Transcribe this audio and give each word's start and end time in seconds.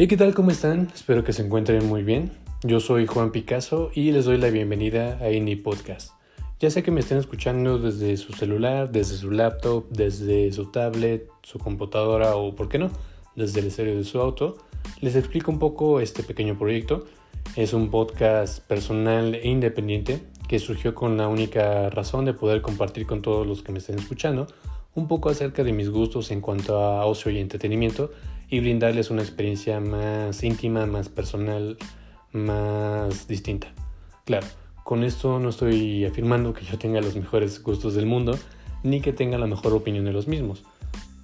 ¿Y 0.00 0.06
¿qué 0.06 0.16
tal? 0.16 0.32
¿Cómo 0.32 0.52
están? 0.52 0.86
Espero 0.94 1.24
que 1.24 1.32
se 1.32 1.42
encuentren 1.42 1.84
muy 1.88 2.04
bien. 2.04 2.30
Yo 2.62 2.78
soy 2.78 3.08
Juan 3.08 3.32
Picasso 3.32 3.90
y 3.92 4.12
les 4.12 4.26
doy 4.26 4.38
la 4.38 4.48
bienvenida 4.48 5.18
a 5.20 5.32
Ini 5.32 5.56
Podcast. 5.56 6.12
Ya 6.60 6.70
sé 6.70 6.84
que 6.84 6.92
me 6.92 7.00
estén 7.00 7.18
escuchando 7.18 7.80
desde 7.80 8.16
su 8.16 8.32
celular, 8.32 8.92
desde 8.92 9.16
su 9.16 9.32
laptop, 9.32 9.88
desde 9.90 10.52
su 10.52 10.70
tablet, 10.70 11.28
su 11.42 11.58
computadora 11.58 12.36
o, 12.36 12.54
¿por 12.54 12.68
qué 12.68 12.78
no?, 12.78 12.92
desde 13.34 13.58
el 13.58 13.66
estéreo 13.66 13.96
de 13.96 14.04
su 14.04 14.20
auto. 14.20 14.58
Les 15.00 15.16
explico 15.16 15.50
un 15.50 15.58
poco 15.58 15.98
este 15.98 16.22
pequeño 16.22 16.56
proyecto. 16.56 17.06
Es 17.56 17.72
un 17.72 17.90
podcast 17.90 18.64
personal 18.68 19.34
e 19.34 19.48
independiente 19.48 20.20
que 20.46 20.60
surgió 20.60 20.94
con 20.94 21.16
la 21.16 21.26
única 21.26 21.90
razón 21.90 22.24
de 22.24 22.34
poder 22.34 22.62
compartir 22.62 23.04
con 23.04 23.20
todos 23.20 23.44
los 23.44 23.64
que 23.64 23.72
me 23.72 23.78
estén 23.80 23.98
escuchando 23.98 24.46
un 24.94 25.08
poco 25.08 25.28
acerca 25.28 25.64
de 25.64 25.72
mis 25.72 25.90
gustos 25.90 26.30
en 26.30 26.40
cuanto 26.40 26.78
a 26.78 27.04
ocio 27.04 27.30
y 27.30 27.38
entretenimiento 27.38 28.10
y 28.50 28.60
brindarles 28.60 29.10
una 29.10 29.22
experiencia 29.22 29.80
más 29.80 30.42
íntima, 30.42 30.86
más 30.86 31.08
personal, 31.08 31.76
más 32.32 33.28
distinta. 33.28 33.68
Claro, 34.24 34.46
con 34.84 35.04
esto 35.04 35.38
no 35.38 35.50
estoy 35.50 36.04
afirmando 36.04 36.54
que 36.54 36.64
yo 36.64 36.78
tenga 36.78 37.00
los 37.00 37.16
mejores 37.16 37.62
gustos 37.62 37.94
del 37.94 38.06
mundo, 38.06 38.38
ni 38.82 39.00
que 39.00 39.12
tenga 39.12 39.38
la 39.38 39.46
mejor 39.46 39.72
opinión 39.72 40.04
de 40.04 40.12
los 40.12 40.28
mismos. 40.28 40.62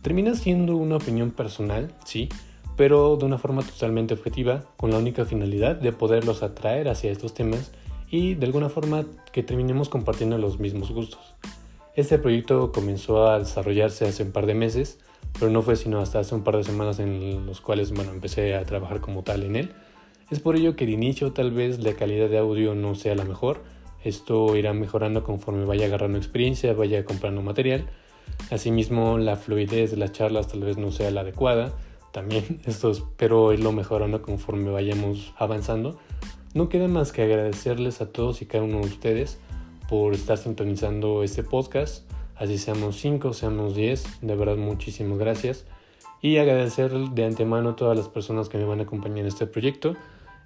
Termina 0.03 0.35
siendo 0.35 0.77
una 0.77 0.97
opinión 0.97 1.31
personal, 1.31 1.95
sí, 2.05 2.29
pero 2.77 3.17
de 3.17 3.25
una 3.25 3.39
forma 3.39 3.63
totalmente 3.63 4.15
objetiva, 4.15 4.65
con 4.77 4.91
la 4.91 4.99
única 4.99 5.25
finalidad 5.25 5.77
de 5.77 5.93
poderlos 5.93 6.43
atraer 6.43 6.89
hacia 6.89 7.11
estos 7.11 7.33
temas 7.33 7.73
y 8.11 8.35
de 8.35 8.47
alguna 8.47 8.69
forma 8.69 9.05
que 9.33 9.43
terminemos 9.43 9.89
compartiendo 9.89 10.37
los 10.39 10.59
mismos 10.61 10.91
gustos. 10.91 11.35
Este 11.97 12.19
proyecto 12.19 12.73
comenzó 12.73 13.29
a 13.29 13.39
desarrollarse 13.39 14.07
hace 14.07 14.25
un 14.25 14.33
par 14.33 14.47
de 14.47 14.55
meses, 14.55 14.99
pero 15.39 15.51
no 15.51 15.63
fue 15.63 15.77
sino 15.77 16.01
hasta 16.01 16.21
hace 16.21 16.35
un 16.35 16.43
par 16.43 16.57
de 16.57 16.65
semanas 16.65 16.99
en 16.99 17.47
los 17.47 17.61
cuales 17.61 17.93
bueno, 17.93 18.13
empecé 18.13 18.55
a 18.55 18.65
trabajar 18.65 19.01
como 19.01 19.23
tal 19.23 19.43
en 19.43 19.57
él. 19.57 19.73
Es 20.31 20.41
por 20.41 20.57
ello 20.57 20.75
que 20.77 20.87
de 20.87 20.93
inicio 20.93 21.33
tal 21.33 21.51
vez 21.51 21.81
la 21.81 21.95
calidad 21.95 22.29
de 22.29 22.39
audio 22.39 22.75
no 22.75 22.95
sea 22.95 23.15
la 23.15 23.25
mejor. 23.25 23.63
Esto 24.03 24.57
irá 24.57 24.73
mejorando 24.73 25.23
conforme 25.25 25.65
vaya 25.65 25.87
agarrando 25.87 26.19
experiencia, 26.19 26.73
vaya 26.73 27.05
comprando 27.05 27.43
material. 27.43 27.87
Asimismo, 28.51 29.19
la 29.19 29.37
fluidez 29.37 29.91
de 29.91 29.97
las 29.97 30.13
charlas 30.13 30.49
tal 30.49 30.61
vez 30.61 30.77
no 30.77 30.93
sea 30.93 31.11
la 31.11 31.23
adecuada. 31.23 31.73
También 32.13 32.61
esto 32.67 32.91
espero 32.91 33.53
irlo 33.53 33.73
mejorando 33.73 34.23
conforme 34.23 34.71
vayamos 34.71 35.35
avanzando. 35.37 35.99
No 36.55 36.69
queda 36.69 36.89
más 36.89 37.13
que 37.13 37.23
agradecerles 37.23 38.01
a 38.01 38.13
todos 38.13 38.41
y 38.41 38.47
cada 38.47 38.65
uno 38.65 38.81
de 38.81 38.87
ustedes 38.87 39.39
por 39.89 40.15
estar 40.15 40.39
sintonizando 40.39 41.23
este 41.23 41.43
podcast. 41.43 42.05
Así 42.37 42.59
seamos 42.59 42.97
5, 42.97 43.33
seamos 43.33 43.75
10. 43.75 44.21
De 44.23 44.35
verdad, 44.35 44.57
muchísimas 44.57 45.19
gracias. 45.19 45.65
Y 46.21 46.39
agradecer 46.39 46.93
de 46.93 47.25
antemano 47.25 47.71
a 47.71 47.77
todas 47.77 47.97
las 47.97 48.09
personas 48.09 48.49
que 48.49 48.59
me 48.59 48.65
van 48.65 48.81
a 48.81 48.85
acompañar 48.85 49.21
en 49.21 49.27
este 49.27 49.47
proyecto. 49.47 49.95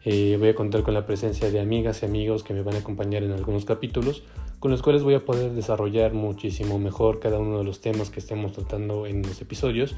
Eh, 0.05 0.37
voy 0.39 0.49
a 0.49 0.55
contar 0.55 0.83
con 0.83 0.95
la 0.95 1.07
presencia 1.07 1.51
de 1.51 1.61
amigas 1.61 2.03
y 2.03 2.07
amigos 2.07 2.43
que 2.43 2.55
me 2.55 2.63
van 2.63 2.77
a 2.77 2.79
acompañar 2.79 3.23
en 3.23 3.33
algunos 3.33 3.65
capítulos, 3.65 4.23
con 4.61 4.71
los 4.71 4.83
cuales 4.83 5.03
voy 5.03 5.15
a 5.15 5.25
poder 5.25 5.53
desarrollar 5.53 6.15
muchísimo 6.15 6.79
mejor 6.79 7.21
cada 7.21 7.39
uno 7.39 7.59
de 7.59 7.65
los 7.65 7.81
temas 7.81 8.11
que 8.11 8.21
estemos 8.21 8.53
tratando 8.53 9.07
en 9.07 9.23
los 9.23 9.41
episodios, 9.41 9.97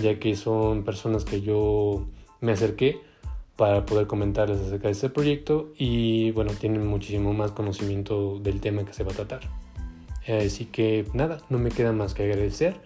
ya 0.00 0.18
que 0.18 0.36
son 0.36 0.84
personas 0.84 1.24
que 1.24 1.40
yo 1.40 2.06
me 2.40 2.52
acerqué 2.52 3.00
para 3.56 3.84
poder 3.86 4.06
comentarles 4.06 4.60
acerca 4.60 4.88
de 4.88 4.92
este 4.92 5.10
proyecto 5.10 5.72
y 5.76 6.30
bueno, 6.32 6.52
tienen 6.52 6.86
muchísimo 6.86 7.32
más 7.32 7.52
conocimiento 7.52 8.38
del 8.38 8.60
tema 8.60 8.84
que 8.84 8.92
se 8.92 9.04
va 9.04 9.12
a 9.12 9.14
tratar. 9.14 9.69
Así 10.26 10.66
que 10.66 11.06
nada, 11.14 11.38
no 11.48 11.58
me 11.58 11.70
queda 11.70 11.92
más 11.92 12.14
que 12.14 12.24
agradecer, 12.24 12.76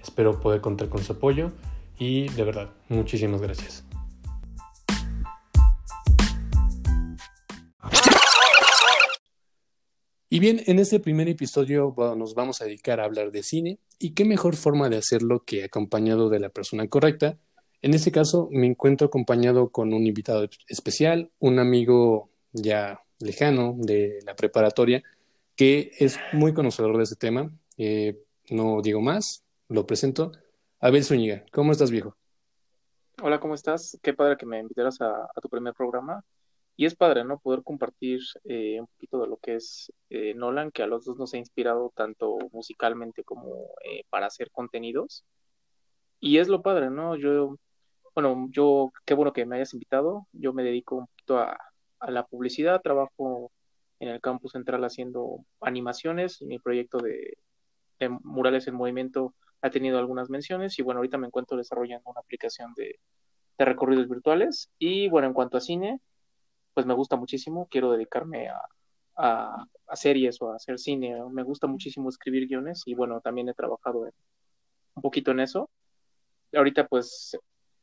espero 0.00 0.40
poder 0.40 0.60
contar 0.60 0.88
con 0.88 1.02
su 1.02 1.12
apoyo 1.12 1.52
y 1.98 2.28
de 2.28 2.44
verdad, 2.44 2.70
muchísimas 2.88 3.40
gracias. 3.40 3.84
Y 10.28 10.40
bien, 10.40 10.62
en 10.66 10.78
este 10.78 11.00
primer 11.00 11.28
episodio 11.28 11.94
nos 12.16 12.34
vamos 12.34 12.60
a 12.60 12.64
dedicar 12.64 13.00
a 13.00 13.04
hablar 13.04 13.30
de 13.30 13.42
cine 13.42 13.78
y 13.98 14.10
qué 14.10 14.24
mejor 14.24 14.56
forma 14.56 14.88
de 14.88 14.98
hacerlo 14.98 15.44
que 15.44 15.64
acompañado 15.64 16.28
de 16.28 16.40
la 16.40 16.48
persona 16.50 16.88
correcta. 16.88 17.38
En 17.80 17.94
este 17.94 18.10
caso 18.12 18.48
me 18.50 18.66
encuentro 18.66 19.06
acompañado 19.06 19.70
con 19.70 19.92
un 19.94 20.06
invitado 20.06 20.48
especial, 20.68 21.30
un 21.38 21.58
amigo 21.58 22.30
ya 22.52 23.00
lejano 23.20 23.76
de 23.78 24.18
la 24.26 24.34
preparatoria 24.36 25.02
que 25.56 25.90
es 25.98 26.18
muy 26.32 26.54
conocedor 26.54 26.96
de 26.96 27.02
este 27.04 27.16
tema. 27.16 27.50
Eh, 27.76 28.22
no 28.50 28.80
digo 28.82 29.00
más, 29.00 29.44
lo 29.68 29.86
presento. 29.86 30.32
Abel 30.80 31.04
Zúñiga, 31.04 31.44
¿cómo 31.52 31.72
estás 31.72 31.90
viejo? 31.90 32.16
Hola, 33.22 33.40
¿cómo 33.40 33.54
estás? 33.54 33.98
Qué 34.02 34.12
padre 34.14 34.36
que 34.36 34.46
me 34.46 34.60
invitaras 34.60 35.00
a 35.00 35.28
tu 35.40 35.48
primer 35.48 35.74
programa. 35.74 36.22
Y 36.76 36.84
es 36.84 36.94
padre, 36.94 37.24
¿no? 37.24 37.38
Poder 37.38 37.62
compartir 37.62 38.20
eh, 38.44 38.78
un 38.80 38.86
poquito 38.86 39.18
de 39.22 39.28
lo 39.28 39.38
que 39.38 39.54
es 39.54 39.90
eh, 40.10 40.34
Nolan, 40.34 40.70
que 40.70 40.82
a 40.82 40.86
los 40.86 41.06
dos 41.06 41.16
nos 41.18 41.32
ha 41.32 41.38
inspirado 41.38 41.90
tanto 41.96 42.36
musicalmente 42.52 43.24
como 43.24 43.70
eh, 43.82 44.04
para 44.10 44.26
hacer 44.26 44.50
contenidos. 44.50 45.24
Y 46.20 46.38
es 46.38 46.48
lo 46.48 46.62
padre, 46.62 46.90
¿no? 46.90 47.16
Yo, 47.16 47.56
bueno, 48.14 48.48
yo, 48.50 48.92
qué 49.06 49.14
bueno 49.14 49.32
que 49.32 49.46
me 49.46 49.56
hayas 49.56 49.72
invitado. 49.72 50.28
Yo 50.32 50.52
me 50.52 50.62
dedico 50.64 50.96
un 50.96 51.06
poquito 51.06 51.38
a, 51.38 51.58
la 52.08 52.26
publicidad, 52.26 52.82
trabajo 52.82 53.50
en 54.00 54.08
el 54.08 54.20
campus 54.20 54.52
central 54.52 54.84
haciendo 54.84 55.44
animaciones. 55.60 56.42
Mi 56.42 56.58
proyecto 56.58 56.98
de, 56.98 57.38
Murales 58.22 58.68
en 58.68 58.74
Movimiento 58.74 59.34
ha 59.62 59.70
tenido 59.70 59.98
algunas 59.98 60.28
menciones 60.28 60.78
y 60.78 60.82
bueno, 60.82 60.98
ahorita 60.98 61.18
me 61.18 61.26
encuentro 61.28 61.56
desarrollando 61.56 62.10
una 62.10 62.20
aplicación 62.20 62.74
de, 62.74 62.98
recorridos 63.58 64.08
virtuales. 64.08 64.70
Y 64.78 65.08
bueno, 65.08 65.28
en 65.28 65.34
cuanto 65.34 65.56
a 65.56 65.60
cine, 65.60 66.00
pues 66.74 66.86
me 66.86 66.94
gusta 66.94 67.16
muchísimo, 67.16 67.68
quiero 67.70 67.90
dedicarme 67.92 68.48
a, 68.48 69.66
series 69.94 70.42
o 70.42 70.52
a 70.52 70.56
hacer 70.56 70.78
cine, 70.78 71.16
me 71.30 71.42
gusta 71.42 71.66
muchísimo 71.66 72.10
escribir 72.10 72.46
guiones 72.48 72.82
y 72.84 72.94
bueno, 72.94 73.20
también 73.22 73.48
he 73.48 73.54
trabajado 73.54 74.00
un 74.94 75.02
poquito 75.02 75.30
en 75.30 75.40
eso. 75.40 75.70
Ahorita 76.52 76.86
pues 76.86 77.36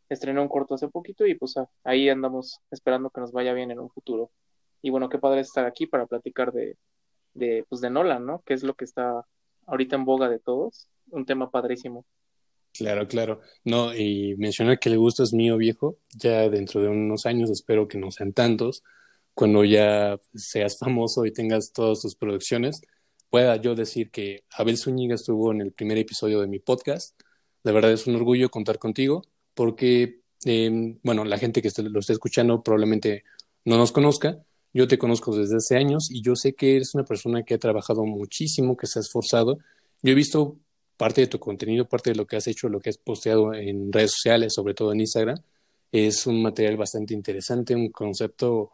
estrené 0.09 0.41
un 0.41 0.47
corto 0.47 0.75
hace 0.75 0.89
poquito 0.89 1.25
y 1.25 1.35
pues 1.35 1.55
ahí 1.83 2.09
andamos 2.09 2.59
esperando 2.69 3.09
que 3.09 3.21
nos 3.21 3.31
vaya 3.31 3.53
bien 3.53 3.71
en 3.71 3.79
un 3.79 3.89
futuro. 3.89 4.31
Y 4.83 4.91
bueno, 4.91 5.09
qué 5.09 5.17
padre 5.17 5.41
estar 5.41 5.65
aquí 5.65 5.87
para 5.87 6.05
platicar 6.05 6.51
de, 6.51 6.77
de, 7.33 7.65
pues 7.67 7.81
de 7.81 7.89
Nolan, 7.89 8.25
¿no? 8.25 8.43
Que 8.45 8.53
es 8.53 8.61
lo 8.61 8.75
que 8.75 8.85
está 8.85 9.25
ahorita 9.65 9.95
en 9.95 10.05
boga 10.05 10.29
de 10.29 10.39
todos, 10.39 10.87
un 11.09 11.25
tema 11.25 11.49
padrísimo. 11.49 12.05
Claro, 12.73 13.07
claro. 13.07 13.39
No, 13.63 13.95
y 13.95 14.35
mencionar 14.37 14.79
que 14.79 14.89
el 14.89 14.97
gusto 14.97 15.23
es 15.23 15.31
mío, 15.33 15.57
viejo. 15.57 15.97
Ya 16.17 16.49
dentro 16.49 16.81
de 16.81 16.89
unos 16.89 17.25
años, 17.25 17.49
espero 17.49 17.87
que 17.87 17.97
no 17.97 18.11
sean 18.11 18.33
tantos, 18.33 18.83
cuando 19.33 19.63
ya 19.63 20.19
seas 20.35 20.77
famoso 20.77 21.25
y 21.25 21.31
tengas 21.31 21.71
todas 21.71 22.01
tus 22.01 22.15
producciones, 22.15 22.81
pueda 23.29 23.55
yo 23.55 23.75
decir 23.75 24.11
que 24.11 24.43
Abel 24.51 24.77
Zúñiga 24.77 25.15
estuvo 25.15 25.51
en 25.51 25.61
el 25.61 25.71
primer 25.71 25.97
episodio 25.97 26.41
de 26.41 26.47
mi 26.47 26.59
podcast. 26.59 27.19
De 27.63 27.71
verdad 27.71 27.91
es 27.91 28.05
un 28.05 28.15
orgullo 28.15 28.49
contar 28.49 28.79
contigo, 28.79 29.23
porque, 29.53 30.21
em, 30.45 30.99
bueno, 31.03 31.23
la 31.25 31.37
gente 31.37 31.61
que 31.61 31.69
lo 31.83 31.99
esté 31.99 32.13
escuchando 32.13 32.61
probablemente 32.61 33.23
no 33.65 33.77
nos 33.77 33.91
conozca. 33.91 34.43
Yo 34.73 34.87
te 34.87 34.97
conozco 34.97 35.35
desde 35.35 35.57
hace 35.57 35.77
años 35.77 36.09
y 36.09 36.21
yo 36.21 36.35
sé 36.35 36.53
que 36.53 36.75
eres 36.75 36.95
una 36.95 37.05
persona 37.05 37.43
que 37.43 37.53
ha 37.53 37.59
trabajado 37.59 38.03
muchísimo, 38.05 38.75
que 38.75 38.87
se 38.87 38.99
ha 38.99 39.01
esforzado. 39.01 39.59
Yo 40.01 40.11
he 40.11 40.15
visto 40.15 40.57
parte 40.97 41.21
de 41.21 41.27
tu 41.27 41.39
contenido, 41.39 41.87
parte 41.87 42.09
de 42.09 42.15
lo 42.15 42.25
que 42.25 42.37
has 42.37 42.47
hecho, 42.47 42.69
lo 42.69 42.79
que 42.79 42.89
has 42.89 42.97
posteado 42.97 43.53
en 43.53 43.91
redes 43.93 44.11
sociales, 44.11 44.53
sobre 44.53 44.73
todo 44.73 44.91
en 44.91 45.01
Instagram, 45.01 45.37
es 45.91 46.25
un 46.25 46.41
material 46.41 46.75
bastante 46.77 47.13
interesante, 47.13 47.75
un 47.75 47.89
concepto 47.89 48.71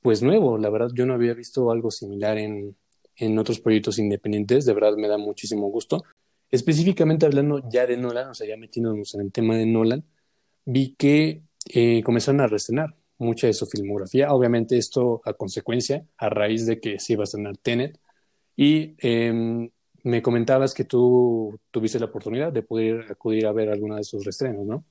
pues 0.00 0.22
nuevo. 0.22 0.58
La 0.58 0.70
verdad, 0.70 0.90
yo 0.92 1.06
no 1.06 1.14
había 1.14 1.34
visto 1.34 1.70
algo 1.70 1.90
similar 1.92 2.36
en, 2.38 2.76
en 3.16 3.38
otros 3.38 3.60
proyectos 3.60 3.98
independientes, 3.98 4.64
de 4.64 4.74
verdad 4.74 4.96
me 4.96 5.08
da 5.08 5.18
muchísimo 5.18 5.68
gusto. 5.68 6.04
Específicamente 6.50 7.26
hablando 7.26 7.62
ya 7.70 7.86
de 7.86 7.96
Nolan, 7.96 8.28
o 8.28 8.34
sea, 8.34 8.46
ya 8.46 8.56
metiéndonos 8.56 9.14
en 9.14 9.22
el 9.22 9.32
tema 9.32 9.56
de 9.56 9.66
Nolan, 9.66 10.04
vi 10.64 10.94
que 10.98 11.42
eh, 11.72 12.02
comenzaron 12.02 12.40
a 12.40 12.46
reestrenar 12.46 12.96
mucha 13.22 13.46
de 13.46 13.54
su 13.54 13.66
filmografía. 13.66 14.32
Obviamente 14.32 14.76
esto 14.76 15.22
a 15.24 15.32
consecuencia, 15.32 16.04
a 16.18 16.28
raíz 16.28 16.66
de 16.66 16.80
que 16.80 16.98
se 16.98 17.14
iba 17.14 17.22
a 17.22 17.24
estrenar 17.24 17.56
Tenet. 17.56 17.98
Y 18.56 18.94
eh, 18.98 19.70
me 20.04 20.22
comentabas 20.22 20.74
que 20.74 20.84
tú 20.84 21.58
tuviste 21.70 21.98
la 21.98 22.06
oportunidad 22.06 22.52
de 22.52 22.62
poder 22.62 23.10
acudir 23.10 23.46
a 23.46 23.52
ver 23.52 23.70
alguna 23.70 23.96
de 23.96 24.04
sus 24.04 24.24
restrenos, 24.24 24.66
¿no? 24.66 24.84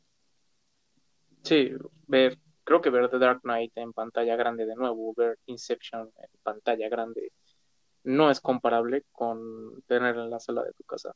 Sí, 1.43 1.71
ver, 2.07 2.37
creo 2.63 2.81
que 2.81 2.89
ver 2.89 3.09
The 3.09 3.19
Dark 3.19 3.41
Knight 3.41 3.71
en 3.75 3.93
pantalla 3.93 4.35
grande 4.35 4.65
de 4.65 4.75
nuevo, 4.75 5.13
ver 5.15 5.37
Inception 5.47 6.11
en 6.17 6.29
pantalla 6.43 6.87
grande, 6.87 7.31
no 8.03 8.31
es 8.31 8.39
comparable 8.39 9.03
con 9.11 9.81
tener 9.87 10.15
en 10.15 10.29
la 10.29 10.39
sala 10.39 10.63
de 10.63 10.73
tu 10.73 10.83
casa. 10.83 11.13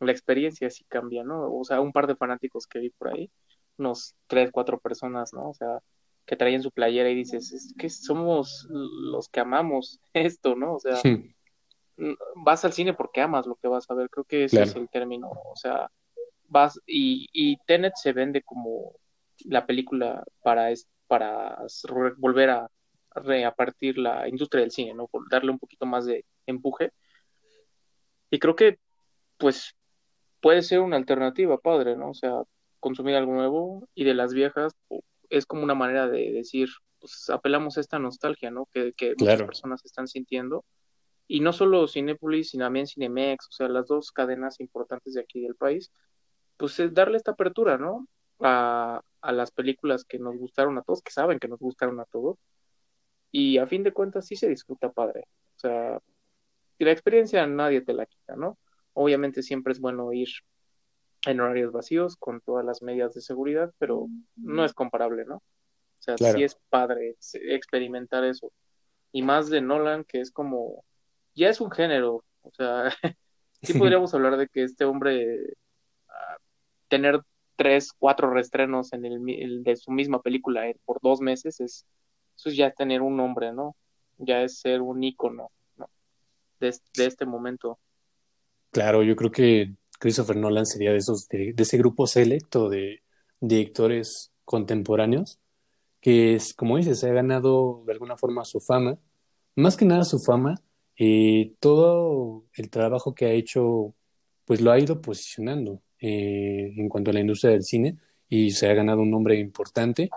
La 0.00 0.12
experiencia 0.12 0.70
sí 0.70 0.84
cambia, 0.84 1.22
¿no? 1.22 1.54
O 1.54 1.64
sea, 1.64 1.80
un 1.80 1.92
par 1.92 2.06
de 2.06 2.16
fanáticos 2.16 2.66
que 2.66 2.80
vi 2.80 2.90
por 2.90 3.08
ahí, 3.08 3.30
unos 3.78 4.14
tres, 4.26 4.50
cuatro 4.52 4.78
personas, 4.78 5.32
¿no? 5.32 5.50
O 5.50 5.54
sea, 5.54 5.80
que 6.26 6.36
traían 6.36 6.62
su 6.62 6.70
playera 6.70 7.10
y 7.10 7.14
dices, 7.14 7.52
es 7.52 7.74
que 7.78 7.90
somos 7.90 8.66
los 8.70 9.28
que 9.28 9.40
amamos 9.40 10.00
esto, 10.12 10.54
¿no? 10.54 10.74
O 10.74 10.80
sea, 10.80 11.00
vas 12.36 12.64
al 12.64 12.72
cine 12.72 12.94
porque 12.94 13.20
amas 13.20 13.46
lo 13.46 13.56
que 13.56 13.68
vas 13.68 13.90
a 13.90 13.94
ver, 13.94 14.08
creo 14.10 14.24
que 14.24 14.44
ese 14.44 14.62
es 14.62 14.74
el 14.74 14.88
término, 14.88 15.28
o 15.28 15.56
sea, 15.56 15.90
vas 16.48 16.80
y, 16.86 17.28
y 17.32 17.56
Tenet 17.66 17.94
se 17.96 18.12
vende 18.12 18.42
como 18.42 18.92
la 19.44 19.66
película 19.66 20.24
para, 20.42 20.72
para 21.06 21.58
volver 22.18 22.50
a 22.50 22.70
reapartir 23.14 23.98
la 23.98 24.28
industria 24.28 24.62
del 24.62 24.70
cine, 24.70 24.94
¿no? 24.94 25.06
Por 25.06 25.28
darle 25.28 25.50
un 25.50 25.58
poquito 25.58 25.86
más 25.86 26.04
de 26.06 26.24
empuje. 26.46 26.90
Y 28.30 28.38
creo 28.38 28.56
que, 28.56 28.78
pues, 29.36 29.74
puede 30.40 30.62
ser 30.62 30.80
una 30.80 30.96
alternativa, 30.96 31.58
padre, 31.58 31.96
¿no? 31.96 32.10
O 32.10 32.14
sea, 32.14 32.42
consumir 32.80 33.14
algo 33.14 33.32
nuevo 33.32 33.88
y 33.94 34.04
de 34.04 34.14
las 34.14 34.34
viejas 34.34 34.72
es 35.36 35.46
como 35.46 35.62
una 35.62 35.74
manera 35.74 36.08
de 36.08 36.32
decir, 36.32 36.68
pues 37.00 37.28
apelamos 37.30 37.76
a 37.76 37.80
esta 37.80 37.98
nostalgia, 37.98 38.50
¿no? 38.50 38.66
Que, 38.66 38.92
que 38.96 39.14
muchas 39.18 39.42
personas 39.42 39.84
están 39.84 40.08
sintiendo. 40.08 40.64
Y 41.26 41.40
no 41.40 41.52
solo 41.52 41.88
Cinepolis, 41.88 42.50
sino 42.50 42.64
también 42.66 42.86
Cinemex, 42.86 43.48
o 43.48 43.52
sea, 43.52 43.68
las 43.68 43.86
dos 43.88 44.12
cadenas 44.12 44.60
importantes 44.60 45.14
de 45.14 45.20
aquí 45.20 45.40
del 45.40 45.54
país, 45.54 45.90
pues 46.56 46.78
es 46.80 46.92
darle 46.92 47.16
esta 47.16 47.32
apertura, 47.32 47.78
¿no? 47.78 48.06
A, 48.40 49.00
a 49.20 49.32
las 49.32 49.50
películas 49.50 50.04
que 50.04 50.18
nos 50.18 50.36
gustaron 50.36 50.76
a 50.78 50.82
todos, 50.82 51.02
que 51.02 51.12
saben 51.12 51.38
que 51.38 51.48
nos 51.48 51.58
gustaron 51.60 51.98
a 52.00 52.04
todos. 52.04 52.38
Y 53.30 53.58
a 53.58 53.66
fin 53.66 53.82
de 53.82 53.92
cuentas 53.92 54.26
sí 54.26 54.36
se 54.36 54.48
disfruta 54.48 54.92
padre. 54.92 55.24
O 55.56 55.58
sea, 55.58 56.00
la 56.78 56.92
experiencia 56.92 57.46
nadie 57.46 57.80
te 57.80 57.94
la 57.94 58.06
quita, 58.06 58.36
¿no? 58.36 58.58
Obviamente 58.92 59.42
siempre 59.42 59.72
es 59.72 59.80
bueno 59.80 60.12
ir 60.12 60.28
en 61.26 61.40
horarios 61.40 61.72
vacíos 61.72 62.16
con 62.16 62.40
todas 62.40 62.64
las 62.64 62.82
medidas 62.82 63.14
de 63.14 63.20
seguridad, 63.20 63.72
pero 63.78 64.06
no 64.36 64.64
es 64.64 64.72
comparable, 64.74 65.24
¿no? 65.24 65.36
O 65.36 66.02
sea, 66.04 66.18
sí 66.18 66.42
es 66.42 66.56
padre 66.68 67.16
experimentar 67.34 68.24
eso. 68.24 68.52
Y 69.12 69.22
más 69.22 69.48
de 69.48 69.60
Nolan, 69.60 70.04
que 70.04 70.20
es 70.20 70.30
como, 70.30 70.84
ya 71.34 71.48
es 71.48 71.60
un 71.60 71.70
género, 71.70 72.24
o 72.42 72.50
sea, 72.52 72.90
sí 73.62 73.72
podríamos 73.78 74.12
hablar 74.14 74.36
de 74.36 74.48
que 74.48 74.64
este 74.64 74.84
hombre, 74.84 75.38
ah, 76.08 76.36
tener 76.88 77.22
tres, 77.56 77.92
cuatro 77.96 78.30
reestrenos 78.30 78.92
en 78.92 79.04
el, 79.04 79.62
de 79.62 79.76
su 79.76 79.90
misma 79.92 80.20
película 80.20 80.68
eh, 80.68 80.76
por 80.84 81.00
dos 81.00 81.20
meses, 81.20 81.60
es, 81.60 81.86
eso 82.36 82.48
es 82.48 82.56
ya 82.56 82.70
tener 82.70 83.00
un 83.00 83.16
nombre, 83.16 83.52
¿no? 83.52 83.76
Ya 84.18 84.42
es 84.42 84.58
ser 84.58 84.82
un 84.82 85.02
ícono, 85.02 85.50
¿no? 85.76 85.88
De, 86.60 86.74
de 86.96 87.06
este 87.06 87.24
momento. 87.24 87.78
Claro, 88.72 89.02
yo 89.02 89.14
creo 89.14 89.30
que 89.30 89.72
Christopher 90.04 90.36
Nolan 90.36 90.66
sería 90.66 90.92
de 90.92 90.98
esos 90.98 91.28
de, 91.28 91.54
ese 91.56 91.78
grupo 91.78 92.06
selecto 92.06 92.68
de 92.68 93.00
directores 93.40 94.32
contemporáneos 94.44 95.38
que 96.02 96.38
como 96.56 96.76
dices, 96.76 97.02
ha 97.04 97.08
ganado 97.08 97.82
de 97.86 97.94
alguna 97.94 98.18
forma 98.18 98.44
su 98.44 98.60
fama, 98.60 98.98
más 99.56 99.78
que 99.78 99.86
nada 99.86 100.04
su 100.04 100.18
fama, 100.18 100.56
eh, 100.98 101.54
todo 101.58 102.44
el 102.52 102.68
trabajo 102.68 103.14
que 103.14 103.24
ha 103.24 103.30
hecho, 103.30 103.94
pues 104.44 104.60
lo 104.60 104.72
ha 104.72 104.78
ido 104.78 105.00
posicionando 105.00 105.80
eh, 105.98 106.74
en 106.76 106.90
cuanto 106.90 107.10
a 107.10 107.14
la 107.14 107.20
industria 107.20 107.52
del 107.52 107.62
cine 107.62 107.96
y 108.28 108.50
se 108.50 108.68
ha 108.68 108.74
ganado 108.74 109.00
un 109.00 109.10
nombre 109.10 109.38
importante. 109.38 110.10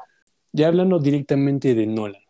Ya 0.51 0.67
hablando 0.67 0.99
directamente 0.99 1.73
de 1.75 1.87
Nolan, 1.87 2.23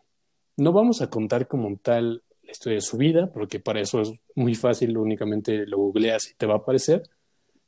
no 0.56 0.72
vamos 0.72 1.02
a 1.02 1.10
contar 1.10 1.48
como 1.48 1.76
tal 1.78 2.22
la 2.44 2.52
historia 2.52 2.76
de 2.76 2.82
su 2.82 2.96
vida, 2.96 3.32
porque 3.32 3.58
para 3.58 3.80
eso 3.80 4.00
es 4.00 4.12
muy 4.36 4.54
fácil, 4.54 4.96
únicamente 4.96 5.66
lo 5.66 5.78
googleas 5.78 6.30
y 6.30 6.34
te 6.36 6.46
va 6.46 6.54
a 6.54 6.58
aparecer, 6.58 7.02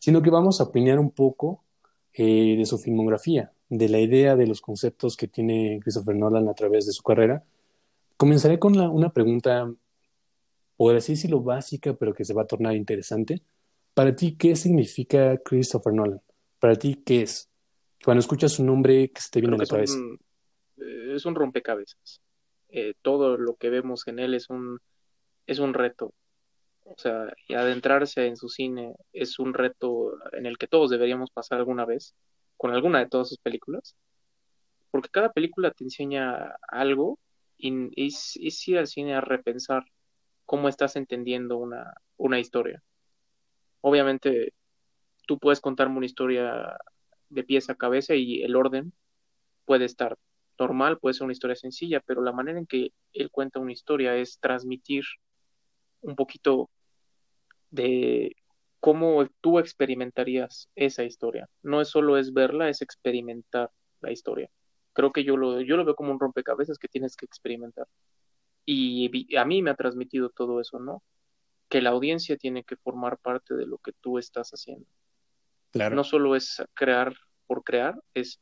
sino 0.00 0.22
que 0.22 0.30
vamos 0.30 0.60
a 0.60 0.64
opinar 0.64 0.98
un 0.98 1.10
poco 1.10 1.62
eh, 2.14 2.56
de 2.56 2.66
su 2.66 2.78
filmografía, 2.78 3.52
de 3.68 3.88
la 3.88 4.00
idea, 4.00 4.34
de 4.34 4.46
los 4.46 4.60
conceptos 4.60 5.16
que 5.16 5.28
tiene 5.28 5.78
Christopher 5.80 6.16
Nolan 6.16 6.48
a 6.48 6.54
través 6.54 6.86
de 6.86 6.92
su 6.92 7.02
carrera. 7.02 7.44
Comenzaré 8.16 8.58
con 8.58 8.76
una 8.78 9.12
pregunta, 9.12 9.72
por 10.76 10.96
así 10.96 11.12
decirlo, 11.12 11.42
básica, 11.42 11.92
pero 11.94 12.14
que 12.14 12.24
se 12.24 12.34
va 12.34 12.42
a 12.42 12.46
tornar 12.46 12.74
interesante. 12.74 13.42
Para 13.94 14.16
ti, 14.16 14.36
¿qué 14.36 14.56
significa 14.56 15.36
Christopher 15.36 15.92
Nolan? 15.92 16.20
Para 16.58 16.74
ti, 16.76 17.00
¿qué 17.04 17.22
es? 17.22 17.48
Cuando 18.02 18.20
escuchas 18.20 18.52
su 18.52 18.64
nombre, 18.64 19.10
¿qué 19.10 19.20
se 19.20 19.30
te 19.30 19.40
viene 19.40 19.56
a 19.56 19.58
la 19.58 19.66
cabeza? 19.66 19.98
Eh, 20.78 21.14
es 21.14 21.26
un 21.26 21.34
rompecabezas. 21.34 22.22
Eh, 22.70 22.94
todo 23.02 23.36
lo 23.36 23.56
que 23.56 23.68
vemos 23.68 24.08
en 24.08 24.18
él 24.18 24.32
es 24.34 24.48
un, 24.48 24.78
es 25.46 25.58
un 25.58 25.74
reto. 25.74 26.14
O 26.90 26.98
sea, 26.98 27.32
y 27.46 27.54
adentrarse 27.54 28.26
en 28.26 28.36
su 28.36 28.48
cine 28.48 28.94
es 29.12 29.38
un 29.38 29.54
reto 29.54 30.12
en 30.32 30.44
el 30.44 30.58
que 30.58 30.66
todos 30.66 30.90
deberíamos 30.90 31.30
pasar 31.30 31.58
alguna 31.58 31.84
vez 31.84 32.16
con 32.56 32.72
alguna 32.72 32.98
de 32.98 33.06
todas 33.06 33.28
sus 33.28 33.38
películas, 33.38 33.96
porque 34.90 35.08
cada 35.08 35.32
película 35.32 35.70
te 35.70 35.84
enseña 35.84 36.56
algo 36.68 37.18
y 37.56 38.06
es, 38.06 38.36
ir 38.66 38.78
al 38.78 38.88
cine 38.88 39.14
a 39.14 39.20
repensar 39.20 39.84
cómo 40.46 40.68
estás 40.68 40.96
entendiendo 40.96 41.58
una, 41.58 41.94
una 42.16 42.40
historia. 42.40 42.82
Obviamente, 43.82 44.52
tú 45.28 45.38
puedes 45.38 45.60
contarme 45.60 45.98
una 45.98 46.06
historia 46.06 46.76
de 47.28 47.44
pies 47.44 47.70
a 47.70 47.76
cabeza 47.76 48.16
y 48.16 48.42
el 48.42 48.56
orden 48.56 48.92
puede 49.64 49.84
estar 49.84 50.18
normal, 50.58 50.98
puede 50.98 51.14
ser 51.14 51.24
una 51.24 51.34
historia 51.34 51.54
sencilla, 51.54 52.00
pero 52.00 52.20
la 52.20 52.32
manera 52.32 52.58
en 52.58 52.66
que 52.66 52.92
él 53.12 53.30
cuenta 53.30 53.60
una 53.60 53.72
historia 53.72 54.16
es 54.16 54.40
transmitir 54.40 55.04
un 56.00 56.16
poquito 56.16 56.68
de 57.70 58.36
cómo 58.80 59.26
tú 59.40 59.58
experimentarías 59.58 60.70
esa 60.74 61.04
historia. 61.04 61.48
No 61.62 61.80
es 61.80 61.88
solo 61.88 62.16
es 62.16 62.32
verla, 62.32 62.68
es 62.68 62.82
experimentar 62.82 63.70
la 64.00 64.10
historia. 64.10 64.50
Creo 64.92 65.12
que 65.12 65.22
yo 65.22 65.36
lo, 65.36 65.60
yo 65.60 65.76
lo 65.76 65.84
veo 65.84 65.94
como 65.94 66.12
un 66.12 66.20
rompecabezas 66.20 66.78
que 66.78 66.88
tienes 66.88 67.16
que 67.16 67.26
experimentar. 67.26 67.86
Y 68.64 69.36
a 69.36 69.44
mí 69.44 69.62
me 69.62 69.70
ha 69.70 69.74
transmitido 69.74 70.30
todo 70.30 70.60
eso, 70.60 70.78
¿no? 70.78 71.02
Que 71.68 71.82
la 71.82 71.90
audiencia 71.90 72.36
tiene 72.36 72.64
que 72.64 72.76
formar 72.76 73.18
parte 73.18 73.54
de 73.54 73.66
lo 73.66 73.78
que 73.78 73.92
tú 74.00 74.18
estás 74.18 74.50
haciendo. 74.50 74.86
Claro. 75.72 75.94
No 75.94 76.04
solo 76.04 76.34
es 76.34 76.62
crear 76.74 77.14
por 77.46 77.62
crear, 77.62 77.94
es 78.14 78.40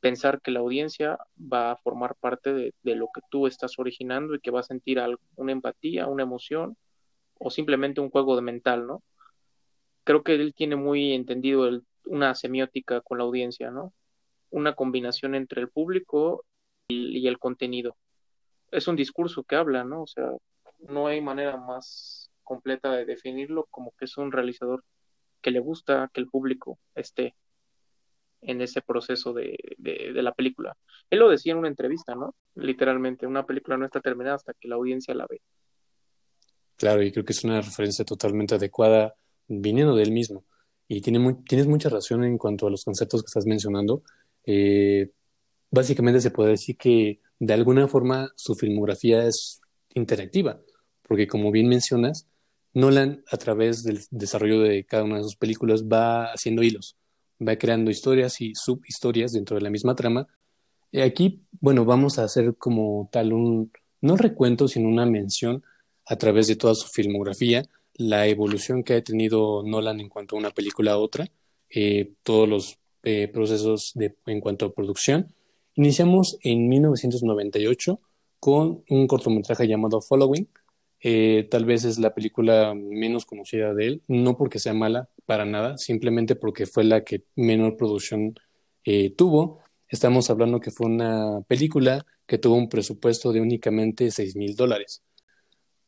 pensar 0.00 0.40
que 0.40 0.50
la 0.50 0.60
audiencia 0.60 1.18
va 1.36 1.72
a 1.72 1.76
formar 1.76 2.14
parte 2.16 2.52
de, 2.52 2.74
de 2.82 2.94
lo 2.94 3.08
que 3.12 3.20
tú 3.30 3.46
estás 3.46 3.78
originando 3.78 4.34
y 4.34 4.40
que 4.40 4.50
va 4.50 4.60
a 4.60 4.64
sentir 4.64 5.00
algo, 5.00 5.20
una 5.36 5.52
empatía, 5.52 6.06
una 6.06 6.22
emoción, 6.22 6.76
o 7.38 7.50
simplemente 7.50 8.00
un 8.00 8.10
juego 8.10 8.36
de 8.36 8.42
mental, 8.42 8.86
¿no? 8.86 9.02
Creo 10.04 10.22
que 10.22 10.34
él 10.34 10.54
tiene 10.54 10.76
muy 10.76 11.12
entendido 11.12 11.68
una 12.06 12.34
semiótica 12.34 13.00
con 13.00 13.18
la 13.18 13.24
audiencia, 13.24 13.70
¿no? 13.70 13.92
Una 14.50 14.74
combinación 14.74 15.34
entre 15.34 15.60
el 15.60 15.68
público 15.70 16.44
y, 16.88 17.26
el 17.28 17.38
contenido. 17.38 17.96
Es 18.70 18.88
un 18.88 18.96
discurso 18.96 19.44
que 19.44 19.56
habla, 19.56 19.84
¿no? 19.84 20.02
O 20.02 20.06
sea, 20.06 20.30
no 20.78 21.06
hay 21.06 21.20
manera 21.20 21.56
más 21.56 22.30
completa 22.42 22.92
de 22.92 23.04
definirlo 23.04 23.66
como 23.70 23.92
que 23.98 24.06
es 24.06 24.16
un 24.16 24.32
realizador 24.32 24.84
que 25.42 25.50
le 25.50 25.60
gusta 25.60 26.10
que 26.12 26.20
el 26.20 26.28
público 26.28 26.78
esté 26.94 27.34
en 28.40 28.62
ese 28.62 28.82
proceso 28.82 29.32
de, 29.32 29.58
de, 29.78 30.12
de, 30.14 30.22
la 30.22 30.32
película. 30.32 30.76
Él 31.10 31.18
lo 31.18 31.28
decía 31.28 31.52
en 31.52 31.58
una 31.58 31.68
entrevista, 31.68 32.14
¿no? 32.14 32.34
Literalmente, 32.54 33.26
una 33.26 33.44
película 33.46 33.76
no 33.76 33.84
está 33.84 34.00
terminada 34.00 34.36
hasta 34.36 34.54
que 34.54 34.68
la 34.68 34.76
audiencia 34.76 35.14
la 35.14 35.26
ve. 35.28 35.42
Claro, 36.78 37.02
y 37.02 37.10
creo 37.10 37.24
que 37.24 37.32
es 37.32 37.44
una 37.44 37.60
referencia 37.60 38.04
totalmente 38.04 38.54
adecuada 38.54 39.14
viniendo 39.48 39.96
de 39.96 40.04
él 40.04 40.12
mismo. 40.12 40.44
Y 40.86 41.00
tiene 41.00 41.36
tienes 41.46 41.66
mucha 41.66 41.88
razón 41.88 42.24
en 42.24 42.38
cuanto 42.38 42.66
a 42.66 42.70
los 42.70 42.84
conceptos 42.84 43.22
que 43.22 43.26
estás 43.26 43.46
mencionando. 43.46 44.02
Eh, 44.44 45.10
básicamente 45.70 46.20
se 46.20 46.30
puede 46.30 46.50
decir 46.50 46.76
que 46.76 47.20
de 47.40 47.54
alguna 47.54 47.88
forma 47.88 48.30
su 48.36 48.54
filmografía 48.54 49.26
es 49.26 49.60
interactiva, 49.94 50.60
porque 51.02 51.26
como 51.26 51.50
bien 51.50 51.68
mencionas, 51.68 52.28
Nolan 52.74 53.24
a 53.30 53.36
través 53.38 53.82
del 53.82 54.00
desarrollo 54.10 54.60
de 54.60 54.84
cada 54.84 55.02
una 55.04 55.16
de 55.16 55.24
sus 55.24 55.36
películas 55.36 55.84
va 55.84 56.26
haciendo 56.26 56.62
hilos, 56.62 56.96
va 57.46 57.56
creando 57.56 57.90
historias 57.90 58.40
y 58.40 58.54
subhistorias 58.54 59.32
dentro 59.32 59.56
de 59.56 59.62
la 59.62 59.70
misma 59.70 59.96
trama. 59.96 60.28
Y 60.92 61.00
aquí, 61.00 61.42
bueno, 61.60 61.84
vamos 61.84 62.18
a 62.18 62.24
hacer 62.24 62.54
como 62.56 63.08
tal 63.12 63.32
un, 63.32 63.72
no 64.00 64.16
recuento, 64.16 64.68
sino 64.68 64.88
una 64.88 65.06
mención 65.06 65.64
a 66.08 66.16
través 66.16 66.46
de 66.46 66.56
toda 66.56 66.74
su 66.74 66.88
filmografía, 66.88 67.64
la 67.94 68.26
evolución 68.26 68.82
que 68.82 68.94
ha 68.94 69.04
tenido 69.04 69.62
Nolan 69.62 70.00
en 70.00 70.08
cuanto 70.08 70.36
a 70.36 70.38
una 70.38 70.50
película 70.50 70.92
a 70.92 70.98
otra, 70.98 71.28
eh, 71.68 72.12
todos 72.22 72.48
los 72.48 72.78
eh, 73.02 73.28
procesos 73.28 73.92
de, 73.94 74.14
en 74.26 74.40
cuanto 74.40 74.66
a 74.66 74.72
producción. 74.72 75.34
Iniciamos 75.74 76.38
en 76.42 76.68
1998 76.68 78.00
con 78.40 78.84
un 78.88 79.06
cortometraje 79.06 79.68
llamado 79.68 80.00
Following. 80.00 80.48
Eh, 81.00 81.46
tal 81.50 81.64
vez 81.64 81.84
es 81.84 81.98
la 81.98 82.14
película 82.14 82.74
menos 82.74 83.26
conocida 83.26 83.74
de 83.74 83.86
él, 83.86 84.02
no 84.08 84.36
porque 84.36 84.58
sea 84.58 84.74
mala, 84.74 85.10
para 85.26 85.44
nada, 85.44 85.76
simplemente 85.76 86.34
porque 86.36 86.66
fue 86.66 86.84
la 86.84 87.04
que 87.04 87.24
menor 87.36 87.76
producción 87.76 88.34
tuvo. 89.16 89.60
Estamos 89.86 90.30
hablando 90.30 90.60
que 90.60 90.70
fue 90.70 90.86
una 90.86 91.42
película 91.46 92.06
que 92.26 92.38
tuvo 92.38 92.54
un 92.54 92.70
presupuesto 92.70 93.32
de 93.32 93.42
únicamente 93.42 94.10
6 94.10 94.34
mil 94.36 94.56
dólares. 94.56 95.02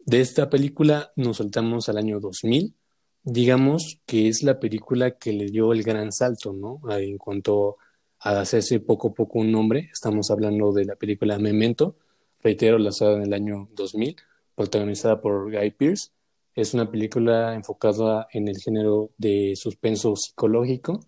De 0.05 0.21
esta 0.21 0.49
película 0.51 1.13
nos 1.17 1.39
saltamos 1.39 1.89
al 1.89 1.99
año 1.99 2.21
2000. 2.21 2.75
Digamos 3.23 4.01
que 4.07 4.29
es 4.29 4.43
la 4.43 4.59
película 4.59 5.13
que 5.13 5.33
le 5.33 5.47
dio 5.47 5.73
el 5.73 5.83
gran 5.83 6.11
salto, 6.11 6.53
¿no? 6.53 6.81
En 6.91 7.19
cuanto 7.19 7.77
a 8.19 8.41
hacerse 8.41 8.81
poco 8.81 9.09
a 9.09 9.15
poco 9.15 9.39
un 9.39 9.53
nombre. 9.53 9.91
Estamos 9.93 10.31
hablando 10.31 10.73
de 10.73 10.85
la 10.87 10.97
película 10.97 11.39
Memento, 11.39 11.97
reitero, 12.43 12.79
lanzada 12.79 13.17
en 13.17 13.23
el 13.23 13.33
año 13.35 13.69
2000, 13.73 14.17
protagonizada 14.55 15.21
por 15.21 15.53
Guy 15.53 15.71
Pearce. 15.73 16.11
Es 16.55 16.75
una 16.75 16.91
película 16.91 17.55
enfocada 17.55 18.27
en 18.33 18.49
el 18.49 18.57
género 18.59 19.11
de 19.19 19.55
suspenso 19.55 20.17
psicológico. 20.17 21.01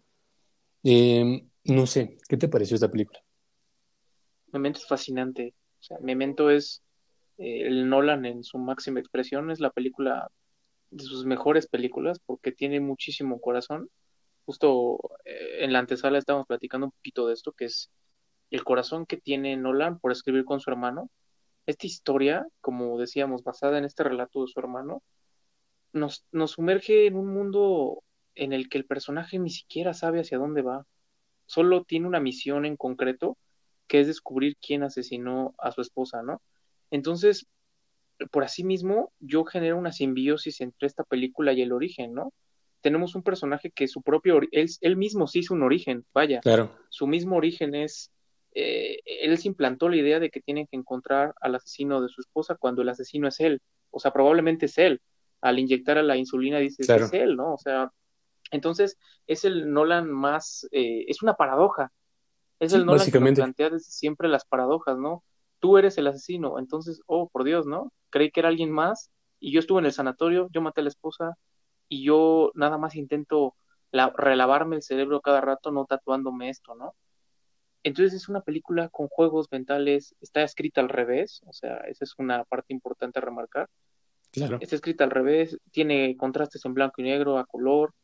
Em, 0.84 1.48
No 1.64 1.86
sé, 1.86 2.18
¿qué 2.28 2.36
te 2.36 2.48
pareció 2.48 2.74
esta 2.74 2.90
película? 2.90 3.22
Memento 4.52 4.80
es 4.80 4.86
fascinante. 4.86 5.54
O 5.80 5.82
sea, 5.82 5.98
Memento 6.00 6.50
es 6.50 6.81
el 7.42 7.88
Nolan 7.88 8.24
en 8.24 8.44
su 8.44 8.58
máxima 8.58 9.00
expresión, 9.00 9.50
es 9.50 9.60
la 9.60 9.70
película 9.70 10.28
de 10.90 11.04
sus 11.04 11.24
mejores 11.24 11.66
películas 11.66 12.20
porque 12.24 12.52
tiene 12.52 12.80
muchísimo 12.80 13.40
corazón. 13.40 13.88
Justo 14.44 14.98
eh, 15.24 15.64
en 15.64 15.72
la 15.72 15.80
antesala 15.80 16.18
estábamos 16.18 16.46
platicando 16.46 16.86
un 16.86 16.92
poquito 16.92 17.26
de 17.26 17.34
esto, 17.34 17.52
que 17.52 17.66
es 17.66 17.90
el 18.50 18.64
corazón 18.64 19.06
que 19.06 19.16
tiene 19.16 19.56
Nolan 19.56 19.98
por 19.98 20.12
escribir 20.12 20.44
con 20.44 20.60
su 20.60 20.70
hermano. 20.70 21.10
Esta 21.66 21.86
historia, 21.86 22.46
como 22.60 22.98
decíamos, 22.98 23.42
basada 23.44 23.78
en 23.78 23.84
este 23.84 24.04
relato 24.04 24.42
de 24.42 24.48
su 24.48 24.60
hermano, 24.60 25.02
nos, 25.92 26.24
nos 26.32 26.52
sumerge 26.52 27.06
en 27.06 27.16
un 27.16 27.32
mundo 27.32 28.02
en 28.34 28.52
el 28.52 28.68
que 28.68 28.78
el 28.78 28.86
personaje 28.86 29.38
ni 29.38 29.50
siquiera 29.50 29.94
sabe 29.94 30.20
hacia 30.20 30.38
dónde 30.38 30.62
va. 30.62 30.86
Solo 31.46 31.84
tiene 31.84 32.06
una 32.08 32.20
misión 32.20 32.64
en 32.66 32.76
concreto, 32.76 33.36
que 33.86 34.00
es 34.00 34.06
descubrir 34.06 34.56
quién 34.60 34.82
asesinó 34.82 35.54
a 35.58 35.72
su 35.72 35.80
esposa, 35.82 36.22
¿no? 36.22 36.40
Entonces, 36.92 37.46
por 38.30 38.44
así 38.44 38.64
mismo, 38.64 39.12
yo 39.18 39.44
genero 39.44 39.78
una 39.78 39.92
simbiosis 39.92 40.60
entre 40.60 40.86
esta 40.86 41.04
película 41.04 41.54
y 41.54 41.62
el 41.62 41.72
origen, 41.72 42.12
¿no? 42.12 42.34
Tenemos 42.82 43.14
un 43.14 43.22
personaje 43.22 43.70
que 43.70 43.88
su 43.88 44.02
propio, 44.02 44.40
él, 44.52 44.68
él 44.80 44.96
mismo 44.96 45.26
se 45.26 45.38
hizo 45.38 45.54
un 45.54 45.62
origen, 45.62 46.04
vaya. 46.12 46.40
Claro. 46.40 46.70
Su 46.90 47.06
mismo 47.06 47.36
origen 47.36 47.74
es, 47.74 48.12
eh, 48.54 48.98
él 49.06 49.38
se 49.38 49.48
implantó 49.48 49.88
la 49.88 49.96
idea 49.96 50.20
de 50.20 50.28
que 50.28 50.42
tienen 50.42 50.66
que 50.66 50.76
encontrar 50.76 51.34
al 51.40 51.54
asesino 51.54 52.02
de 52.02 52.10
su 52.10 52.20
esposa 52.20 52.56
cuando 52.56 52.82
el 52.82 52.90
asesino 52.90 53.26
es 53.26 53.40
él. 53.40 53.62
O 53.90 53.98
sea, 53.98 54.12
probablemente 54.12 54.66
es 54.66 54.76
él. 54.76 55.00
Al 55.40 55.58
inyectar 55.58 55.96
a 55.96 56.02
la 56.02 56.18
insulina 56.18 56.58
dices, 56.58 56.86
es 56.88 57.12
él, 57.14 57.36
¿no? 57.36 57.54
O 57.54 57.58
sea, 57.58 57.90
entonces 58.50 58.98
es 59.26 59.46
el 59.46 59.72
Nolan 59.72 60.10
más, 60.10 60.68
eh, 60.72 61.06
es 61.08 61.22
una 61.22 61.34
paradoja. 61.34 61.90
Es 62.60 62.74
el 62.74 62.84
Nolan 62.84 63.10
que 63.10 63.18
plantea 63.18 63.70
desde 63.70 63.90
siempre 63.90 64.28
las 64.28 64.44
paradojas, 64.44 64.98
¿no? 64.98 65.24
Tú 65.62 65.78
eres 65.78 65.96
el 65.96 66.08
asesino, 66.08 66.58
entonces, 66.58 67.02
oh, 67.06 67.28
por 67.28 67.44
Dios, 67.44 67.66
¿no? 67.66 67.92
Creí 68.10 68.32
que 68.32 68.40
era 68.40 68.48
alguien 68.48 68.72
más 68.72 69.12
y 69.38 69.52
yo 69.52 69.60
estuve 69.60 69.78
en 69.78 69.86
el 69.86 69.92
sanatorio, 69.92 70.48
yo 70.52 70.60
maté 70.60 70.80
a 70.80 70.84
la 70.84 70.88
esposa 70.88 71.38
y 71.88 72.02
yo 72.02 72.50
nada 72.54 72.78
más 72.78 72.96
intento 72.96 73.54
relavarme 73.92 74.74
el 74.74 74.82
cerebro 74.82 75.20
cada 75.20 75.40
rato 75.40 75.70
no 75.70 75.84
tatuándome 75.84 76.48
esto, 76.48 76.74
¿no? 76.74 76.96
Entonces 77.84 78.12
es 78.12 78.28
una 78.28 78.40
película 78.40 78.88
con 78.88 79.06
juegos 79.06 79.46
mentales, 79.52 80.16
está 80.20 80.42
escrita 80.42 80.80
al 80.80 80.88
revés, 80.88 81.42
o 81.46 81.52
sea, 81.52 81.76
esa 81.86 82.06
es 82.06 82.14
una 82.18 82.42
parte 82.42 82.72
importante 82.72 83.20
a 83.20 83.22
remarcar. 83.22 83.68
Claro. 84.32 84.58
Está 84.60 84.74
escrita 84.74 85.04
al 85.04 85.10
revés, 85.10 85.58
tiene 85.70 86.16
contrastes 86.16 86.64
en 86.64 86.74
blanco 86.74 87.02
y 87.02 87.04
negro, 87.04 87.38
a 87.38 87.46
color, 87.46 87.94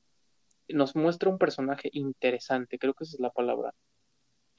nos 0.68 0.94
muestra 0.94 1.28
un 1.28 1.38
personaje 1.38 1.90
interesante, 1.92 2.78
creo 2.78 2.94
que 2.94 3.02
esa 3.02 3.16
es 3.16 3.20
la 3.20 3.30
palabra. 3.30 3.74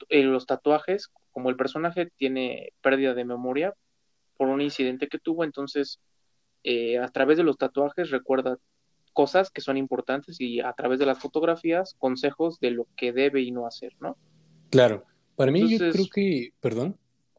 En 0.08 0.32
los 0.32 0.46
tatuajes, 0.46 1.08
como 1.30 1.50
el 1.50 1.56
personaje 1.56 2.10
tiene 2.16 2.72
pérdida 2.80 3.14
de 3.14 3.24
memoria 3.24 3.74
por 4.36 4.48
un 4.48 4.60
incidente 4.60 5.08
que 5.08 5.18
tuvo, 5.18 5.44
entonces 5.44 6.00
eh, 6.64 6.98
a 6.98 7.08
través 7.08 7.36
de 7.36 7.44
los 7.44 7.58
tatuajes 7.58 8.10
recuerda 8.10 8.58
cosas 9.12 9.50
que 9.50 9.60
son 9.60 9.76
importantes 9.76 10.40
y 10.40 10.60
a 10.60 10.72
través 10.72 10.98
de 10.98 11.06
las 11.06 11.18
fotografías 11.18 11.94
consejos 11.98 12.60
de 12.60 12.70
lo 12.70 12.86
que 12.96 13.12
debe 13.12 13.42
y 13.42 13.50
no 13.50 13.66
hacer, 13.66 13.92
¿no? 14.00 14.16
Claro, 14.70 15.04
para 15.36 15.50
mí 15.50 15.68
yo 15.68 15.90
creo 15.90 16.06
que, 16.12 16.52
perdón, 16.60 16.96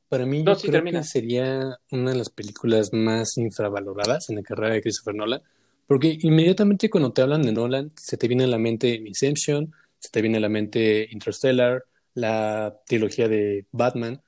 para 0.10 0.26
mí 0.26 0.44
yo 0.44 0.56
creo 0.58 0.84
que 0.84 1.04
sería 1.04 1.78
una 1.92 2.12
de 2.12 2.18
las 2.18 2.30
películas 2.30 2.92
más 2.92 3.38
infravaloradas 3.38 4.30
en 4.30 4.36
la 4.36 4.44
carrera 4.44 4.74
de 4.74 4.82
Christopher 4.82 5.16
Nolan, 5.16 5.42
porque 5.88 6.18
inmediatamente 6.22 6.90
cuando 6.90 7.14
te 7.14 7.22
hablan 7.22 7.42
de 7.44 7.54
Nolan, 7.54 7.92
se 7.96 8.18
te 8.18 8.28
viene 8.28 8.44
a 8.44 8.48
la 8.48 8.58
mente 8.58 8.90
Inception, 8.94 9.74
se 10.00 10.10
te 10.10 10.22
viene 10.22 10.38
a 10.38 10.42
la 10.42 10.50
mente 10.50 11.08
Interstellar, 11.12 11.84
la 12.14 12.82
trilogía 12.86 13.28
de 13.28 13.66
Batman, 13.72 14.22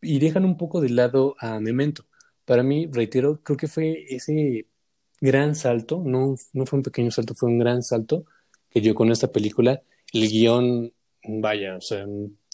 y 0.00 0.18
dejan 0.18 0.44
un 0.44 0.56
poco 0.56 0.80
de 0.80 0.90
lado 0.90 1.34
a 1.38 1.60
Memento. 1.60 2.04
Para 2.44 2.62
mí, 2.62 2.88
reitero, 2.92 3.40
creo 3.42 3.56
que 3.56 3.68
fue 3.68 4.04
ese 4.08 4.66
gran 5.20 5.54
salto, 5.54 6.02
no, 6.04 6.36
no 6.52 6.66
fue 6.66 6.78
un 6.78 6.82
pequeño 6.82 7.10
salto, 7.10 7.34
fue 7.34 7.48
un 7.48 7.58
gran 7.58 7.82
salto 7.82 8.26
que 8.70 8.80
dio 8.80 8.94
con 8.94 9.10
esta 9.10 9.32
película. 9.32 9.82
El 10.12 10.28
guion, 10.28 10.92
vaya, 11.26 11.76
o 11.76 11.80
sea, 11.80 12.06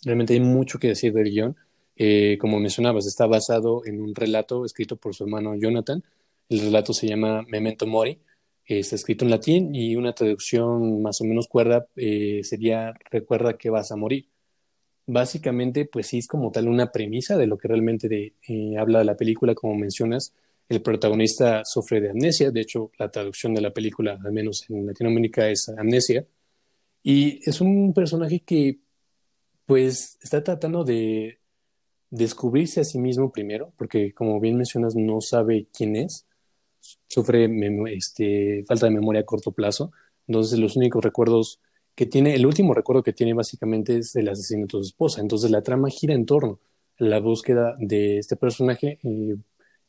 realmente 0.05 0.35
hay 0.35 0.41
mucho 0.41 0.79
que 0.79 0.89
decir 0.89 1.13
del 1.13 1.31
guion. 1.31 1.57
Eh, 1.97 2.39
como 2.41 2.61
mencionabas, 2.61 3.07
está 3.07 3.27
basado 3.27 3.83
en 3.85 4.01
un 4.01 4.15
relato 4.15 4.65
escrito 4.65 4.97
por 4.97 5.15
su 5.15 5.25
hermano 5.25 5.55
Jonathan. 5.57 6.03
El 6.49 6.61
relato 6.61 6.93
se 6.93 7.09
llama 7.09 7.43
Memento 7.49 7.87
Mori 7.87 8.21
está 8.79 8.95
escrito 8.95 9.25
en 9.25 9.31
latín 9.31 9.75
y 9.75 9.97
una 9.97 10.13
traducción 10.13 11.03
más 11.03 11.21
o 11.21 11.25
menos 11.25 11.49
cuerda 11.49 11.87
eh, 11.97 12.41
sería 12.45 12.95
recuerda 13.11 13.59
que 13.59 13.71
vas 13.71 13.91
a 13.91 13.97
morir. 13.97 14.29
Básicamente, 15.13 15.87
pues 15.87 16.07
sí 16.07 16.19
es 16.19 16.29
como 16.29 16.53
tal 16.53 16.69
una 16.69 16.93
premisa 16.93 17.37
de 17.37 17.49
lo 17.49 17.59
que 17.59 17.67
realmente 17.67 18.35
eh, 18.47 18.79
habla 18.79 19.03
la 19.03 19.17
película, 19.17 19.57
como 19.57 19.75
mencionas. 19.75 20.33
El 20.69 20.83
protagonista 20.83 21.65
sufre 21.65 22.01
de 22.01 22.11
amnesia, 22.11 22.53
de 22.53 22.61
hecho 22.61 22.93
la 22.97 23.11
traducción 23.11 23.53
de 23.53 23.61
la 23.61 23.73
película, 23.73 24.21
al 24.25 24.33
menos 24.33 24.71
en 24.71 24.87
Latinoamérica, 24.87 25.49
es 25.49 25.69
amnesia. 25.77 26.25
Y 27.03 27.41
es 27.49 27.61
un 27.61 27.93
personaje 27.93 28.41
que 28.41 28.79
pues 29.67 30.17
está 30.23 30.45
tratando 30.45 30.85
de 30.85 31.41
descubrirse 32.11 32.81
a 32.81 32.85
sí 32.85 32.99
mismo 32.99 33.33
primero, 33.33 33.73
porque 33.77 34.15
como 34.15 34.39
bien 34.39 34.57
mencionas, 34.57 34.95
no 34.95 35.21
sabe 35.21 35.67
quién 35.73 35.97
es 35.97 36.27
sufre 37.09 37.49
este, 37.93 38.65
falta 38.65 38.87
de 38.87 38.93
memoria 38.93 39.23
a 39.23 39.27
corto 39.27 39.51
plazo. 39.51 39.91
Entonces, 40.29 40.59
los 40.59 40.77
únicos 40.77 41.03
recuerdos 41.03 41.61
que 42.01 42.07
tiene, 42.07 42.35
el 42.35 42.47
último 42.47 42.73
recuerdo 42.73 43.03
que 43.03 43.13
tiene 43.13 43.35
básicamente 43.35 43.99
es 43.99 44.17
el 44.17 44.27
asesinato 44.31 44.79
de 44.79 44.85
su 44.85 44.89
esposa. 44.89 45.21
Entonces, 45.21 45.51
la 45.51 45.61
trama 45.61 45.91
gira 45.91 46.15
en 46.15 46.25
torno 46.25 46.59
a 46.99 47.05
la 47.05 47.21
búsqueda 47.21 47.77
de 47.79 48.17
este 48.17 48.37
personaje 48.37 48.99
eh, 49.03 49.37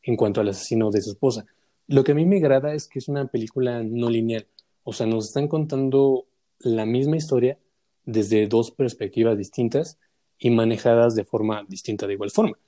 en 0.02 0.16
cuanto 0.16 0.42
al 0.42 0.48
asesino 0.50 0.90
de 0.90 1.00
su 1.00 1.12
esposa. 1.12 1.46
Lo 1.86 2.04
que 2.04 2.12
a 2.12 2.14
mí 2.14 2.26
me 2.26 2.36
agrada 2.36 2.74
es 2.74 2.86
que 2.86 2.98
es 2.98 3.08
una 3.08 3.28
película 3.28 3.82
no 3.82 4.10
lineal. 4.10 4.46
O 4.84 4.92
sea, 4.92 5.06
nos 5.06 5.28
están 5.28 5.48
contando 5.48 6.26
la 6.58 6.84
misma 6.84 7.16
historia 7.16 7.56
desde 8.04 8.46
dos 8.46 8.72
perspectivas 8.72 9.38
distintas 9.38 9.98
y 10.38 10.50
manejadas 10.50 11.14
de 11.14 11.24
forma 11.24 11.64
distinta 11.66 12.06
de 12.06 12.12
igual 12.12 12.30
forma. 12.30 12.58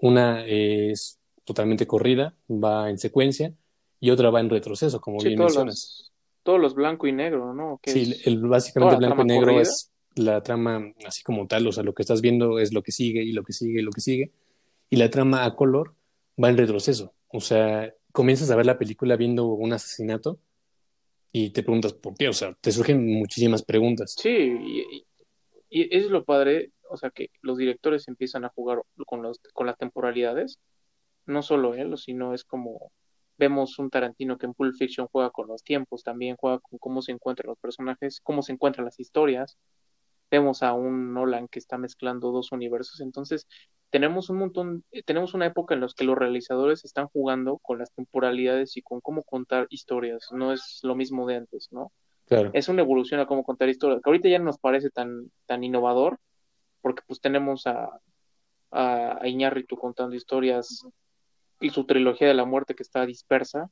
Una 0.00 0.46
es 0.46 1.18
totalmente 1.44 1.86
corrida, 1.86 2.34
va 2.48 2.88
en 2.88 2.96
secuencia, 2.96 3.52
y 4.00 4.08
otra 4.08 4.30
va 4.30 4.40
en 4.40 4.48
retroceso, 4.48 4.98
como 4.98 5.18
bien 5.18 5.38
mencionas. 5.38 6.10
Todos 6.44 6.60
los 6.60 6.74
blanco 6.74 7.08
y 7.08 7.12
negro, 7.12 7.52
¿no? 7.54 7.80
sí, 7.84 8.14
el, 8.24 8.40
básicamente 8.46 8.96
blanco 8.96 9.22
y 9.22 9.24
negro 9.24 9.60
es 9.60 9.90
la 10.14 10.42
trama 10.42 10.92
así 11.04 11.24
como 11.24 11.48
tal, 11.48 11.66
o 11.66 11.72
sea, 11.72 11.82
lo 11.82 11.94
que 11.94 12.02
estás 12.02 12.20
viendo 12.20 12.60
es 12.60 12.72
lo 12.72 12.82
que 12.82 12.92
sigue 12.92 13.22
y 13.22 13.32
lo 13.32 13.42
que 13.42 13.52
sigue 13.52 13.80
y 13.80 13.82
lo 13.82 13.90
que 13.90 14.00
sigue. 14.00 14.30
Y 14.90 14.96
la 14.96 15.10
trama 15.10 15.44
a 15.44 15.56
color 15.56 15.94
va 16.42 16.50
en 16.50 16.56
retroceso. 16.56 17.14
O 17.28 17.40
sea, 17.40 17.92
comienzas 18.12 18.50
a 18.50 18.56
ver 18.56 18.66
la 18.66 18.78
película 18.78 19.16
viendo 19.16 19.46
un 19.46 19.72
asesinato 19.72 20.38
y 21.32 21.50
te 21.50 21.64
preguntas 21.64 21.94
por 21.94 22.14
qué, 22.14 22.28
o 22.28 22.32
sea, 22.32 22.56
te 22.60 22.70
surgen 22.70 23.04
muchísimas 23.04 23.64
preguntas. 23.64 24.14
Sí, 24.16 24.30
y, 24.30 25.04
y 25.68 25.96
es 25.96 26.06
lo 26.10 26.24
padre, 26.24 26.70
o 26.88 26.96
sea, 26.96 27.10
que 27.10 27.30
los 27.40 27.58
directores 27.58 28.06
empiezan 28.06 28.44
a 28.44 28.50
jugar 28.50 28.82
con, 29.06 29.22
los, 29.22 29.40
con 29.52 29.66
las 29.66 29.76
temporalidades, 29.76 30.60
no 31.26 31.42
solo 31.42 31.74
él, 31.74 31.96
sino 31.98 32.34
es 32.34 32.44
como 32.44 32.92
Vemos 33.36 33.78
un 33.78 33.90
Tarantino 33.90 34.38
que 34.38 34.46
en 34.46 34.54
Pulp 34.54 34.74
Fiction 34.76 35.08
juega 35.10 35.30
con 35.30 35.48
los 35.48 35.62
tiempos, 35.62 36.02
también 36.04 36.36
juega 36.36 36.60
con 36.60 36.78
cómo 36.78 37.02
se 37.02 37.12
encuentran 37.12 37.48
los 37.48 37.58
personajes, 37.58 38.20
cómo 38.22 38.42
se 38.42 38.52
encuentran 38.52 38.84
las 38.84 39.00
historias. 39.00 39.58
Vemos 40.30 40.62
a 40.62 40.72
un 40.72 41.12
Nolan 41.12 41.48
que 41.48 41.58
está 41.58 41.76
mezclando 41.78 42.30
dos 42.30 42.52
universos. 42.52 43.00
Entonces, 43.00 43.46
tenemos 43.90 44.30
un 44.30 44.38
montón, 44.38 44.84
eh, 44.90 45.02
tenemos 45.04 45.34
una 45.34 45.46
época 45.46 45.74
en 45.74 45.80
la 45.80 45.88
que 45.96 46.04
los 46.04 46.16
realizadores 46.16 46.84
están 46.84 47.08
jugando 47.08 47.58
con 47.58 47.78
las 47.78 47.92
temporalidades 47.92 48.76
y 48.76 48.82
con 48.82 49.00
cómo 49.00 49.22
contar 49.22 49.66
historias. 49.70 50.28
No 50.32 50.52
es 50.52 50.80
lo 50.82 50.94
mismo 50.94 51.26
de 51.26 51.36
antes, 51.36 51.68
¿no? 51.70 51.92
Claro. 52.26 52.50
Es 52.54 52.68
una 52.68 52.82
evolución 52.82 53.20
a 53.20 53.26
cómo 53.26 53.44
contar 53.44 53.68
historias, 53.68 54.00
que 54.02 54.08
ahorita 54.08 54.28
ya 54.28 54.38
no 54.38 54.46
nos 54.46 54.58
parece 54.58 54.90
tan, 54.90 55.30
tan 55.46 55.62
innovador, 55.62 56.18
porque 56.80 57.02
pues 57.06 57.20
tenemos 57.20 57.66
a, 57.66 58.00
a, 58.70 59.18
a 59.22 59.28
Iñárritu 59.28 59.76
contando 59.76 60.16
historias 60.16 60.86
y 61.64 61.70
su 61.70 61.86
trilogía 61.86 62.28
de 62.28 62.34
la 62.34 62.44
muerte 62.44 62.74
que 62.74 62.82
está 62.82 63.06
dispersa, 63.06 63.70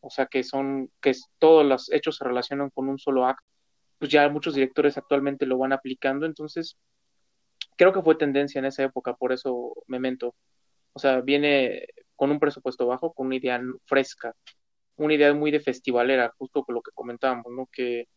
o 0.00 0.08
sea 0.08 0.26
que 0.26 0.42
son, 0.42 0.90
que 1.02 1.12
todos 1.38 1.62
los 1.66 1.92
hechos 1.92 2.16
se 2.16 2.24
relacionan 2.24 2.70
con 2.70 2.88
un 2.88 2.98
solo 2.98 3.26
acto, 3.26 3.44
pues 3.98 4.10
ya 4.10 4.26
muchos 4.30 4.54
directores 4.54 4.96
actualmente 4.96 5.44
lo 5.44 5.58
van 5.58 5.74
aplicando, 5.74 6.24
entonces 6.24 6.78
creo 7.76 7.92
que 7.92 8.00
fue 8.00 8.14
tendencia 8.14 8.60
en 8.60 8.64
esa 8.64 8.82
época, 8.84 9.12
por 9.14 9.32
eso 9.32 9.74
Memento, 9.86 10.36
o 10.94 10.98
sea, 10.98 11.20
viene 11.20 11.88
con 12.16 12.30
un 12.30 12.40
presupuesto 12.40 12.86
bajo, 12.86 13.12
con 13.12 13.26
una 13.26 13.36
idea 13.36 13.60
fresca, 13.84 14.34
una 14.96 15.12
idea 15.12 15.34
muy 15.34 15.50
de 15.50 15.60
festivalera, 15.60 16.32
justo 16.38 16.64
con 16.64 16.76
lo 16.76 16.80
que 16.80 16.92
comentábamos, 16.92 17.52
¿no? 17.52 17.68
Que 17.70 18.08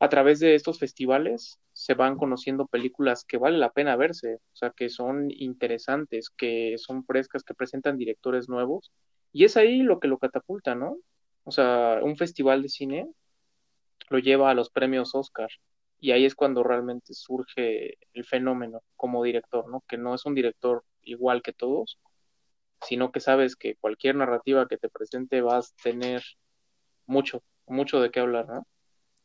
a 0.00 0.08
través 0.08 0.40
de 0.40 0.54
estos 0.54 0.78
festivales 0.78 1.60
se 1.74 1.94
van 1.94 2.16
conociendo 2.16 2.66
películas 2.66 3.24
que 3.24 3.36
vale 3.36 3.58
la 3.58 3.70
pena 3.70 3.96
verse, 3.96 4.36
o 4.36 4.56
sea, 4.56 4.70
que 4.70 4.88
son 4.88 5.30
interesantes, 5.30 6.30
que 6.30 6.76
son 6.78 7.04
frescas, 7.04 7.44
que 7.44 7.54
presentan 7.54 7.98
directores 7.98 8.48
nuevos, 8.48 8.92
y 9.32 9.44
es 9.44 9.56
ahí 9.58 9.82
lo 9.82 10.00
que 10.00 10.08
lo 10.08 10.18
catapulta, 10.18 10.74
¿no? 10.74 10.96
O 11.44 11.50
sea, 11.52 12.00
un 12.02 12.16
festival 12.16 12.62
de 12.62 12.70
cine 12.70 13.10
lo 14.08 14.18
lleva 14.18 14.50
a 14.50 14.54
los 14.54 14.70
premios 14.70 15.14
Oscar, 15.14 15.50
Y 16.02 16.12
ahí 16.12 16.24
es 16.24 16.34
cuando 16.34 16.62
realmente 16.62 17.12
surge 17.12 17.98
el 18.14 18.24
fenómeno 18.24 18.82
como 18.96 19.22
director, 19.22 19.68
¿no? 19.68 19.84
Que 19.86 19.98
no 19.98 20.14
es 20.14 20.24
un 20.24 20.34
director 20.34 20.82
igual 21.02 21.42
que 21.42 21.52
todos, 21.52 21.98
sino 22.82 23.12
que 23.12 23.20
sabes 23.20 23.54
que 23.54 23.76
cualquier 23.76 24.16
narrativa 24.16 24.66
que 24.66 24.78
te 24.78 24.88
presente 24.88 25.42
vas 25.42 25.72
a 25.72 25.82
tener 25.82 26.22
mucho, 27.06 27.42
mucho 27.66 28.00
de 28.00 28.10
qué 28.10 28.20
hablar, 28.20 28.48
¿no? 28.48 28.66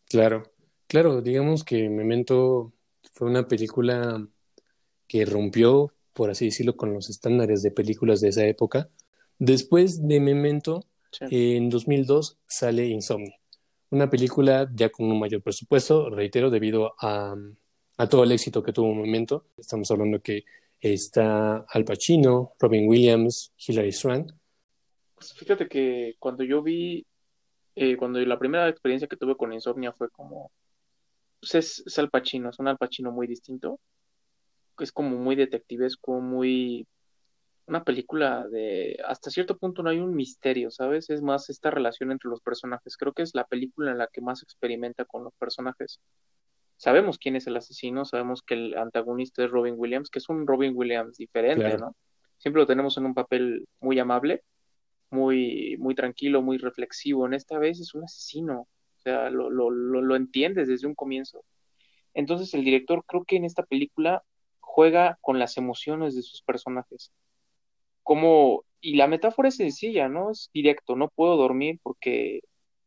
Claro, 0.09 0.43
claro, 0.95 1.21
digamos 1.21 1.65
que 1.65 1.89
Memento 1.89 2.71
fue 3.11 3.27
una 3.29 3.49
película 3.49 4.25
que 5.09 5.25
rompió, 5.25 5.93
por 6.13 6.29
así 6.29 6.45
decirlo, 6.45 6.77
con 6.77 6.93
los 6.93 7.09
estándares 7.09 7.61
de 7.63 7.71
películas 7.71 8.21
de 8.21 8.29
esa 8.29 8.45
época. 8.45 8.87
Después 9.37 10.07
de 10.07 10.21
Memento, 10.21 10.85
en 11.19 11.69
2002 11.69 12.37
sale 12.45 12.87
Insomnia, 12.87 13.37
una 13.89 14.09
película 14.09 14.71
ya 14.73 14.87
con 14.87 15.11
un 15.11 15.19
mayor 15.19 15.41
presupuesto, 15.41 16.09
reitero, 16.09 16.49
debido 16.49 16.95
a, 17.01 17.35
a 17.97 18.07
todo 18.07 18.23
el 18.23 18.31
éxito 18.31 18.63
que 18.63 18.71
tuvo 18.71 18.95
Memento. 18.95 19.47
Estamos 19.57 19.91
hablando 19.91 20.21
que 20.21 20.45
está 20.79 21.65
Al 21.67 21.83
Pacino, 21.83 22.53
Robin 22.57 22.87
Williams, 22.87 23.51
Hilary 23.57 23.91
Swank. 23.91 24.31
Pues 25.15 25.33
fíjate 25.33 25.67
que 25.67 26.15
cuando 26.19 26.45
yo 26.45 26.63
vi, 26.63 27.05
eh, 27.75 27.97
cuando 27.97 28.17
la 28.21 28.39
primera 28.39 28.69
experiencia 28.69 29.09
que 29.09 29.17
tuve 29.17 29.35
con 29.35 29.51
Insomnia 29.51 29.91
fue 29.91 30.09
como, 30.09 30.53
pues 31.51 31.83
es, 31.85 31.99
Al 31.99 32.09
Pacino, 32.09 32.49
es 32.49 32.59
un 32.59 32.67
Al 32.67 32.77
Pacino 32.77 33.11
muy 33.11 33.27
distinto, 33.27 33.79
es 34.79 34.91
como 34.91 35.17
muy 35.17 35.35
detectivesco, 35.35 36.19
muy 36.19 36.87
una 37.67 37.83
película 37.83 38.47
de 38.47 38.99
hasta 39.07 39.31
cierto 39.31 39.57
punto 39.57 39.81
no 39.81 39.89
hay 39.89 39.99
un 39.99 40.15
misterio, 40.15 40.69
¿sabes? 40.69 41.09
Es 41.09 41.21
más 41.23 41.49
esta 41.49 41.71
relación 41.71 42.11
entre 42.11 42.29
los 42.29 42.41
personajes. 42.41 42.95
Creo 42.95 43.11
que 43.11 43.23
es 43.23 43.33
la 43.33 43.45
película 43.45 43.91
en 43.91 43.97
la 43.97 44.05
que 44.05 44.21
más 44.21 44.43
experimenta 44.43 45.03
con 45.05 45.23
los 45.23 45.33
personajes. 45.33 45.99
Sabemos 46.77 47.17
quién 47.17 47.35
es 47.35 47.47
el 47.47 47.57
asesino, 47.57 48.05
sabemos 48.05 48.43
que 48.43 48.53
el 48.53 48.77
antagonista 48.77 49.43
es 49.43 49.49
Robin 49.49 49.73
Williams, 49.77 50.11
que 50.11 50.19
es 50.19 50.29
un 50.29 50.45
Robin 50.45 50.73
Williams 50.75 51.17
diferente, 51.17 51.77
¿no? 51.79 51.95
Siempre 52.37 52.61
lo 52.61 52.67
tenemos 52.67 52.97
en 52.97 53.05
un 53.05 53.15
papel 53.15 53.67
muy 53.79 53.97
amable, 53.97 54.43
muy, 55.09 55.75
muy 55.79 55.95
tranquilo, 55.95 56.43
muy 56.43 56.59
reflexivo. 56.59 57.25
En 57.25 57.33
esta 57.33 57.57
vez 57.57 57.79
es 57.79 57.95
un 57.95 58.03
asesino, 58.03 58.67
sea, 59.09 59.29
lo, 59.29 59.49
lo, 59.49 59.69
lo, 59.69 60.01
lo 60.01 60.15
entiendes 60.15 60.67
desde 60.67 60.87
un 60.87 60.95
comienzo. 60.95 61.43
Entonces 62.13 62.53
el 62.53 62.63
director 62.63 63.03
creo 63.05 63.23
que 63.25 63.35
en 63.35 63.45
esta 63.45 63.63
película 63.63 64.23
juega 64.59 65.17
con 65.21 65.39
las 65.39 65.57
emociones 65.57 66.15
de 66.15 66.21
sus 66.21 66.41
personajes. 66.41 67.11
Como, 68.03 68.63
y 68.81 68.95
la 68.95 69.07
metáfora 69.07 69.49
es 69.49 69.55
sencilla, 69.57 70.09
¿no? 70.09 70.31
Es 70.31 70.49
directo, 70.53 70.95
no 70.95 71.09
puedo 71.09 71.37
dormir 71.37 71.79
porque 71.83 72.41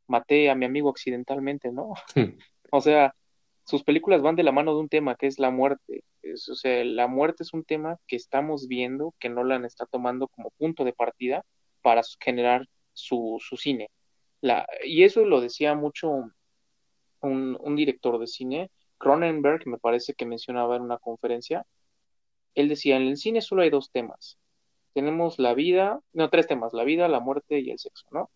maté 0.06 0.50
a 0.50 0.54
mi 0.54 0.64
amigo 0.64 0.90
accidentalmente, 0.90 1.72
¿no? 1.72 1.94
Hmm. 2.14 2.37
o 2.70 2.80
sea, 2.80 3.14
sus 3.64 3.84
películas 3.84 4.22
van 4.22 4.37
de 4.37 4.42
la 4.42 4.52
mano 4.52 4.75
de 4.75 4.80
un 4.80 4.88
tema 4.88 5.14
que 5.14 5.26
es 5.26 5.38
la 5.38 5.50
muerte. 5.50 6.04
o 6.50 6.54
sea, 6.54 6.84
la 6.84 7.06
muerte 7.06 7.42
es 7.42 7.52
un 7.52 7.64
tema 7.64 7.96
que 8.06 8.16
estamos 8.16 8.66
viendo 8.66 9.14
que 9.18 9.28
Nolan 9.28 9.64
está 9.64 9.87
tomando 9.87 10.28
como 10.28 10.50
punto 10.58 10.84
de 10.84 10.92
partida 10.92 11.44
para 11.82 12.02
generar 12.20 12.66
su, 12.94 13.38
su 13.40 13.56
cine. 13.56 13.90
La, 14.40 14.66
y 14.85 15.04
eso 15.04 15.25
lo 15.25 15.40
decía 15.40 15.75
mucho 15.75 16.11
un, 16.11 16.33
un 17.61 17.76
director 17.76 18.18
de 18.18 18.26
cine, 18.26 18.71
Cronenberg, 18.99 19.66
me 19.66 19.78
parece 19.78 20.14
que 20.14 20.26
mencionaba 20.26 20.76
en 20.76 20.83
una 20.83 20.99
conferencia. 20.99 21.66
Él 22.54 22.68
decía, 22.68 22.97
en 22.97 23.02
el 23.02 23.16
cine 23.16 23.40
solo 23.40 23.62
hay 23.62 23.71
dos 23.71 23.90
temas. 23.90 24.38
Tenemos 24.95 25.38
la 25.38 25.54
vida, 25.54 26.00
no, 26.12 26.30
tres 26.30 26.47
temas, 26.47 26.73
la 26.73 26.85
vida, 26.85 27.09
la 27.09 27.21
muerte 27.21 27.61
y 27.61 27.71
el 27.71 27.78
sexo, 27.78 28.07
¿no? 28.11 28.30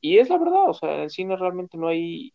Y 0.00 0.18
es 0.18 0.28
la 0.30 0.38
verdad, 0.38 0.68
o 0.68 0.74
sea, 0.74 0.94
en 0.94 1.00
el 1.02 1.10
cine 1.10 1.36
realmente 1.36 1.78
no 1.78 1.88
hay 1.88 2.34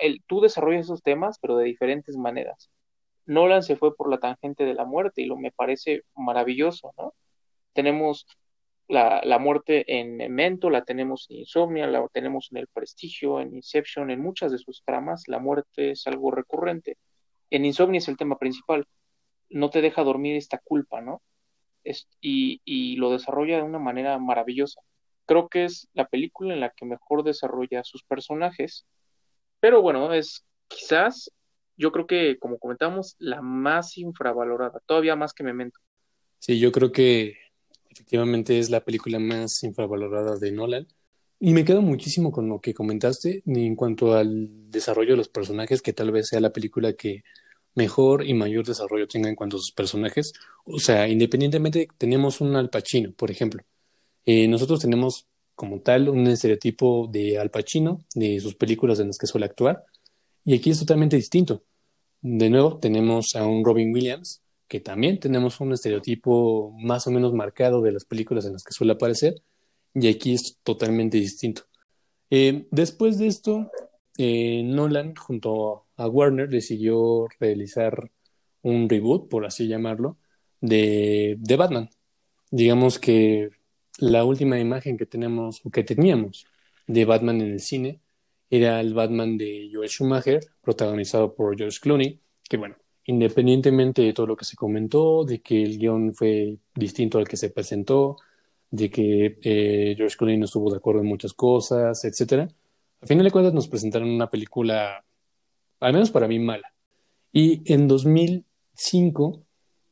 el, 0.00 0.22
tú 0.26 0.40
desarrollas 0.40 0.86
esos 0.86 1.02
temas, 1.02 1.38
pero 1.40 1.56
de 1.56 1.64
diferentes 1.64 2.16
maneras. 2.16 2.70
Nolan 3.26 3.62
se 3.62 3.76
fue 3.76 3.96
por 3.96 4.10
la 4.10 4.18
tangente 4.18 4.64
de 4.64 4.74
la 4.74 4.84
muerte 4.84 5.22
y 5.22 5.26
lo 5.26 5.36
me 5.36 5.52
parece 5.52 6.02
maravilloso, 6.14 6.92
¿no? 6.98 7.14
Tenemos 7.72 8.26
la, 8.92 9.38
muerte 9.38 9.84
en 10.00 10.16
Memento, 10.16 10.70
la 10.70 10.84
tenemos 10.84 11.26
en 11.30 11.38
Insomnia, 11.38 11.86
la 11.86 12.06
tenemos 12.12 12.48
en 12.52 12.58
El 12.58 12.68
Prestigio, 12.68 13.40
en 13.40 13.54
Inception, 13.54 14.10
en 14.10 14.20
muchas 14.20 14.52
de 14.52 14.58
sus 14.58 14.82
tramas, 14.84 15.24
la 15.26 15.38
muerte 15.38 15.92
es 15.92 16.06
algo 16.06 16.30
recurrente. 16.30 16.98
En 17.50 17.64
Insomnia 17.64 17.98
es 17.98 18.08
el 18.08 18.16
tema 18.16 18.38
principal, 18.38 18.86
no 19.50 19.70
te 19.70 19.80
deja 19.80 20.04
dormir 20.04 20.36
esta 20.36 20.58
culpa, 20.58 21.00
¿no? 21.00 21.22
Es, 21.84 22.08
y, 22.20 22.60
y 22.64 22.96
lo 22.96 23.10
desarrolla 23.10 23.56
de 23.56 23.62
una 23.62 23.78
manera 23.78 24.18
maravillosa. 24.18 24.80
Creo 25.26 25.48
que 25.48 25.64
es 25.64 25.88
la 25.94 26.06
película 26.06 26.54
en 26.54 26.60
la 26.60 26.70
que 26.70 26.86
mejor 26.86 27.24
desarrolla 27.24 27.80
a 27.80 27.84
sus 27.84 28.04
personajes 28.04 28.86
pero 29.62 29.80
bueno, 29.80 30.12
es 30.12 30.44
quizás, 30.66 31.30
yo 31.76 31.92
creo 31.92 32.08
que, 32.08 32.36
como 32.40 32.58
comentamos, 32.58 33.14
la 33.20 33.40
más 33.42 33.96
infravalorada, 33.96 34.80
todavía 34.86 35.14
más 35.14 35.32
que 35.32 35.44
Memento. 35.44 35.78
Sí, 36.40 36.58
yo 36.58 36.72
creo 36.72 36.90
que 36.90 37.38
efectivamente 37.92 38.58
es 38.58 38.70
la 38.70 38.84
película 38.84 39.18
más 39.18 39.62
infravalorada 39.62 40.38
de 40.38 40.52
Nolan. 40.52 40.86
Y 41.40 41.52
me 41.52 41.64
quedo 41.64 41.82
muchísimo 41.82 42.30
con 42.30 42.48
lo 42.48 42.60
que 42.60 42.74
comentaste 42.74 43.42
en 43.46 43.74
cuanto 43.74 44.14
al 44.14 44.70
desarrollo 44.70 45.12
de 45.12 45.16
los 45.16 45.28
personajes, 45.28 45.82
que 45.82 45.92
tal 45.92 46.12
vez 46.12 46.28
sea 46.28 46.40
la 46.40 46.52
película 46.52 46.92
que 46.92 47.24
mejor 47.74 48.24
y 48.26 48.34
mayor 48.34 48.64
desarrollo 48.64 49.08
tenga 49.08 49.28
en 49.28 49.34
cuanto 49.34 49.56
a 49.56 49.60
sus 49.60 49.72
personajes. 49.72 50.32
O 50.64 50.78
sea, 50.78 51.08
independientemente, 51.08 51.88
tenemos 51.98 52.40
un 52.40 52.54
Al 52.56 52.70
Pacino, 52.70 53.12
por 53.12 53.30
ejemplo. 53.30 53.62
Eh, 54.24 54.46
nosotros 54.48 54.80
tenemos 54.80 55.26
como 55.54 55.80
tal 55.80 56.08
un 56.08 56.26
estereotipo 56.28 57.08
de 57.10 57.38
Al 57.38 57.50
Pacino, 57.50 58.04
de 58.14 58.40
sus 58.40 58.54
películas 58.54 59.00
en 59.00 59.08
las 59.08 59.18
que 59.18 59.26
suele 59.26 59.46
actuar, 59.46 59.84
y 60.44 60.54
aquí 60.54 60.70
es 60.70 60.78
totalmente 60.78 61.16
distinto. 61.16 61.64
De 62.20 62.50
nuevo, 62.50 62.78
tenemos 62.78 63.34
a 63.34 63.46
un 63.46 63.64
Robin 63.64 63.92
Williams, 63.92 64.41
que 64.72 64.80
también 64.80 65.20
tenemos 65.20 65.60
un 65.60 65.74
estereotipo 65.74 66.74
más 66.78 67.06
o 67.06 67.10
menos 67.10 67.34
marcado 67.34 67.82
de 67.82 67.92
las 67.92 68.06
películas 68.06 68.46
en 68.46 68.54
las 68.54 68.64
que 68.64 68.72
suele 68.72 68.94
aparecer, 68.94 69.42
y 69.92 70.08
aquí 70.08 70.32
es 70.32 70.60
totalmente 70.62 71.18
distinto. 71.18 71.64
Eh, 72.30 72.66
después 72.70 73.18
de 73.18 73.26
esto, 73.26 73.70
eh, 74.16 74.62
Nolan, 74.64 75.14
junto 75.14 75.84
a 75.94 76.08
Warner, 76.08 76.48
decidió 76.48 77.26
realizar 77.38 78.10
un 78.62 78.88
reboot, 78.88 79.28
por 79.28 79.44
así 79.44 79.68
llamarlo, 79.68 80.16
de, 80.62 81.36
de 81.38 81.56
Batman. 81.56 81.90
Digamos 82.50 82.98
que 82.98 83.50
la 83.98 84.24
última 84.24 84.58
imagen 84.58 84.96
que 84.96 85.04
tenemos 85.04 85.60
o 85.66 85.70
que 85.70 85.84
teníamos 85.84 86.46
de 86.86 87.04
Batman 87.04 87.42
en 87.42 87.50
el 87.52 87.60
cine 87.60 88.00
era 88.48 88.80
el 88.80 88.94
Batman 88.94 89.36
de 89.36 89.68
Joel 89.70 89.90
Schumacher, 89.90 90.40
protagonizado 90.62 91.34
por 91.34 91.58
George 91.58 91.78
Clooney, 91.78 92.20
que 92.48 92.56
bueno, 92.56 92.76
independientemente 93.06 94.02
de 94.02 94.12
todo 94.12 94.26
lo 94.26 94.36
que 94.36 94.44
se 94.44 94.56
comentó, 94.56 95.24
de 95.24 95.40
que 95.40 95.62
el 95.62 95.78
guion 95.78 96.14
fue 96.14 96.58
distinto 96.74 97.18
al 97.18 97.28
que 97.28 97.36
se 97.36 97.50
presentó, 97.50 98.16
de 98.70 98.90
que 98.90 99.38
eh, 99.42 99.94
George 99.96 100.16
Clooney 100.16 100.38
no 100.38 100.44
estuvo 100.44 100.70
de 100.70 100.78
acuerdo 100.78 101.00
en 101.00 101.08
muchas 101.08 101.32
cosas, 101.32 102.04
etcétera, 102.04 102.48
al 103.00 103.08
final 103.08 103.24
de 103.24 103.30
cuentas 103.30 103.54
nos 103.54 103.68
presentaron 103.68 104.08
una 104.08 104.30
película, 104.30 105.04
al 105.80 105.92
menos 105.92 106.10
para 106.10 106.28
mí, 106.28 106.38
mala. 106.38 106.72
Y 107.32 107.62
en 107.72 107.88
2005 107.88 109.42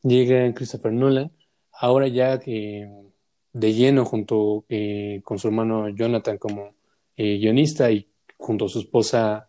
llega 0.02 0.54
Christopher 0.54 0.92
Nolan, 0.92 1.32
ahora 1.72 2.06
ya 2.06 2.38
de 2.38 3.74
lleno 3.74 4.04
junto 4.04 4.64
eh, 4.68 5.20
con 5.24 5.38
su 5.38 5.48
hermano 5.48 5.88
Jonathan 5.88 6.38
como 6.38 6.74
eh, 7.16 7.38
guionista 7.38 7.90
y 7.90 8.08
junto 8.36 8.66
a 8.66 8.68
su 8.68 8.80
esposa 8.80 9.48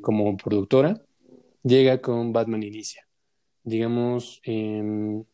como 0.00 0.36
productora, 0.36 1.00
llega 1.62 2.00
con 2.00 2.32
Batman 2.32 2.62
Inicia. 2.62 3.06
Digamos, 3.62 4.40
em, 4.44 5.24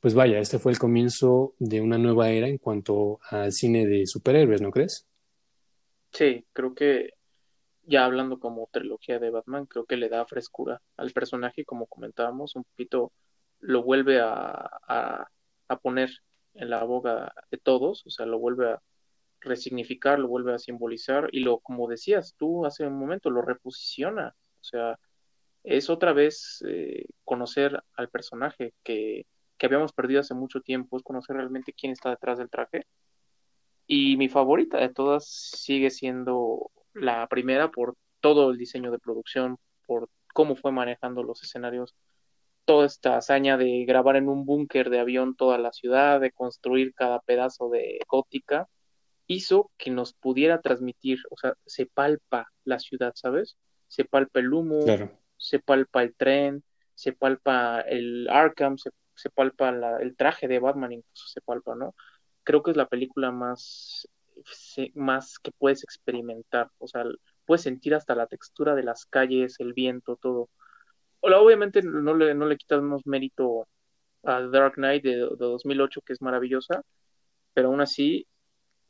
pues 0.00 0.14
vaya, 0.14 0.38
este 0.38 0.58
fue 0.58 0.72
el 0.72 0.78
comienzo 0.78 1.54
de 1.58 1.80
una 1.80 1.98
nueva 1.98 2.30
era 2.30 2.48
en 2.48 2.58
cuanto 2.58 3.20
al 3.30 3.52
cine 3.52 3.86
de 3.86 4.06
superhéroes, 4.06 4.60
¿no 4.60 4.70
crees? 4.70 5.06
Sí, 6.12 6.44
creo 6.52 6.74
que 6.74 7.14
ya 7.82 8.04
hablando 8.04 8.38
como 8.38 8.68
trilogía 8.70 9.18
de 9.18 9.30
Batman, 9.30 9.66
creo 9.66 9.86
que 9.86 9.96
le 9.96 10.08
da 10.08 10.26
frescura 10.26 10.80
al 10.96 11.10
personaje, 11.12 11.64
como 11.64 11.86
comentábamos, 11.86 12.54
un 12.54 12.64
poquito 12.64 13.12
lo 13.60 13.82
vuelve 13.82 14.20
a, 14.20 15.28
a 15.68 15.78
poner 15.80 16.10
en 16.54 16.70
la 16.70 16.84
boga 16.84 17.32
de 17.50 17.58
todos, 17.58 18.06
o 18.06 18.10
sea, 18.10 18.26
lo 18.26 18.38
vuelve 18.38 18.72
a 18.72 18.82
resignificar, 19.40 20.18
lo 20.18 20.28
vuelve 20.28 20.54
a 20.54 20.58
simbolizar 20.58 21.28
y 21.32 21.40
lo, 21.40 21.60
como 21.60 21.88
decías 21.88 22.34
tú 22.36 22.66
hace 22.66 22.86
un 22.86 22.98
momento, 22.98 23.30
lo 23.30 23.42
reposiciona, 23.42 24.34
o 24.60 24.64
sea, 24.64 24.98
es 25.64 25.90
otra 25.90 26.12
vez 26.12 26.64
eh, 26.66 27.06
conocer 27.24 27.82
al 27.94 28.08
personaje 28.08 28.74
que, 28.82 29.26
que 29.56 29.66
habíamos 29.66 29.92
perdido 29.92 30.20
hace 30.20 30.34
mucho 30.34 30.60
tiempo, 30.60 30.96
es 30.96 31.02
conocer 31.02 31.36
realmente 31.36 31.72
quién 31.72 31.92
está 31.92 32.10
detrás 32.10 32.38
del 32.38 32.50
traje. 32.50 32.86
Y 33.86 34.16
mi 34.16 34.28
favorita 34.28 34.78
de 34.78 34.90
todas 34.90 35.26
sigue 35.26 35.90
siendo 35.90 36.70
la 36.94 37.26
primera 37.28 37.70
por 37.70 37.96
todo 38.20 38.50
el 38.50 38.58
diseño 38.58 38.90
de 38.90 38.98
producción, 38.98 39.58
por 39.86 40.10
cómo 40.34 40.56
fue 40.56 40.72
manejando 40.72 41.22
los 41.22 41.42
escenarios 41.42 41.94
toda 42.64 42.84
esta 42.84 43.16
hazaña 43.16 43.56
de 43.56 43.86
grabar 43.86 44.16
en 44.16 44.28
un 44.28 44.44
búnker 44.44 44.90
de 44.90 45.00
avión 45.00 45.34
toda 45.34 45.56
la 45.56 45.72
ciudad, 45.72 46.20
de 46.20 46.32
construir 46.32 46.92
cada 46.92 47.20
pedazo 47.20 47.70
de 47.70 47.98
gótica, 48.06 48.68
hizo 49.26 49.70
que 49.78 49.90
nos 49.90 50.12
pudiera 50.12 50.60
transmitir, 50.60 51.18
o 51.30 51.36
sea, 51.38 51.54
se 51.64 51.86
palpa 51.86 52.52
la 52.64 52.78
ciudad, 52.78 53.12
¿sabes? 53.14 53.56
se 53.88 54.04
palpa 54.04 54.40
el 54.40 54.52
humo, 54.52 54.80
se 55.38 55.60
palpa 55.60 56.02
el 56.02 56.14
tren, 56.14 56.64
se 56.94 57.12
palpa 57.12 57.80
el 57.82 58.28
Arkham, 58.28 58.76
se, 58.76 58.90
palpa 59.30 59.70
el 60.00 60.16
traje 60.16 60.48
de 60.48 60.58
Batman, 60.58 60.92
incluso 60.92 61.28
se 61.28 61.40
palpa, 61.40 61.74
¿no? 61.76 61.94
Creo 62.44 62.62
que 62.62 62.72
es 62.72 62.76
la 62.76 62.88
película 62.88 63.30
más, 63.30 64.08
más 64.94 65.38
que 65.38 65.52
puedes 65.52 65.84
experimentar, 65.84 66.70
o 66.78 66.88
sea, 66.88 67.04
puedes 67.46 67.62
sentir 67.62 67.94
hasta 67.94 68.14
la 68.14 68.26
textura 68.26 68.74
de 68.74 68.82
las 68.82 69.06
calles, 69.06 69.60
el 69.60 69.72
viento, 69.74 70.16
todo. 70.16 70.50
Obviamente 71.20 71.82
no 71.82 72.14
le, 72.14 72.34
no 72.34 72.46
le 72.46 72.56
quitamos 72.56 73.06
mérito 73.06 73.68
a 74.24 74.40
Dark 74.42 74.74
Knight 74.74 75.04
de, 75.04 75.16
de 75.16 75.36
2008, 75.38 76.02
que 76.02 76.12
es 76.14 76.22
maravillosa, 76.22 76.82
pero 77.54 77.68
aún 77.68 77.80
así 77.80 78.26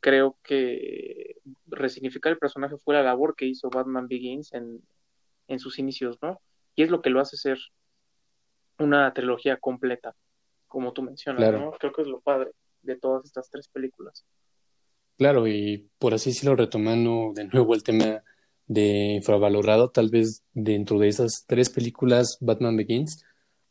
creo 0.00 0.38
que 0.42 1.36
resignificar 1.66 2.32
el 2.32 2.38
personaje 2.38 2.76
fue 2.78 2.94
la 2.94 3.02
labor 3.02 3.34
que 3.36 3.46
hizo 3.46 3.70
Batman 3.70 4.08
Begins 4.08 4.52
en, 4.54 4.82
en 5.48 5.58
sus 5.58 5.78
inicios, 5.78 6.18
¿no? 6.22 6.40
Y 6.76 6.82
es 6.82 6.90
lo 6.90 7.02
que 7.02 7.10
lo 7.10 7.20
hace 7.20 7.36
ser 7.36 7.58
una 8.78 9.12
trilogía 9.12 9.56
completa, 9.56 10.14
como 10.68 10.92
tú 10.92 11.02
mencionas, 11.02 11.52
¿no? 11.52 11.72
Creo 11.72 11.92
que 11.92 12.02
es 12.02 12.08
lo 12.08 12.20
padre 12.20 12.52
de 12.82 12.96
todas 12.96 13.24
estas 13.24 13.50
tres 13.50 13.68
películas. 13.68 14.24
Claro, 15.16 15.48
y 15.48 15.90
por 15.98 16.14
así 16.14 16.30
decirlo, 16.30 16.54
retomando 16.54 17.32
de 17.34 17.44
nuevo 17.46 17.74
el 17.74 17.82
tema 17.82 18.22
de 18.68 19.14
infravalorado, 19.16 19.90
tal 19.90 20.10
vez 20.10 20.44
dentro 20.52 20.98
de 20.98 21.08
esas 21.08 21.44
tres 21.46 21.70
películas, 21.70 22.38
Batman 22.40 22.76
Begins 22.76 23.24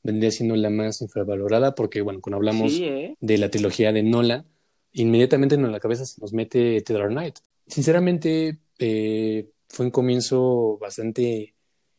vendría 0.03 0.31
siendo 0.31 0.55
la 0.55 0.69
más 0.69 1.01
infravalorada, 1.01 1.75
porque 1.75 2.01
bueno, 2.01 2.19
cuando 2.21 2.37
hablamos 2.37 2.73
¿eh? 2.79 3.15
de 3.19 3.37
la 3.37 3.49
trilogía 3.49 3.91
de 3.93 4.03
Nolan, 4.03 4.45
inmediatamente 4.91 5.55
en 5.55 5.71
la 5.71 5.79
cabeza 5.79 6.05
se 6.05 6.19
nos 6.19 6.33
mete 6.33 6.81
The 6.81 6.93
Dark 6.93 7.09
Knight. 7.09 7.39
Sinceramente, 7.67 8.59
eh, 8.79 9.49
fue 9.69 9.85
un 9.85 9.91
comienzo 9.91 10.77
bastante 10.79 11.55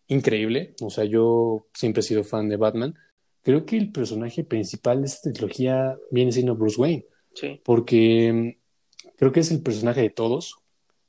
increíble. 0.09 0.75
O 0.83 0.91
sea, 0.91 1.05
yo 1.05 1.67
siempre 1.73 2.01
he 2.01 2.03
sido 2.03 2.25
fan 2.25 2.49
de 2.49 2.57
Batman. 2.57 2.95
Creo 3.43 3.65
que 3.65 3.77
el 3.77 3.93
personaje 3.93 4.45
principal 4.45 5.01
de 5.01 5.07
esta 5.07 5.33
trilogía 5.33 5.97
viene 6.11 6.33
siendo 6.33 6.57
Bruce 6.57 6.81
Wayne. 6.81 7.07
Sí. 7.35 7.61
Porque 7.65 8.33
mm, 8.33 9.13
creo 9.17 9.33
que 9.33 9.41
es 9.41 9.51
el 9.51 9.63
personaje 9.63 10.01
de 10.03 10.11
todos, 10.11 10.59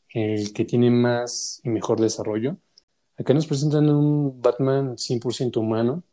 el 0.09 0.53
que 0.53 0.65
tiene 0.65 0.91
más 0.91 1.62
y 1.63 1.69
mejor 1.69 1.99
desarrollo. 1.99 2.57
Acá 3.17 3.33
nos 3.33 3.47
presentan 3.47 3.89
un 3.89 4.41
Batman 4.41 4.95
100% 4.95 5.57
humano, 5.57 6.03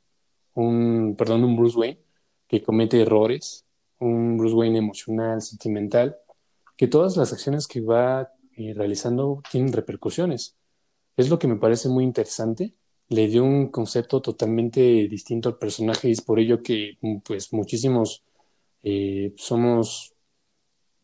un, 0.55 1.15
perdón, 1.17 1.45
un 1.45 1.57
Bruce 1.57 1.79
Wayne 1.79 2.01
que 2.49 2.63
comete 2.63 3.01
errores, 3.01 3.65
un 3.99 4.37
Bruce 4.37 4.55
Wayne 4.55 4.79
emocional, 4.79 5.41
sentimental, 5.41 6.17
que 6.77 6.89
todas 6.89 7.17
las 7.17 7.33
acciones 7.33 7.67
que 7.67 7.81
va 7.81 8.33
eh, 8.57 8.75
realizando 8.75 9.43
tienen 9.51 9.73
repercusiones. 9.73 10.57
Es 11.17 11.31
lo 11.31 11.39
que 11.39 11.49
me 11.49 11.57
parece 11.57 11.89
muy 11.89 12.05
interesante. 12.05 12.75
Le 13.09 13.29
dio 13.29 13.45
un 13.45 13.71
concepto 13.71 14.21
totalmente 14.21 14.81
distinto 15.09 15.49
al 15.49 15.59
personaje 15.59 16.09
y 16.09 16.13
es 16.13 16.23
por 16.23 16.39
ello 16.39 16.63
que 16.63 16.99
mm, 17.01 17.19
pues 17.19 17.53
muchísimos 17.53 18.25
eh, 18.83 19.33
somos, 19.37 20.15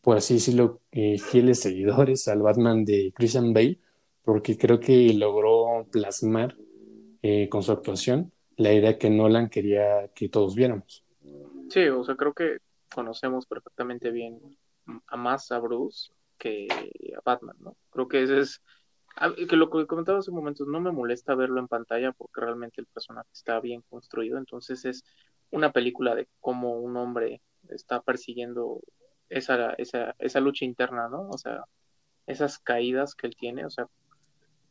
por 0.01 0.17
así 0.17 0.35
decirlo, 0.35 0.81
eh, 0.91 1.17
fieles 1.17 1.61
seguidores 1.61 2.27
al 2.27 2.41
Batman 2.41 2.85
de 2.85 3.13
Christian 3.15 3.53
Bale, 3.53 3.79
porque 4.23 4.57
creo 4.57 4.79
que 4.79 5.13
logró 5.13 5.85
plasmar 5.91 6.55
con 7.49 7.63
su 7.63 7.71
actuación 7.71 8.33
la 8.57 8.73
idea 8.73 8.97
que 8.97 9.09
Nolan 9.09 9.49
quería 9.49 10.09
que 10.13 10.29
todos 10.29 10.55
viéramos. 10.55 11.03
Sí, 11.69 11.87
o 11.87 12.03
sea, 12.03 12.15
creo 12.15 12.33
que 12.33 12.57
conocemos 12.93 13.45
perfectamente 13.45 14.11
bien 14.11 14.39
a 15.07 15.17
más 15.17 15.51
a 15.51 15.59
Bruce 15.59 16.11
que 16.37 16.67
a 16.69 17.21
Batman, 17.23 17.55
¿no? 17.59 17.75
Creo 17.89 18.07
que 18.07 18.23
ese 18.23 18.39
es 18.39 18.61
que 19.47 19.55
lo 19.55 19.69
que 19.69 19.85
comentaba 19.85 20.19
hace 20.19 20.31
un 20.31 20.37
momento, 20.37 20.65
no 20.65 20.79
me 20.79 20.91
molesta 20.91 21.35
verlo 21.35 21.59
en 21.59 21.67
pantalla 21.67 22.11
porque 22.11 22.41
realmente 22.41 22.81
el 22.81 22.87
personaje 22.87 23.29
está 23.31 23.59
bien 23.59 23.83
construido, 23.89 24.37
entonces 24.37 24.85
es 24.85 25.03
una 25.51 25.71
película 25.71 26.15
de 26.15 26.27
cómo 26.39 26.79
un 26.79 26.97
hombre 26.97 27.41
está 27.69 28.01
persiguiendo 28.01 28.81
esa, 29.29 29.73
esa, 29.73 30.15
esa 30.19 30.39
lucha 30.39 30.65
interna, 30.65 31.09
¿no? 31.09 31.29
O 31.29 31.37
sea, 31.37 31.63
esas 32.27 32.59
caídas 32.59 33.15
que 33.15 33.27
él 33.27 33.35
tiene, 33.35 33.65
o 33.65 33.69
sea, 33.69 33.87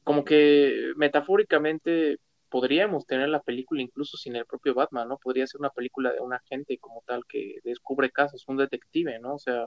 como 0.04 0.24
que 0.24 0.92
metafóricamente 0.96 2.18
podríamos 2.48 3.06
tener 3.06 3.28
la 3.28 3.42
película 3.42 3.80
incluso 3.82 4.16
sin 4.16 4.36
el 4.36 4.46
propio 4.46 4.74
Batman, 4.74 5.08
¿no? 5.08 5.18
Podría 5.18 5.46
ser 5.46 5.60
una 5.60 5.70
película 5.70 6.12
de 6.12 6.20
un 6.20 6.34
agente 6.34 6.78
como 6.78 7.02
tal 7.06 7.24
que 7.26 7.60
descubre 7.64 8.10
casos, 8.10 8.44
un 8.48 8.58
detective, 8.58 9.18
¿no? 9.20 9.36
O 9.36 9.38
sea, 9.38 9.66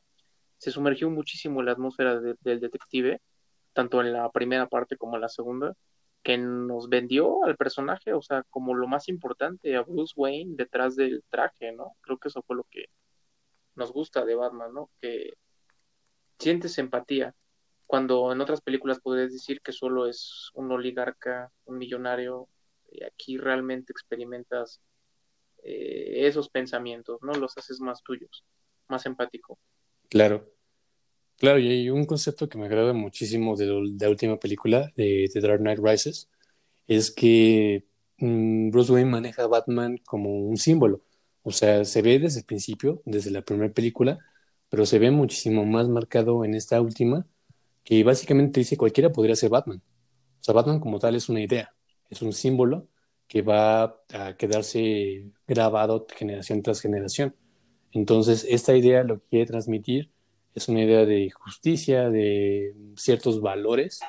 se 0.57 0.71
sumergió 0.71 1.09
muchísimo 1.09 1.61
en 1.61 1.67
la 1.67 1.71
atmósfera 1.73 2.19
del 2.19 2.59
detective, 2.59 3.21
tanto 3.75 4.01
en 4.01 4.13
la 4.13 4.31
primera 4.31 4.67
parte 4.67 4.97
como 4.97 5.15
en 5.15 5.21
la 5.21 5.29
segunda, 5.29 5.75
que 6.23 6.37
nos 6.37 6.89
vendió 6.89 7.43
al 7.43 7.57
personaje, 7.57 8.13
o 8.13 8.21
sea, 8.21 8.43
como 8.49 8.73
lo 8.73 8.87
más 8.87 9.09
importante, 9.09 9.75
a 9.75 9.83
Bruce 9.83 10.13
Wayne 10.15 10.55
detrás 10.55 10.95
del 10.95 11.23
traje, 11.29 11.71
¿no? 11.73 11.95
Creo 12.01 12.17
que 12.17 12.29
eso 12.29 12.41
fue 12.41 12.55
lo 12.55 12.63
que 12.71 12.85
nos 13.75 13.91
gusta 13.91 14.25
de 14.25 14.33
Batman, 14.33 14.73
¿no? 14.73 14.89
Que 15.01 15.33
sientes 16.39 16.77
empatía, 16.79 17.35
cuando 17.85 18.31
en 18.31 18.41
otras 18.41 18.61
películas 18.61 18.99
podrías 18.99 19.33
decir 19.33 19.61
que 19.61 19.73
solo 19.73 20.07
es 20.07 20.49
un 20.55 20.71
oligarca, 20.71 21.51
un 21.65 21.77
millonario, 21.77 22.47
y 22.89 23.03
aquí 23.03 23.37
realmente 23.37 23.91
experimentas 23.91 24.79
eh, 25.63 26.27
esos 26.27 26.49
pensamientos, 26.49 27.21
¿no? 27.21 27.33
Los 27.33 27.57
haces 27.57 27.81
más 27.81 28.01
tuyos, 28.01 28.45
más 28.87 29.05
empático. 29.05 29.59
Claro. 30.09 30.43
Claro, 31.37 31.59
y 31.59 31.67
hay 31.67 31.89
un 31.89 32.05
concepto 32.05 32.47
que 32.47 32.57
me 32.57 32.65
agrada 32.65 32.93
muchísimo 32.93 33.55
de, 33.57 33.65
la 33.99 34.09
última 34.09 34.37
película, 34.39 34.91
de 34.95 35.29
The 35.33 35.41
Dark 35.41 35.59
Knight 35.59 35.79
Rises, 35.83 36.29
es 36.87 37.11
que 37.11 37.85
mm, 38.19 38.69
Bruce 38.71 38.91
Wayne 38.93 39.09
maneja 39.11 39.43
a 39.43 39.47
Batman 39.47 39.97
como 40.05 40.29
un 40.47 40.57
símbolo. 40.57 41.01
O 41.43 41.51
sea, 41.51 41.85
se 41.85 42.01
ve 42.01 42.19
desde 42.19 42.39
el 42.39 42.45
principio, 42.45 43.01
desde 43.05 43.31
la 43.31 43.41
primera 43.43 43.73
película, 43.73 44.19
pero 44.69 44.85
se 44.85 44.99
ve 44.99 45.11
muchísimo 45.11 45.65
más 45.65 45.89
marcado 45.89 46.45
en 46.45 46.55
esta 46.55 46.81
última, 46.81 47.27
que 47.83 48.03
básicamente 48.03 48.59
dice 48.61 48.77
cualquiera 48.77 49.11
podría 49.11 49.35
ser 49.35 49.49
Batman. 49.49 49.81
O 50.39 50.43
sea, 50.43 50.53
Batman 50.53 50.79
como 50.79 50.99
tal 50.99 51.15
es 51.15 51.29
una 51.29 51.41
idea, 51.41 51.73
es 52.09 52.21
un 52.21 52.33
símbolo 52.33 52.87
que 53.27 53.41
va 53.41 53.83
a 54.13 54.37
quedarse 54.37 55.31
grabado 55.47 56.07
generación 56.15 56.61
tras 56.63 56.81
generación. 56.81 57.35
Entonces, 57.91 58.45
esta 58.49 58.75
idea 58.75 59.03
lo 59.03 59.19
quiere 59.21 59.45
transmitir 59.47 60.11
es 60.55 60.69
una 60.69 60.83
idea 60.83 61.05
de 61.05 61.29
justicia, 61.29 62.09
de 62.09 62.73
ciertos 62.95 63.41
valores, 63.41 63.99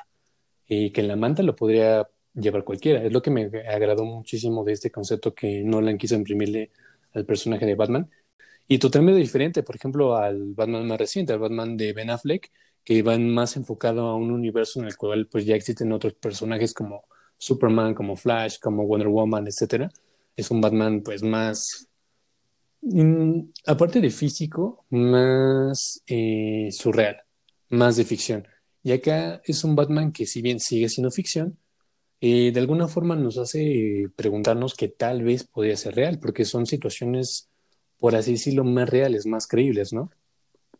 y 0.67 0.91
que 0.91 1.01
en 1.01 1.09
la 1.09 1.15
manta 1.15 1.43
lo 1.43 1.55
podría 1.55 2.09
llevar 2.33 2.63
cualquiera. 2.63 3.03
Es 3.03 3.11
lo 3.11 3.21
que 3.21 3.31
me 3.31 3.51
agradó 3.69 4.05
muchísimo 4.05 4.63
de 4.63 4.73
este 4.73 4.89
concepto 4.91 5.35
que 5.35 5.61
Nolan 5.63 5.97
quiso 5.97 6.15
imprimirle 6.15 6.71
al 7.13 7.25
personaje 7.25 7.65
de 7.65 7.75
Batman. 7.75 8.09
Y 8.67 8.79
totalmente 8.79 9.19
diferente, 9.19 9.63
por 9.63 9.75
ejemplo, 9.75 10.15
al 10.15 10.53
Batman 10.53 10.87
más 10.87 10.97
reciente, 10.97 11.33
al 11.33 11.39
Batman 11.39 11.77
de 11.77 11.93
Ben 11.93 12.09
Affleck, 12.09 12.51
que 12.83 13.01
va 13.01 13.17
más 13.17 13.57
enfocado 13.57 14.07
a 14.07 14.15
un 14.15 14.31
universo 14.31 14.79
en 14.79 14.87
el 14.87 14.97
cual 14.97 15.27
pues 15.27 15.45
ya 15.45 15.55
existen 15.55 15.91
otros 15.91 16.13
personajes 16.13 16.73
como 16.73 17.03
Superman, 17.37 17.93
como 17.93 18.15
Flash, 18.15 18.59
como 18.59 18.85
Wonder 18.85 19.09
Woman, 19.09 19.47
etcétera. 19.47 19.91
Es 20.35 20.51
un 20.51 20.61
Batman, 20.61 21.01
pues, 21.01 21.23
más. 21.23 21.86
Mm, 22.81 23.51
aparte 23.65 24.01
de 24.01 24.09
físico, 24.09 24.85
más 24.89 26.01
eh, 26.07 26.69
surreal, 26.71 27.23
más 27.69 27.97
de 27.97 28.05
ficción. 28.05 28.47
Y 28.83 28.91
acá 28.91 29.41
es 29.43 29.63
un 29.63 29.75
Batman 29.75 30.11
que, 30.11 30.25
si 30.25 30.41
bien 30.41 30.59
sigue 30.59 30.89
siendo 30.89 31.11
ficción, 31.11 31.57
eh, 32.21 32.51
de 32.51 32.59
alguna 32.59 32.87
forma 32.87 33.15
nos 33.15 33.37
hace 33.37 34.09
preguntarnos 34.15 34.75
que 34.75 34.87
tal 34.87 35.23
vez 35.23 35.43
podría 35.45 35.75
ser 35.75 35.95
real, 35.95 36.19
porque 36.19 36.45
son 36.45 36.65
situaciones, 36.65 37.49
por 37.99 38.15
así 38.15 38.33
decirlo, 38.33 38.63
más 38.63 38.89
reales, 38.89 39.25
más 39.25 39.47
creíbles, 39.47 39.93
¿no? 39.93 40.09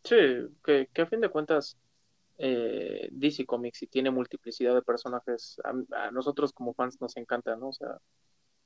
Sí, 0.03 0.15
que, 0.63 0.87
a 0.95 1.05
fin 1.05 1.21
de 1.21 1.29
cuentas 1.29 1.77
eh, 2.37 3.09
DC 3.11 3.45
Comics 3.45 3.83
y 3.83 3.87
tiene 3.87 4.09
multiplicidad 4.09 4.73
de 4.73 4.81
personajes. 4.81 5.57
A, 5.63 6.11
nosotros 6.11 6.53
como 6.53 6.73
fans 6.73 6.99
nos 7.01 7.17
encanta, 7.17 7.55
¿no? 7.55 7.69
O 7.69 7.73
sea, 7.73 7.97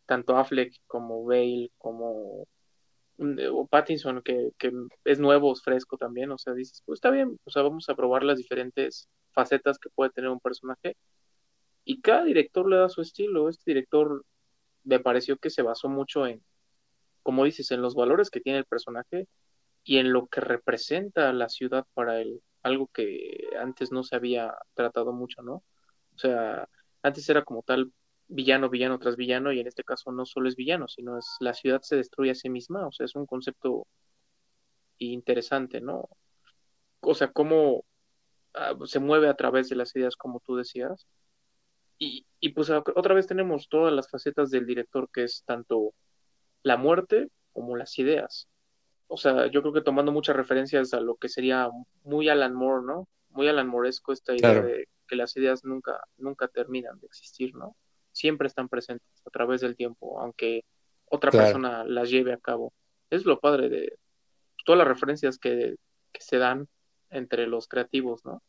tanto 0.05 0.37
Affleck 0.37 0.73
como 0.87 1.25
Bale, 1.25 1.71
como 1.77 2.47
o 3.51 3.67
Pattinson, 3.67 4.21
que, 4.23 4.51
que 4.57 4.71
es 5.05 5.19
nuevo, 5.19 5.53
es 5.53 5.61
fresco 5.61 5.97
también. 5.97 6.31
O 6.31 6.37
sea, 6.37 6.53
dices, 6.53 6.83
pues 6.85 6.97
está 6.97 7.09
bien, 7.11 7.39
o 7.43 7.51
sea, 7.51 7.63
vamos 7.63 7.89
a 7.89 7.95
probar 7.95 8.23
las 8.23 8.37
diferentes 8.37 9.09
facetas 9.31 9.79
que 9.79 9.89
puede 9.89 10.11
tener 10.11 10.29
un 10.29 10.39
personaje. 10.39 10.97
Y 11.85 12.01
cada 12.01 12.23
director 12.23 12.69
le 12.69 12.77
da 12.77 12.89
su 12.89 13.01
estilo. 13.01 13.49
Este 13.49 13.71
director 13.71 14.25
me 14.83 14.99
pareció 14.99 15.37
que 15.37 15.49
se 15.49 15.61
basó 15.61 15.89
mucho 15.89 16.27
en, 16.27 16.43
como 17.23 17.45
dices, 17.45 17.71
en 17.71 17.81
los 17.81 17.95
valores 17.95 18.29
que 18.29 18.41
tiene 18.41 18.59
el 18.59 18.65
personaje 18.65 19.27
y 19.83 19.97
en 19.97 20.13
lo 20.13 20.27
que 20.27 20.41
representa 20.41 21.33
la 21.33 21.49
ciudad 21.49 21.85
para 21.93 22.21
él 22.21 22.41
algo 22.63 22.87
que 22.87 23.39
antes 23.59 23.91
no 23.91 24.03
se 24.03 24.15
había 24.15 24.53
tratado 24.73 25.13
mucho, 25.13 25.41
¿no? 25.41 25.63
O 26.15 26.17
sea, 26.17 26.67
antes 27.01 27.27
era 27.29 27.43
como 27.43 27.63
tal 27.63 27.91
villano, 28.31 28.69
villano 28.69 28.99
tras 28.99 29.15
villano, 29.15 29.51
y 29.51 29.59
en 29.59 29.67
este 29.67 29.83
caso 29.83 30.11
no 30.11 30.25
solo 30.25 30.47
es 30.49 30.55
villano, 30.55 30.87
sino 30.87 31.17
es 31.17 31.27
la 31.39 31.53
ciudad 31.53 31.81
se 31.81 31.97
destruye 31.97 32.31
a 32.31 32.35
sí 32.35 32.49
misma, 32.49 32.87
o 32.87 32.91
sea, 32.91 33.05
es 33.05 33.15
un 33.15 33.25
concepto 33.25 33.87
interesante, 34.97 35.81
¿no? 35.81 36.09
O 37.01 37.13
sea, 37.15 37.31
cómo 37.31 37.85
ah, 38.53 38.75
se 38.85 38.99
mueve 38.99 39.29
a 39.29 39.35
través 39.35 39.69
de 39.69 39.75
las 39.75 39.95
ideas, 39.95 40.15
como 40.15 40.39
tú 40.41 40.55
decías, 40.55 41.07
y 41.99 42.25
y 42.43 42.49
pues 42.49 42.69
otra 42.71 43.13
vez 43.13 43.27
tenemos 43.27 43.69
todas 43.69 43.93
las 43.93 44.09
facetas 44.09 44.49
del 44.49 44.65
director, 44.65 45.09
que 45.13 45.23
es 45.23 45.43
tanto 45.45 45.93
la 46.63 46.75
muerte 46.75 47.29
como 47.53 47.77
las 47.77 47.97
ideas. 47.99 48.47
O 49.07 49.17
sea, 49.17 49.45
yo 49.47 49.61
creo 49.61 49.73
que 49.73 49.81
tomando 49.81 50.11
muchas 50.11 50.35
referencias 50.35 50.93
a 50.95 51.01
lo 51.01 51.15
que 51.17 51.29
sería 51.29 51.69
muy 52.03 52.29
Alan 52.29 52.55
Moore, 52.55 52.83
¿no? 52.85 53.07
Muy 53.29 53.47
Alan 53.47 53.67
Mooresco 53.67 54.11
esta 54.11 54.33
idea 54.35 54.61
de 54.61 54.87
que 55.07 55.15
las 55.15 55.37
ideas 55.37 55.63
nunca, 55.63 56.03
nunca 56.17 56.47
terminan 56.47 56.99
de 56.99 57.05
existir, 57.05 57.53
¿no? 57.53 57.75
Siempre 58.21 58.47
están 58.47 58.69
presentes 58.69 59.09
a 59.25 59.31
través 59.31 59.61
del 59.61 59.75
tiempo, 59.75 60.21
aunque 60.21 60.63
otra 61.05 61.31
persona 61.31 61.83
las 61.83 62.11
lleve 62.11 62.33
a 62.33 62.37
cabo. 62.37 62.71
Es 63.09 63.25
lo 63.25 63.39
padre 63.39 63.67
de 63.67 63.97
todas 64.63 64.77
las 64.77 64.87
referencias 64.87 65.39
que, 65.39 65.75
que 66.11 66.21
se 66.21 66.37
dan 66.37 66.67
entre 67.09 67.47
los 67.47 67.67
creativos, 67.67 68.23
¿no? 68.23 68.43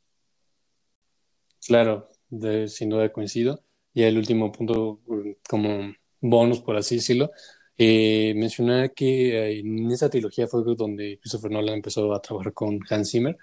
Claro, 1.66 2.10
de, 2.28 2.68
sin 2.68 2.90
duda 2.90 3.10
coincido. 3.10 3.64
Y 3.94 4.02
el 4.02 4.18
último 4.18 4.52
punto, 4.52 5.00
como 5.48 5.94
bonus, 6.20 6.60
por 6.60 6.76
así 6.76 6.96
decirlo, 6.96 7.30
eh, 7.78 8.34
mencionar 8.36 8.92
que 8.92 9.60
en 9.60 9.90
esa 9.90 10.10
trilogía 10.10 10.48
fue 10.48 10.62
donde 10.76 11.18
Christopher 11.18 11.50
Nolan 11.50 11.76
empezó 11.76 12.12
a 12.12 12.20
trabajar 12.20 12.52
con 12.52 12.78
Hans 12.90 13.10
Zimmer, 13.10 13.38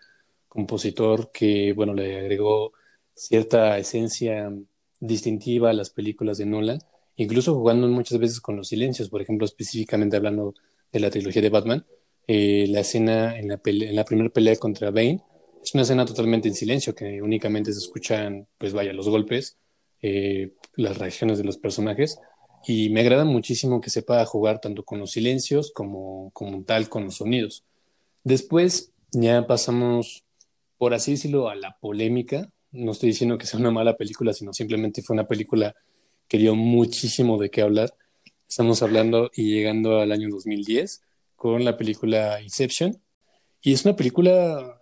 compositor 0.48 1.32
que, 1.32 1.74
bueno, 1.74 1.96
le 1.96 2.20
agregó 2.20 2.74
cierta 3.16 3.80
esencia 3.80 4.52
distintiva 5.00 5.70
a 5.70 5.74
las 5.74 5.90
películas 5.90 6.38
de 6.38 6.46
Nolan, 6.46 6.80
incluso 7.16 7.56
jugando 7.56 7.88
muchas 7.88 8.20
veces 8.20 8.40
con 8.42 8.56
los 8.56 8.68
silencios, 8.68 9.10
por 9.10 9.22
ejemplo, 9.22 9.46
específicamente 9.46 10.18
hablando 10.18 10.56
de 10.92 11.00
la 11.00 11.10
trilogía 11.10 11.42
de 11.42 11.50
Batman, 11.50 11.86
eh, 12.28 12.68
la 12.70 12.82
escena 12.82 13.40
en 13.40 13.48
la, 13.48 13.58
primera 13.58 14.30
pelea 14.30 14.56
contra 14.58 14.92
Bane 14.92 15.24
es 15.64 15.74
una 15.74 15.84
escena 15.84 16.06
totalmente 16.06 16.48
en 16.48 16.54
silencio, 16.54 16.94
que 16.94 17.22
únicamente 17.22 17.74
se 17.74 17.80
escuchan, 17.80 18.48
pues 18.58 18.72
vaya, 18.72 18.94
los 18.94 19.10
golpes, 19.10 19.58
eh, 20.02 20.54
las 20.76 20.98
reacciones 20.98 21.38
de 21.38 21.44
los 21.44 21.58
personajes, 21.58 22.20
y 22.68 22.90
me 22.90 23.02
agrada 23.02 23.26
muchísimo 23.26 23.82
que 23.82 23.90
sepa 23.90 24.24
jugar 24.26 24.62
tanto 24.62 24.84
con 24.84 25.00
los 25.00 25.12
silencios 25.12 25.72
como, 25.72 26.32
como 26.34 26.64
tal 26.64 26.90
con 26.90 27.06
los 27.06 27.16
sonidos. 27.16 27.64
Después 28.24 28.92
ya 29.12 29.48
pasamos, 29.48 30.24
por 30.78 30.94
así 30.94 31.12
decirlo, 31.12 31.50
a 31.50 31.56
la 31.56 31.78
polémica. 31.80 32.52
No 32.72 32.92
estoy 32.92 33.10
diciendo 33.10 33.38
que 33.38 33.46
sea 33.46 33.60
una 33.60 33.72
mala 33.72 33.98
película, 33.98 34.34
sino 34.34 34.54
simplemente 34.54 35.02
fue 35.02 35.16
una 35.16 35.28
película 35.28 35.76
que 36.28 36.38
dio 36.38 36.56
muchísimo 36.56 37.38
de 37.38 37.50
qué 37.50 37.62
hablar. 37.62 37.96
Estamos 38.48 38.84
hablando 38.84 39.32
y 39.34 39.52
llegando 39.52 40.00
al 40.00 40.12
año 40.12 40.30
2010 40.30 41.02
con 41.36 41.66
la 41.66 41.78
película 41.78 42.42
Inception. 42.42 43.02
Y 43.62 43.74
es 43.74 43.86
una 43.86 43.96
película, 43.96 44.80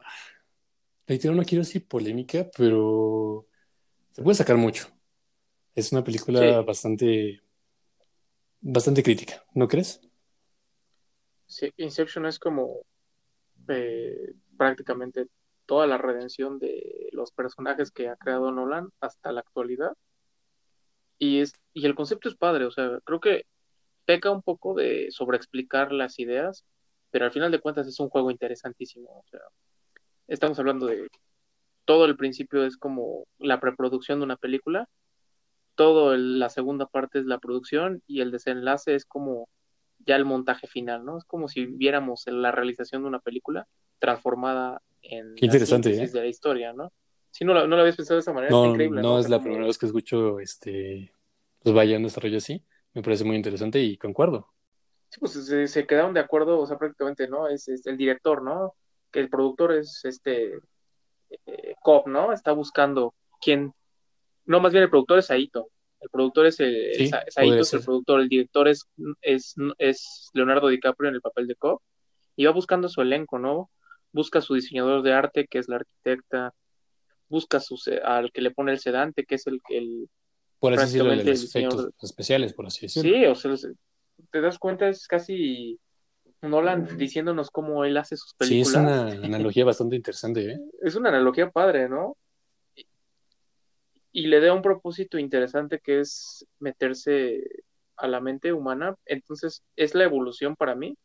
reitero, 1.08 1.34
no 1.34 1.44
quiero 1.44 1.64
decir 1.64 1.88
polémica, 1.88 2.50
pero 2.58 3.48
se 4.12 4.22
puede 4.22 4.36
sacar 4.36 4.58
mucho. 4.58 4.88
Es 5.74 5.92
una 5.92 6.04
película 6.04 6.62
bastante, 6.62 7.42
bastante 8.60 9.04
crítica, 9.04 9.46
¿no 9.54 9.68
crees? 9.68 10.02
Sí, 11.46 11.72
Inception 11.78 12.26
es 12.26 12.40
como 12.40 12.82
eh, 13.70 14.34
prácticamente 14.58 15.28
toda 15.68 15.88
la 15.88 15.98
redención 16.00 16.60
de 16.60 17.10
los 17.12 17.32
personajes 17.32 17.92
que 17.92 18.10
ha 18.10 18.16
creado 18.16 18.52
Nolan 18.52 18.90
hasta 19.02 19.32
la 19.32 19.42
actualidad. 19.42 19.94
Y, 21.20 21.42
es, 21.42 21.54
y 21.74 21.86
el 21.86 21.96
concepto 21.96 22.30
es 22.30 22.36
padre, 22.36 22.66
o 22.66 22.72
sea, 22.72 23.00
creo 23.04 23.20
que 23.20 23.44
peca 24.06 24.32
un 24.32 24.42
poco 24.44 24.76
de 24.76 25.08
sobreexplicar 25.12 25.92
las 25.92 26.20
ideas, 26.20 26.66
pero 27.12 27.26
al 27.26 27.32
final 27.32 27.52
de 27.52 27.60
cuentas 27.60 27.88
es 27.88 28.00
un 28.00 28.10
juego 28.10 28.32
interesantísimo. 28.32 29.10
O 29.10 29.26
sea, 29.30 29.42
estamos 30.28 30.60
hablando 30.60 30.88
de 30.88 31.08
todo 31.86 32.06
el 32.06 32.18
principio 32.18 32.66
es 32.66 32.78
como 32.78 33.26
la 33.40 33.60
preproducción 33.60 34.20
de 34.20 34.26
una 34.26 34.38
película 34.38 34.88
todo 35.78 36.18
la 36.18 36.50
segunda 36.50 36.88
parte 36.88 37.20
es 37.20 37.26
la 37.26 37.38
producción 37.40 38.02
y 38.08 38.22
el 38.22 38.32
desenlace 38.32 38.96
es 38.96 39.06
como 39.06 39.48
ya 40.00 40.16
el 40.16 40.26
montaje 40.26 40.68
final, 40.68 41.06
¿no? 41.06 41.20
Es 41.20 41.24
como 41.24 41.48
si 41.48 41.68
viéramos 41.68 42.24
la 42.26 42.52
realización 42.52 43.04
de 43.04 43.10
una 43.10 43.20
película 43.20 43.68
transformada 44.00 44.82
en 45.02 45.36
Qué 45.36 45.46
interesante, 45.46 45.92
¿eh? 45.92 46.08
de 46.08 46.22
la 46.22 46.28
historia, 46.28 46.74
¿no? 46.74 46.92
Si 47.32 47.46
no, 47.46 47.54
no 47.54 47.68
lo 47.68 47.82
habías 47.82 47.96
pensado 47.96 48.18
de 48.18 48.22
esa 48.22 48.34
manera, 48.34 48.52
no, 48.52 48.66
es 48.66 48.72
increíble. 48.72 49.02
No, 49.02 49.20
es 49.20 49.30
la 49.30 49.42
primera 49.42 49.66
vez 49.66 49.78
que 49.78 49.86
escucho 49.86 50.40
este 50.40 51.14
pues 51.62 51.76
vaya 51.76 51.98
un 51.98 52.04
desarrollo 52.04 52.38
así. 52.38 52.64
Me 52.94 53.02
parece 53.02 53.24
muy 53.24 53.36
interesante 53.36 53.80
y 53.80 53.98
concuerdo. 53.98 54.48
Sí, 55.10 55.20
pues 55.20 55.34
se, 55.34 55.88
quedaron 55.88 56.14
de 56.14 56.20
acuerdo, 56.20 56.60
o 56.60 56.66
sea, 56.66 56.78
prácticamente, 56.78 57.28
¿no? 57.28 57.48
Es, 57.48 57.68
el 57.68 57.98
director, 57.98 58.42
¿no? 58.42 58.74
Que 59.12 59.20
el 59.20 59.30
productor 59.30 59.74
es 59.74 60.04
este 60.04 60.60
eh, 61.46 61.76
Cop, 61.82 62.08
¿no? 62.08 62.34
Está 62.34 62.54
buscando 62.54 63.14
quién 63.42 63.74
no, 64.48 64.62
más 64.62 64.72
bien 64.72 64.84
el 64.84 64.90
productor 64.90 65.20
es 65.20 65.30
Aito. 65.30 65.70
El 66.00 66.10
productor 66.10 66.46
es, 66.46 66.60
el, 66.60 67.12
Aito, 67.36 67.56
es 67.56 67.74
el 67.74 67.84
productor. 67.84 68.22
El 68.22 68.30
director 68.30 68.68
es, 68.68 68.88
es, 69.22 69.56
es, 69.78 70.30
Leonardo 70.34 70.70
DiCaprio 70.70 71.10
en 71.10 71.16
el 71.16 71.22
papel 71.22 71.48
de 71.48 71.56
Cobb. 71.56 71.82
Y 72.36 72.46
va 72.46 72.52
buscando 72.52 72.88
su 72.88 73.02
elenco, 73.02 73.38
¿no? 73.40 73.70
Busca 74.18 74.40
a 74.40 74.42
su 74.42 74.56
diseñador 74.56 75.04
de 75.04 75.14
arte, 75.14 75.48
que 75.48 75.60
es 75.60 75.70
la 75.70 75.78
arquitecta. 75.78 76.54
Busca 77.30 77.60
su, 77.60 77.78
al 78.04 78.32
que 78.32 78.42
le 78.42 78.52
pone 78.52 78.72
el 78.72 78.80
sedante, 78.80 79.26
que 79.26 79.36
es 79.36 79.46
el 79.48 79.62
que 79.68 79.78
el. 79.78 80.10
Por 80.60 80.74
así 80.74 80.98
decirlo, 80.98 81.16
los 81.16 81.44
efectos 81.44 81.90
especiales, 82.02 82.54
por 82.54 82.66
así 82.66 82.88
decirlo. 82.88 83.12
Sí, 83.12 83.26
o 83.26 83.36
sea, 83.36 83.70
te 84.32 84.42
das 84.42 84.58
cuenta, 84.58 84.90
es 84.90 85.06
casi 85.06 85.80
Nolan 86.42 86.98
diciéndonos 86.98 87.52
cómo 87.52 87.86
él 87.86 87.96
hace 87.98 88.18
sus 88.18 88.34
películas. 88.34 88.68
Sí, 88.68 88.76
es 88.76 89.20
una 89.20 89.26
analogía 89.26 89.66
bastante 89.66 89.96
interesante, 89.96 90.54
¿eh? 90.54 90.60
Es 90.82 90.96
una 90.96 91.10
analogía 91.10 91.52
padre, 91.52 91.88
¿no? 91.88 92.18
y 94.18 94.26
le 94.26 94.40
da 94.40 94.52
un 94.52 94.64
propósito 94.64 95.20
interesante 95.20 95.80
que 95.80 96.00
es 96.00 96.44
meterse 96.58 97.44
a 97.98 98.08
la 98.08 98.20
mente 98.20 98.52
humana. 98.52 98.96
Entonces, 99.06 99.64
es 99.76 99.94
la 99.94 100.06
evolución 100.06 100.56
para 100.56 100.74
mí 100.74 100.98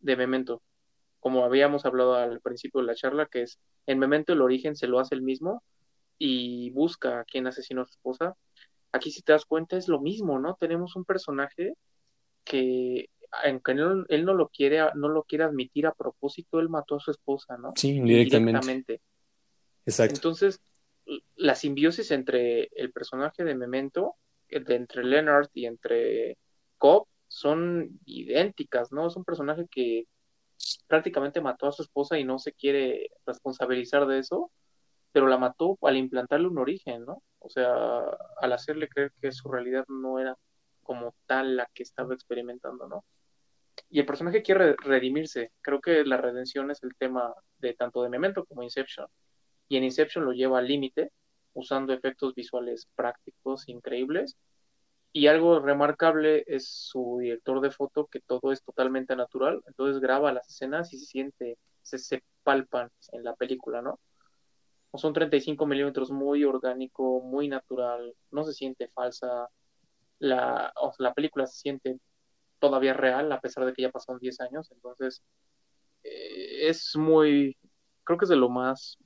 de 0.00 0.16
Memento. 0.16 0.60
Como 1.20 1.44
habíamos 1.44 1.84
hablado 1.84 2.14
al 2.14 2.40
principio 2.40 2.80
de 2.80 2.86
la 2.86 2.94
charla, 2.94 3.26
que 3.26 3.42
es 3.42 3.58
en 3.86 3.98
Memento 3.98 4.32
el 4.32 4.42
origen 4.42 4.76
se 4.76 4.86
lo 4.86 5.00
hace 5.00 5.14
el 5.14 5.22
mismo 5.22 5.62
y 6.18 6.70
busca 6.70 7.20
a 7.20 7.24
quien 7.24 7.46
asesinó 7.46 7.82
a 7.82 7.86
su 7.86 7.92
esposa. 7.92 8.34
Aquí, 8.92 9.10
si 9.10 9.22
te 9.22 9.32
das 9.32 9.44
cuenta, 9.44 9.76
es 9.76 9.88
lo 9.88 10.00
mismo, 10.00 10.38
¿no? 10.38 10.56
Tenemos 10.58 10.96
un 10.96 11.04
personaje 11.04 11.74
que 12.44 13.10
aunque 13.44 13.72
él, 13.72 14.06
él, 14.08 14.24
no 14.24 14.34
lo 14.34 14.48
quiere, 14.48 14.80
no 14.94 15.08
lo 15.08 15.22
quiere 15.24 15.44
admitir 15.44 15.86
a 15.86 15.92
propósito, 15.92 16.60
él 16.60 16.68
mató 16.68 16.96
a 16.96 17.00
su 17.00 17.10
esposa, 17.10 17.56
¿no? 17.58 17.72
Sí, 17.76 18.00
directamente. 18.00 19.00
Exacto. 19.84 20.16
Entonces, 20.16 20.60
la 21.36 21.54
simbiosis 21.54 22.10
entre 22.10 22.68
el 22.74 22.92
personaje 22.92 23.44
de 23.44 23.54
Memento, 23.54 24.16
entre 24.48 25.04
Leonard 25.04 25.48
y 25.54 25.66
entre 25.66 26.38
Cobb, 26.78 27.06
son 27.26 28.00
idénticas, 28.06 28.92
¿no? 28.92 29.06
Es 29.06 29.16
un 29.16 29.24
personaje 29.24 29.66
que 29.70 30.06
prácticamente 30.86 31.40
mató 31.40 31.66
a 31.66 31.72
su 31.72 31.82
esposa 31.82 32.18
y 32.18 32.24
no 32.24 32.38
se 32.38 32.52
quiere 32.52 33.10
responsabilizar 33.26 34.06
de 34.06 34.18
eso, 34.18 34.50
pero 35.12 35.28
la 35.28 35.38
mató 35.38 35.78
al 35.82 35.96
implantarle 35.96 36.48
un 36.48 36.58
origen, 36.58 37.04
¿no? 37.04 37.22
O 37.38 37.48
sea, 37.48 38.00
al 38.40 38.52
hacerle 38.52 38.88
creer 38.88 39.12
que 39.20 39.32
su 39.32 39.50
realidad 39.50 39.84
no 39.88 40.18
era 40.18 40.36
como 40.82 41.14
tal 41.26 41.56
la 41.56 41.68
que 41.74 41.82
estaba 41.82 42.14
experimentando, 42.14 42.88
¿no? 42.88 43.04
Y 43.90 44.00
el 44.00 44.06
personaje 44.06 44.42
quiere 44.42 44.74
redimirse. 44.76 45.52
Creo 45.60 45.80
que 45.80 46.04
la 46.04 46.16
redención 46.16 46.70
es 46.70 46.82
el 46.82 46.94
tema 46.96 47.34
de 47.58 47.74
tanto 47.74 48.02
de 48.02 48.08
Memento 48.08 48.44
como 48.44 48.62
Inception 48.62 49.06
y 49.68 49.76
en 49.76 49.84
Inception 49.84 50.24
lo 50.24 50.32
lleva 50.32 50.58
al 50.58 50.66
límite 50.66 51.12
usando 51.54 51.92
efectos 51.92 52.34
visuales 52.34 52.88
prácticos 52.94 53.68
increíbles. 53.68 54.36
Y 55.12 55.26
algo 55.26 55.58
remarcable 55.60 56.44
es 56.46 56.68
su 56.68 57.18
director 57.20 57.60
de 57.60 57.70
foto, 57.70 58.06
que 58.06 58.20
todo 58.20 58.52
es 58.52 58.62
totalmente 58.62 59.16
natural, 59.16 59.62
entonces 59.66 60.00
graba 60.00 60.32
las 60.32 60.48
escenas 60.48 60.92
y 60.92 60.98
se 60.98 61.06
siente, 61.06 61.58
se, 61.82 61.98
se 61.98 62.22
palpan 62.42 62.90
en 63.12 63.24
la 63.24 63.34
película, 63.34 63.82
¿no? 63.82 63.98
Son 64.94 65.12
35 65.12 65.66
milímetros 65.66 66.10
muy 66.10 66.44
orgánico, 66.44 67.20
muy 67.22 67.48
natural, 67.48 68.14
no 68.30 68.44
se 68.44 68.52
siente 68.52 68.88
falsa, 68.88 69.48
la, 70.18 70.72
la 70.98 71.14
película 71.14 71.46
se 71.46 71.58
siente 71.58 71.98
todavía 72.58 72.94
real, 72.94 73.30
a 73.32 73.40
pesar 73.40 73.64
de 73.64 73.72
que 73.72 73.82
ya 73.82 73.90
pasaron 73.90 74.20
10 74.20 74.40
años, 74.40 74.70
entonces 74.72 75.22
eh, 76.02 76.68
es 76.68 76.96
muy, 76.96 77.56
creo 78.04 78.18
que 78.18 78.24
es 78.24 78.30
de 78.30 78.36
lo 78.36 78.48
más 78.48 78.98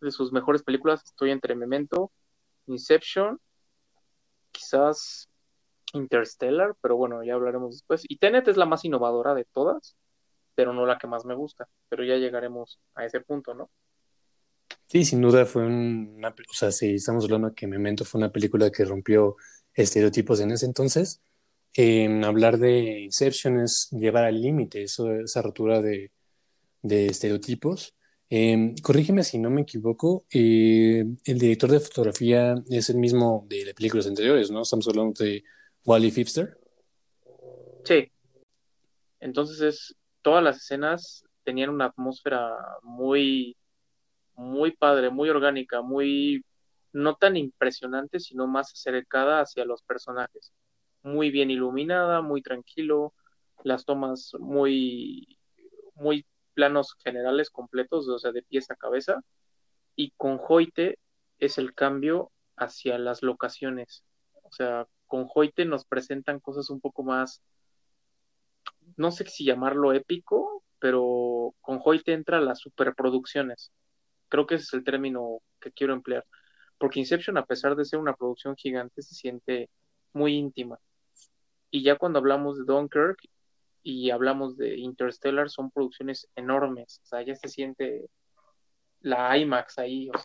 de 0.00 0.10
sus 0.10 0.32
mejores 0.32 0.62
películas. 0.62 1.02
Estoy 1.04 1.30
entre 1.30 1.54
Memento, 1.54 2.12
Inception, 2.66 3.40
quizás 4.54 5.28
Interstellar, 5.92 6.74
pero 6.80 6.96
bueno, 6.96 7.22
ya 7.22 7.34
hablaremos 7.34 7.72
después. 7.72 8.04
Y 8.08 8.16
Tenet 8.16 8.48
es 8.48 8.56
la 8.56 8.66
más 8.66 8.84
innovadora 8.84 9.34
de 9.34 9.44
todas, 9.44 9.96
pero 10.54 10.72
no 10.72 10.86
la 10.86 10.98
que 10.98 11.06
más 11.06 11.24
me 11.24 11.34
gusta. 11.34 11.68
Pero 11.88 12.04
ya 12.04 12.16
llegaremos 12.16 12.80
a 12.94 13.04
ese 13.04 13.20
punto, 13.20 13.54
¿no? 13.54 13.70
Sí, 14.86 15.04
sin 15.04 15.20
duda 15.20 15.46
fue 15.46 15.66
una, 15.66 16.28
o 16.28 16.52
sea, 16.52 16.70
si 16.70 16.94
estamos 16.94 17.24
hablando 17.24 17.54
que 17.54 17.66
Memento 17.66 18.04
fue 18.04 18.18
una 18.18 18.32
película 18.32 18.70
que 18.70 18.84
rompió 18.84 19.36
estereotipos 19.72 20.40
en 20.40 20.52
ese 20.52 20.66
entonces, 20.66 21.20
hablar 22.24 22.58
de 22.58 23.00
Inception 23.00 23.60
es 23.60 23.88
llevar 23.90 24.24
al 24.24 24.40
límite 24.40 24.84
esa 24.84 25.42
rotura 25.42 25.82
de, 25.82 26.12
de 26.82 27.06
estereotipos 27.06 27.94
Em, 28.30 28.74
corrígeme 28.82 29.22
si 29.22 29.38
no 29.38 29.50
me 29.50 29.62
equivoco, 29.62 30.24
eh, 30.32 31.04
el 31.24 31.38
director 31.38 31.70
de 31.70 31.80
fotografía 31.80 32.54
es 32.68 32.88
el 32.90 32.96
mismo 32.96 33.44
de 33.48 33.66
las 33.66 33.74
películas 33.74 34.06
anteriores, 34.06 34.50
¿no? 34.50 34.62
Estamos 34.62 34.88
hablando 34.88 35.12
de 35.22 35.44
Wally 35.84 36.10
Fipster. 36.10 36.58
Sí. 37.84 38.10
Entonces 39.20 39.60
es, 39.60 39.96
todas 40.22 40.42
las 40.42 40.56
escenas 40.56 41.24
tenían 41.44 41.70
una 41.70 41.86
atmósfera 41.86 42.56
muy, 42.82 43.56
muy 44.34 44.72
padre, 44.72 45.10
muy 45.10 45.28
orgánica, 45.28 45.82
muy, 45.82 46.44
no 46.92 47.16
tan 47.16 47.36
impresionante, 47.36 48.20
sino 48.20 48.46
más 48.46 48.72
acercada 48.72 49.40
hacia 49.40 49.64
los 49.64 49.82
personajes. 49.82 50.52
Muy 51.02 51.30
bien 51.30 51.50
iluminada, 51.50 52.22
muy 52.22 52.42
tranquilo, 52.42 53.12
las 53.62 53.84
tomas 53.84 54.32
muy, 54.38 55.38
muy 55.94 56.26
planos 56.54 56.96
generales 57.02 57.50
completos, 57.50 58.08
o 58.08 58.18
sea, 58.18 58.32
de 58.32 58.42
pies 58.42 58.70
a 58.70 58.76
cabeza, 58.76 59.22
y 59.96 60.12
con 60.16 60.40
Hoyte 60.48 60.98
es 61.38 61.58
el 61.58 61.74
cambio 61.74 62.32
hacia 62.56 62.98
las 62.98 63.22
locaciones. 63.22 64.04
O 64.42 64.52
sea, 64.52 64.86
con 65.06 65.28
Hoyte 65.32 65.64
nos 65.64 65.84
presentan 65.84 66.40
cosas 66.40 66.70
un 66.70 66.80
poco 66.80 67.02
más, 67.02 67.42
no 68.96 69.10
sé 69.10 69.24
si 69.26 69.44
llamarlo 69.44 69.92
épico, 69.92 70.64
pero 70.78 71.54
con 71.60 71.80
Hoyte 71.84 72.12
entra 72.12 72.40
las 72.40 72.60
superproducciones. 72.60 73.72
Creo 74.28 74.46
que 74.46 74.56
ese 74.56 74.64
es 74.64 74.74
el 74.74 74.84
término 74.84 75.40
que 75.60 75.72
quiero 75.72 75.92
emplear. 75.92 76.26
Porque 76.78 77.00
Inception, 77.00 77.38
a 77.38 77.46
pesar 77.46 77.76
de 77.76 77.84
ser 77.84 77.98
una 77.98 78.14
producción 78.14 78.56
gigante, 78.56 79.02
se 79.02 79.14
siente 79.14 79.70
muy 80.12 80.34
íntima. 80.34 80.78
Y 81.70 81.82
ya 81.82 81.96
cuando 81.96 82.18
hablamos 82.18 82.58
de 82.58 82.64
Dunkirk 82.64 83.18
y 83.84 84.10
hablamos 84.10 84.56
de 84.56 84.78
Interstellar, 84.78 85.50
son 85.50 85.70
producciones 85.70 86.26
enormes, 86.34 87.00
o 87.04 87.06
sea, 87.06 87.22
ya 87.22 87.36
se 87.36 87.48
siente 87.48 88.06
la 89.02 89.36
IMAX 89.36 89.78
ahí, 89.78 90.08
o 90.14 90.18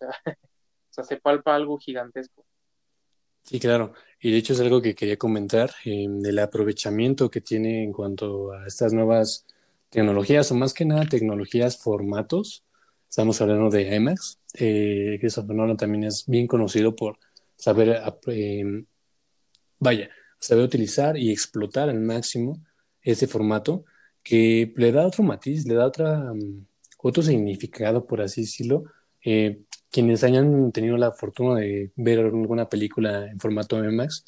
sea, 0.89 1.03
se 1.03 1.17
palpa 1.17 1.53
algo 1.53 1.77
gigantesco. 1.77 2.45
Sí, 3.43 3.59
claro. 3.59 3.93
Y 4.19 4.31
de 4.31 4.37
hecho 4.37 4.53
es 4.53 4.59
algo 4.59 4.81
que 4.81 4.95
quería 4.95 5.17
comentar, 5.17 5.71
eh, 5.85 6.07
del 6.07 6.39
aprovechamiento 6.39 7.29
que 7.29 7.41
tiene 7.41 7.83
en 7.83 7.91
cuanto 7.91 8.53
a 8.53 8.65
estas 8.65 8.93
nuevas 8.93 9.45
tecnologías, 9.89 10.51
o 10.51 10.55
más 10.55 10.73
que 10.73 10.85
nada 10.85 11.05
tecnologías, 11.05 11.77
formatos. 11.77 12.63
Estamos 13.09 13.41
hablando 13.41 13.69
de 13.69 13.95
IMAX. 13.95 14.39
Eh, 14.53 15.17
Christopher 15.19 15.55
Nolan 15.55 15.77
también 15.77 16.05
es 16.05 16.25
bien 16.27 16.47
conocido 16.47 16.95
por 16.95 17.17
saber, 17.55 18.01
eh, 18.27 18.85
vaya, 19.79 20.09
saber 20.37 20.63
utilizar 20.63 21.17
y 21.17 21.31
explotar 21.31 21.89
al 21.89 21.99
máximo 21.99 22.61
ese 23.03 23.27
formato 23.27 23.85
que 24.23 24.73
le 24.75 24.91
da 24.91 25.07
otro 25.07 25.23
matiz, 25.23 25.65
le 25.65 25.75
da 25.75 25.85
otra, 25.87 26.33
mm, 26.33 26.65
otro 26.99 27.23
significado, 27.23 28.05
por 28.05 28.21
así 28.21 28.41
decirlo. 28.41 28.83
Eh, 29.23 29.61
quienes 29.91 30.23
hayan 30.23 30.71
tenido 30.71 30.97
la 30.97 31.11
fortuna 31.11 31.59
de 31.59 31.91
ver 31.95 32.19
alguna 32.19 32.69
película 32.69 33.27
en 33.27 33.39
formato 33.39 33.83
IMAX, 33.83 34.25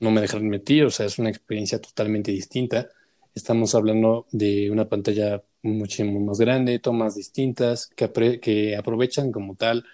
no 0.00 0.10
me 0.10 0.20
dejaron 0.20 0.48
mentir, 0.48 0.84
o 0.84 0.90
sea, 0.90 1.06
es 1.06 1.18
una 1.18 1.30
experiencia 1.30 1.80
totalmente 1.80 2.32
distinta. 2.32 2.88
Estamos 3.34 3.74
hablando 3.74 4.26
de 4.32 4.70
una 4.70 4.88
pantalla 4.88 5.42
muchísimo 5.62 6.20
más 6.20 6.38
grande, 6.38 6.78
tomas 6.78 7.14
distintas, 7.14 7.88
que, 7.88 8.40
que 8.40 8.76
aprovechan 8.76 9.32
como 9.32 9.56
tal 9.56 9.84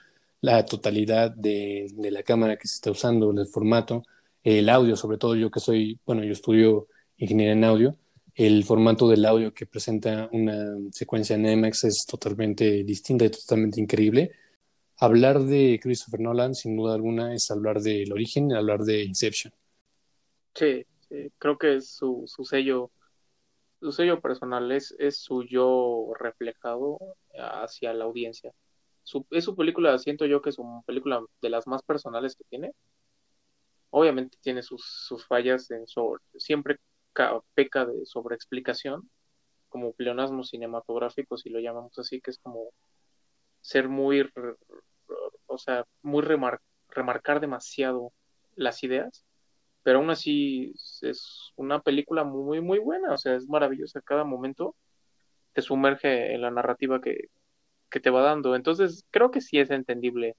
la 0.41 0.65
totalidad 0.65 1.31
de, 1.31 1.89
de, 1.95 2.11
la 2.11 2.23
cámara 2.23 2.57
que 2.57 2.67
se 2.69 2.77
está 2.77 2.91
usando, 2.91 3.31
el 3.31 3.47
formato, 3.47 4.05
el 4.43 4.69
audio, 4.69 4.97
sobre 4.97 5.19
todo 5.19 5.37
yo 5.37 5.51
que 5.51 5.61
soy, 5.61 5.99
bueno, 6.07 6.25
yo 6.25 6.33
estudio 6.33 6.89
ingeniería 7.19 7.53
en 7.53 7.65
audio, 7.65 7.97
el 8.35 8.65
formato 8.65 9.09
del 9.09 9.25
audio 9.25 9.53
que 9.53 9.67
presenta 9.67 10.29
una 10.33 10.77
secuencia 10.93 11.37
en 11.37 11.47
IMAX 11.47 11.85
es 11.85 12.07
totalmente 12.07 12.85
distinta 12.85 13.25
y 13.25 13.31
totalmente 13.31 13.81
increíble. 13.81 14.33
Hablar 14.99 15.41
de 15.41 15.81
Christopher 15.83 16.21
Nolan, 16.21 16.55
sin 16.55 16.77
duda 16.77 16.95
alguna, 16.95 17.35
es 17.35 17.51
hablar 17.51 17.81
del 17.81 18.13
origen, 18.13 18.53
hablar 18.53 18.81
de 18.81 19.05
Inception. 19.05 19.53
Sí, 20.55 20.85
creo 21.39 21.57
que 21.59 21.77
es 21.77 21.91
su, 21.91 22.25
su, 22.27 22.45
sello, 22.45 22.91
su 23.81 23.93
sello 23.93 24.21
personal, 24.21 24.71
es, 24.73 24.95
es 24.99 25.17
su 25.19 25.43
yo 25.45 26.13
reflejado 26.19 26.99
hacia 27.35 27.95
la 27.95 28.05
audiencia. 28.05 28.53
Es 29.31 29.45
su 29.45 29.57
película, 29.57 29.99
siento 29.99 30.27
yo 30.27 30.43
que 30.43 30.51
es 30.51 30.59
una 30.59 30.83
película 30.83 31.25
de 31.41 31.51
las 31.51 31.67
más 31.67 31.83
personales 31.83 32.37
que 32.37 32.45
tiene. 32.45 32.73
Obviamente 33.89 34.39
tiene 34.41 34.63
sus, 34.63 34.85
sus 34.85 35.27
fallas 35.27 35.71
en 35.71 35.87
su, 35.87 36.17
siempre 36.37 36.79
peca 37.55 37.85
de 37.87 38.07
sobreexplicación, 38.07 39.11
como 39.69 39.93
pleonasmo 39.93 40.43
cinematográfico, 40.43 41.37
si 41.37 41.51
lo 41.51 41.61
llamamos 41.61 41.99
así, 41.99 42.21
que 42.21 42.31
es 42.31 42.39
como 42.39 42.71
ser 43.61 43.89
muy, 43.89 44.29
o 45.47 45.59
sea, 45.59 45.85
muy 46.03 46.23
remarcar 46.89 47.41
demasiado 47.41 48.13
las 48.57 48.83
ideas, 48.83 49.25
pero 49.83 49.99
aún 49.99 50.11
así 50.11 50.73
es 51.03 51.53
una 51.57 51.81
película 51.81 52.25
muy, 52.25 52.61
muy 52.61 52.79
buena, 52.79 53.13
o 53.13 53.19
sea, 53.19 53.35
es 53.35 53.49
maravillosa, 53.49 54.01
cada 54.03 54.25
momento 54.25 54.77
te 55.53 55.63
sumerge 55.63 56.35
en 56.35 56.43
la 56.43 56.51
narrativa 56.51 57.01
que, 57.01 57.29
que 57.91 58.01
te 58.01 58.11
va 58.11 58.23
dando, 58.23 58.55
entonces 58.55 59.05
creo 59.11 59.31
que 59.31 59.41
sí 59.41 59.59
es 59.59 59.71
entendible, 59.71 60.37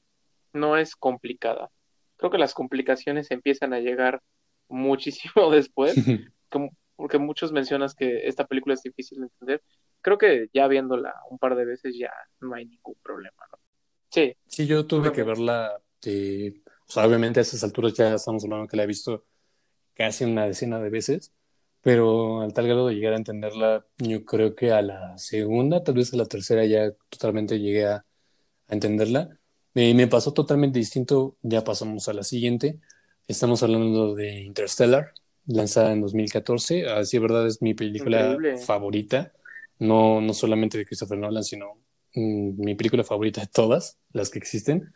no 0.54 0.78
es 0.78 0.96
complicada. 0.96 1.70
Creo 2.18 2.32
que 2.32 2.38
las 2.38 2.54
complicaciones 2.54 3.32
empiezan 3.32 3.74
a 3.74 3.80
llegar 3.80 4.22
muchísimo 4.68 5.50
después, 5.52 5.96
porque 6.96 7.18
muchos 7.18 7.52
mencionas 7.52 7.96
que 7.96 8.28
esta 8.28 8.46
película 8.46 8.76
es 8.76 8.84
difícil 8.84 9.20
de 9.20 9.26
entender, 9.26 9.64
creo 10.02 10.18
que 10.18 10.50
ya 10.54 10.68
viéndola 10.68 11.14
un 11.30 11.40
par 11.40 11.56
de 11.56 11.66
veces 11.66 11.96
ya 11.98 12.12
no 12.40 12.54
hay 12.56 12.66
ningún 12.66 12.96
problema, 13.04 13.44
¿no? 13.52 13.60
Sí. 14.10 14.36
Sí, 14.46 14.68
yo 14.68 14.86
tuve 14.86 15.12
que 15.12 15.24
verla, 15.24 15.82
de, 16.02 16.62
o 16.88 16.92
sea, 16.92 17.06
obviamente 17.08 17.40
a 17.40 17.44
esas 17.44 17.64
alturas 17.64 17.94
ya 17.94 18.14
estamos 18.16 18.44
hablando 18.44 18.68
que 18.68 18.78
la 18.78 18.84
he 18.84 18.88
visto 18.88 19.26
casi 19.94 20.26
una 20.26 20.46
decena 20.48 20.80
de 20.80 20.90
veces, 20.90 21.34
pero 21.82 22.42
al 22.42 22.54
tal 22.54 22.68
grado 22.68 22.88
de 22.88 22.96
llegar 22.96 23.14
a 23.14 23.18
entenderla, 23.18 23.86
yo 23.98 24.26
creo 24.26 24.56
que 24.56 24.72
a 24.72 24.82
la 24.82 25.18
segunda, 25.18 25.84
tal 25.84 25.96
vez 25.96 26.14
a 26.14 26.18
la 26.18 26.26
tercera 26.26 26.66
ya 26.66 26.92
totalmente 27.10 27.60
llegué 27.60 27.88
a, 27.88 27.96
a 27.98 28.06
entenderla. 28.74 29.40
Me, 29.74 29.94
me 29.94 30.08
pasó 30.08 30.34
totalmente 30.34 30.80
distinto, 30.80 31.38
ya 31.42 31.64
pasamos 31.64 32.08
a 32.10 32.14
la 32.14 32.24
siguiente. 32.24 32.80
Estamos 33.28 33.64
hablando 33.64 34.16
de 34.16 34.42
Interstellar, 34.42 35.14
lanzada 35.48 35.92
en 35.94 36.02
2014. 36.02 36.88
Así 36.88 37.18
de 37.18 37.22
verdad 37.22 37.48
es 37.48 37.62
mi 37.62 37.74
película 37.74 38.38
favorita. 38.66 39.34
No, 39.80 40.22
no 40.22 40.34
solamente 40.34 40.78
de 40.78 40.86
Christopher 40.86 41.18
Nolan, 41.18 41.44
sino 41.44 41.78
mm, 42.14 42.64
mi 42.64 42.76
película 42.76 43.04
favorita 43.04 43.42
de 43.42 43.48
todas 43.48 43.98
las 44.14 44.30
que 44.30 44.40
existen. 44.40 44.94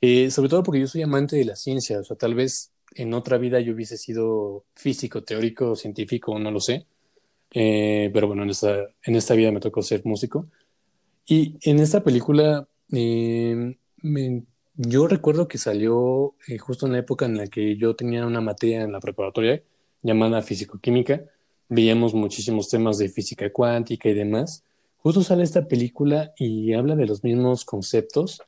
Eh, 0.00 0.30
sobre 0.30 0.48
todo 0.48 0.62
porque 0.62 0.80
yo 0.80 0.86
soy 0.86 1.02
amante 1.02 1.36
de 1.36 1.44
la 1.44 1.56
ciencia. 1.56 2.00
O 2.00 2.04
sea, 2.04 2.16
tal 2.16 2.34
vez 2.34 2.72
en 2.94 3.12
otra 3.14 3.38
vida 3.38 3.60
yo 3.60 3.74
hubiese 3.74 3.96
sido 3.96 4.64
físico, 4.74 5.22
teórico, 5.22 5.76
científico, 5.76 6.38
no 6.38 6.50
lo 6.50 6.60
sé. 6.60 6.86
Eh, 7.52 8.10
pero 8.12 8.28
bueno, 8.28 8.44
en 8.44 8.50
esta, 8.50 8.88
en 9.02 9.16
esta 9.16 9.34
vida 9.34 9.50
me 9.50 9.60
tocó 9.60 9.82
ser 9.82 10.02
músico. 10.04 10.46
Y 11.26 11.58
en 11.62 11.80
esta 11.80 12.02
película, 12.02 12.68
eh, 12.92 13.76
yo 14.74 15.06
recuerdo 15.06 15.48
que 15.48 15.58
salió 15.58 16.34
justo 16.60 16.86
en 16.86 16.92
la 16.92 16.98
época 16.98 17.26
en 17.26 17.36
la 17.36 17.46
que 17.46 17.76
yo 17.76 17.94
tenía 17.94 18.26
una 18.26 18.40
materia 18.40 18.82
en 18.82 18.92
la 18.92 19.00
preparatoria 19.00 19.62
llamada 20.02 20.42
Físico-Química. 20.42 21.24
Veíamos 21.68 22.14
muchísimos 22.14 22.68
temas 22.68 22.98
de 22.98 23.08
física 23.08 23.50
cuántica 23.52 24.08
y 24.08 24.14
demás. 24.14 24.64
Justo 24.98 25.22
sale 25.22 25.44
esta 25.44 25.66
película 25.66 26.32
y 26.36 26.72
habla 26.74 26.96
de 26.96 27.06
los 27.06 27.24
mismos 27.24 27.64
conceptos. 27.64 28.42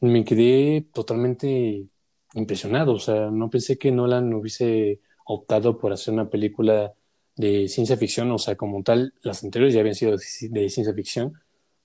Me 0.00 0.24
quedé 0.24 0.86
totalmente 0.92 1.86
impresionado. 2.34 2.94
O 2.94 2.98
sea, 2.98 3.30
no 3.30 3.50
pensé 3.50 3.78
que 3.78 3.92
Nolan 3.92 4.32
hubiese 4.34 5.00
optado 5.24 5.78
por 5.78 5.92
hacer 5.92 6.14
una 6.14 6.30
película 6.30 6.94
de 7.36 7.68
ciencia 7.68 7.96
ficción. 7.96 8.30
O 8.32 8.38
sea, 8.38 8.56
como 8.56 8.82
tal, 8.82 9.14
las 9.22 9.44
anteriores 9.44 9.74
ya 9.74 9.80
habían 9.80 9.94
sido 9.94 10.16
de 10.16 10.68
ciencia 10.70 10.94
ficción, 10.94 11.34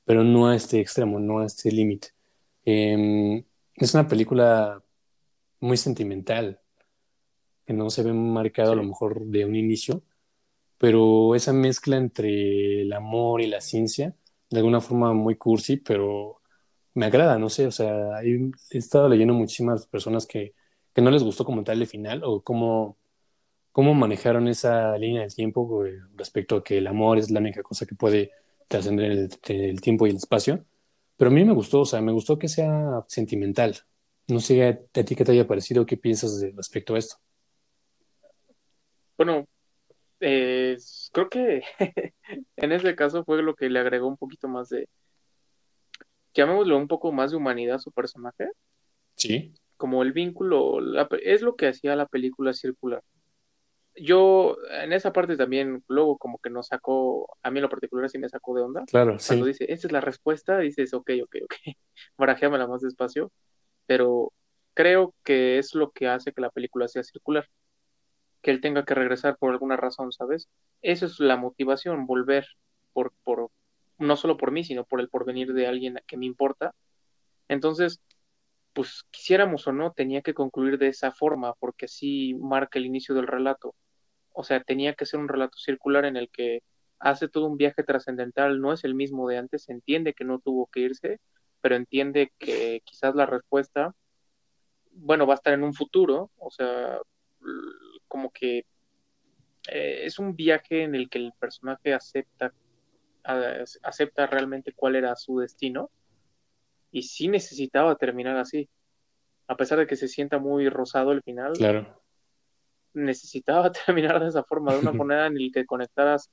pero 0.06 0.24
no 0.24 0.48
a 0.48 0.56
este 0.56 0.80
extremo, 0.80 1.20
no 1.20 1.40
a 1.40 1.46
este 1.46 1.72
límite. 1.72 2.10
Em, 2.66 3.44
es 3.76 3.94
una 3.94 4.08
película 4.08 4.82
muy 5.60 5.78
sentimental, 5.78 6.60
que 7.72 7.78
no 7.78 7.90
se 7.90 8.04
ve 8.04 8.14
marcado 8.14 8.74
a 8.74 8.76
lo 8.76 8.84
mejor 8.84 9.26
de 9.28 9.46
un 9.46 9.56
inicio, 9.56 10.04
pero 10.78 11.36
esa 11.36 11.54
mezcla 11.54 11.98
entre 11.98 12.84
el 12.84 12.94
amor 12.94 13.42
y 13.42 13.48
la 13.48 13.62
ciencia, 13.62 14.16
de 14.50 14.60
alguna 14.60 14.82
forma 14.82 15.14
muy 15.14 15.36
cursi, 15.38 15.78
pero 15.78 16.42
me 16.96 17.06
agrada, 17.08 17.40
no 17.40 17.50
sé, 17.50 17.68
o 17.68 17.72
sea, 17.72 18.22
he, 18.24 18.52
estado 18.72 19.10
leyendo 19.10 19.34
muchísimas 19.34 19.88
personas 19.88 20.28
que, 20.28 20.56
que, 20.94 21.02
no 21.02 21.12
les 21.12 21.24
gustó 21.24 21.46
como 21.46 21.64
tal 21.64 21.82
el 21.82 21.88
final 21.88 22.24
o 22.26 22.44
cómo, 22.44 22.98
cómo 23.72 23.94
manejaron 23.94 24.48
esa 24.48 24.98
línea 24.98 25.22
del 25.22 25.36
tiempo 25.36 25.86
eh, 25.86 26.00
respecto 26.16 26.58
a 26.58 26.64
que 26.64 26.80
el 26.80 26.88
amor 26.88 27.20
es 27.20 27.32
la 27.32 27.40
única 27.40 27.64
cosa 27.64 27.86
que 27.86 27.96
puede 27.96 28.32
trascender 28.68 29.12
el, 29.12 29.30
el, 29.48 29.82
tiempo 29.82 30.08
y 30.08 30.12
el 30.12 30.18
espacio. 30.18 30.66
Pero 31.18 31.32
a 31.32 31.34
mí 31.34 31.46
me 31.46 31.54
gustó, 31.54 31.82
o 31.82 31.86
sea, 31.86 32.02
me 32.02 32.12
gustó 32.12 32.40
que 32.40 32.48
sea 32.50 33.06
sentimental. 33.08 33.78
No 34.28 34.40
sé 34.40 34.68
a, 34.68 35.04
ti 35.04 35.16
qué 35.16 35.26
te 35.26 35.32
haya 35.34 35.48
parecido, 35.48 35.86
qué 35.86 35.98
piensas 35.98 36.42
respecto 36.56 36.96
a 36.96 37.00
esto. 37.00 37.18
Bueno, 39.24 39.48
eh, 40.20 40.76
creo 41.12 41.30
que 41.30 41.62
en 42.56 42.72
ese 42.72 42.96
caso 42.96 43.24
fue 43.24 43.44
lo 43.44 43.54
que 43.54 43.70
le 43.70 43.78
agregó 43.78 44.08
un 44.08 44.18
poquito 44.18 44.48
más 44.48 44.70
de, 44.70 44.90
llamémoslo 46.34 46.76
un 46.76 46.88
poco 46.88 47.12
más 47.12 47.30
de 47.30 47.38
humanidad 47.38 47.76
a 47.76 47.80
su 47.80 47.92
personaje. 47.92 48.50
Sí. 49.14 49.54
Como 49.78 50.02
el 50.02 50.12
vínculo, 50.12 50.80
es 51.24 51.44
lo 51.44 51.56
que 51.56 51.68
hacía 51.68 51.96
la 51.96 52.08
película 52.08 52.52
circular. 52.54 53.04
Yo, 53.94 54.58
en 54.72 54.92
esa 54.92 55.14
parte 55.14 55.38
también, 55.38 55.84
luego 55.88 56.18
como 56.18 56.40
que 56.40 56.50
nos 56.50 56.70
sacó, 56.70 57.38
a 57.44 57.52
mí 57.52 57.60
en 57.60 57.64
lo 57.64 57.70
particular 57.70 58.10
sí 58.10 58.18
me 58.18 58.28
sacó 58.28 58.56
de 58.56 58.64
onda. 58.64 58.86
Claro, 58.88 59.18
Cuando 59.28 59.46
dice, 59.46 59.72
esta 59.72 59.86
es 59.86 59.94
la 59.94 60.02
respuesta, 60.02 60.58
dices, 60.58 60.96
ok, 60.96 61.12
ok, 61.26 61.36
ok, 61.44 61.54
barajéamela 62.18 62.66
más 62.66 62.82
despacio. 62.82 63.32
Pero 63.86 64.34
creo 64.74 65.14
que 65.24 65.60
es 65.60 65.76
lo 65.76 65.92
que 65.92 66.08
hace 66.08 66.32
que 66.32 66.42
la 66.42 66.50
película 66.50 66.88
sea 66.88 67.04
circular. 67.04 67.48
Que 68.42 68.52
él 68.52 68.62
tenga 68.62 68.86
que 68.86 68.96
regresar 68.96 69.38
por 69.38 69.52
alguna 69.52 69.78
razón, 69.78 70.12
¿sabes? 70.12 70.50
Esa 70.82 71.06
es 71.06 71.20
la 71.20 71.38
motivación, 71.38 72.06
volver 72.06 72.48
por, 72.94 73.14
por, 73.24 73.52
no 73.98 74.16
solo 74.16 74.38
por 74.38 74.52
mí, 74.52 74.64
sino 74.64 74.86
por 74.86 75.00
el 75.00 75.10
porvenir 75.10 75.54
de 75.54 75.68
alguien 75.68 76.00
que 76.08 76.18
me 76.18 76.26
importa. 76.26 76.74
Entonces, 77.48 78.02
pues 78.74 79.06
quisiéramos 79.12 79.68
o 79.68 79.74
no, 79.74 79.92
tenía 79.94 80.22
que 80.22 80.34
concluir 80.34 80.78
de 80.78 80.88
esa 80.88 81.12
forma, 81.12 81.54
porque 81.56 81.86
así 81.86 82.34
marca 82.36 82.80
el 82.80 82.86
inicio 82.86 83.16
del 83.16 83.28
relato. 83.28 83.76
O 84.34 84.44
sea, 84.44 84.64
tenía 84.64 84.94
que 84.96 85.06
ser 85.06 85.20
un 85.20 85.28
relato 85.28 85.58
circular 85.58 86.06
en 86.06 86.18
el 86.18 86.30
que 86.30 86.64
hace 87.00 87.28
todo 87.28 87.48
un 87.48 87.58
viaje 87.58 87.84
trascendental, 87.84 88.62
no 88.62 88.74
es 88.74 88.84
el 88.84 88.96
mismo 88.96 89.28
de 89.28 89.38
antes, 89.38 89.70
entiende 89.70 90.14
que 90.14 90.24
no 90.24 90.40
tuvo 90.40 90.68
que 90.68 90.82
irse, 90.82 91.20
pero 91.62 91.76
entiende 91.76 92.32
que 92.38 92.82
quizás 92.86 93.16
la 93.16 93.26
respuesta, 93.26 93.96
bueno, 94.92 95.26
va 95.28 95.34
a 95.34 95.38
estar 95.38 95.54
en 95.54 95.64
un 95.64 95.74
futuro, 95.74 96.32
o 96.38 96.52
sea, 96.52 97.00
como 98.12 98.30
que 98.30 98.66
eh, 99.70 100.02
es 100.04 100.20
un 100.20 100.36
viaje 100.36 100.84
en 100.84 100.96
el 100.96 101.10
que 101.10 101.20
el 101.20 101.32
personaje 101.40 101.94
acepta 101.94 102.54
acepta 103.24 104.26
realmente 104.26 104.74
cuál 104.74 104.96
era 104.96 105.16
su 105.16 105.40
destino 105.40 105.92
y 106.92 107.04
sí 107.04 107.30
necesitaba 107.30 107.96
terminar 107.96 108.36
así. 108.36 108.68
A 109.48 109.56
pesar 109.56 109.80
de 109.80 109.88
que 109.88 109.96
se 109.96 110.10
sienta 110.10 110.40
muy 110.40 110.68
rosado 110.68 111.14
el 111.14 111.22
final, 111.22 111.54
claro. 111.54 112.02
necesitaba 112.94 113.72
terminar 113.86 114.20
de 114.20 114.28
esa 114.28 114.44
forma, 114.44 114.74
de 114.74 114.80
una 114.80 114.92
manera 115.08 115.28
en 115.28 115.36
la 115.36 115.50
que 115.54 115.66
conectaras 115.66 116.30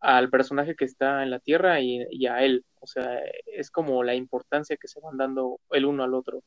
al 0.00 0.30
personaje 0.30 0.74
que 0.76 0.86
está 0.86 1.24
en 1.24 1.30
la 1.30 1.40
Tierra 1.40 1.80
y, 1.80 2.06
y, 2.10 2.26
a 2.26 2.42
él. 2.42 2.64
O 2.80 2.86
sea, 2.86 3.20
es 3.46 3.70
como 3.70 4.02
la 4.02 4.14
importancia 4.14 4.78
que 4.78 4.88
se 4.88 5.00
van 5.00 5.18
dando 5.18 5.60
el 5.70 5.84
uno 5.84 6.04
al 6.04 6.14
otro. 6.14 6.42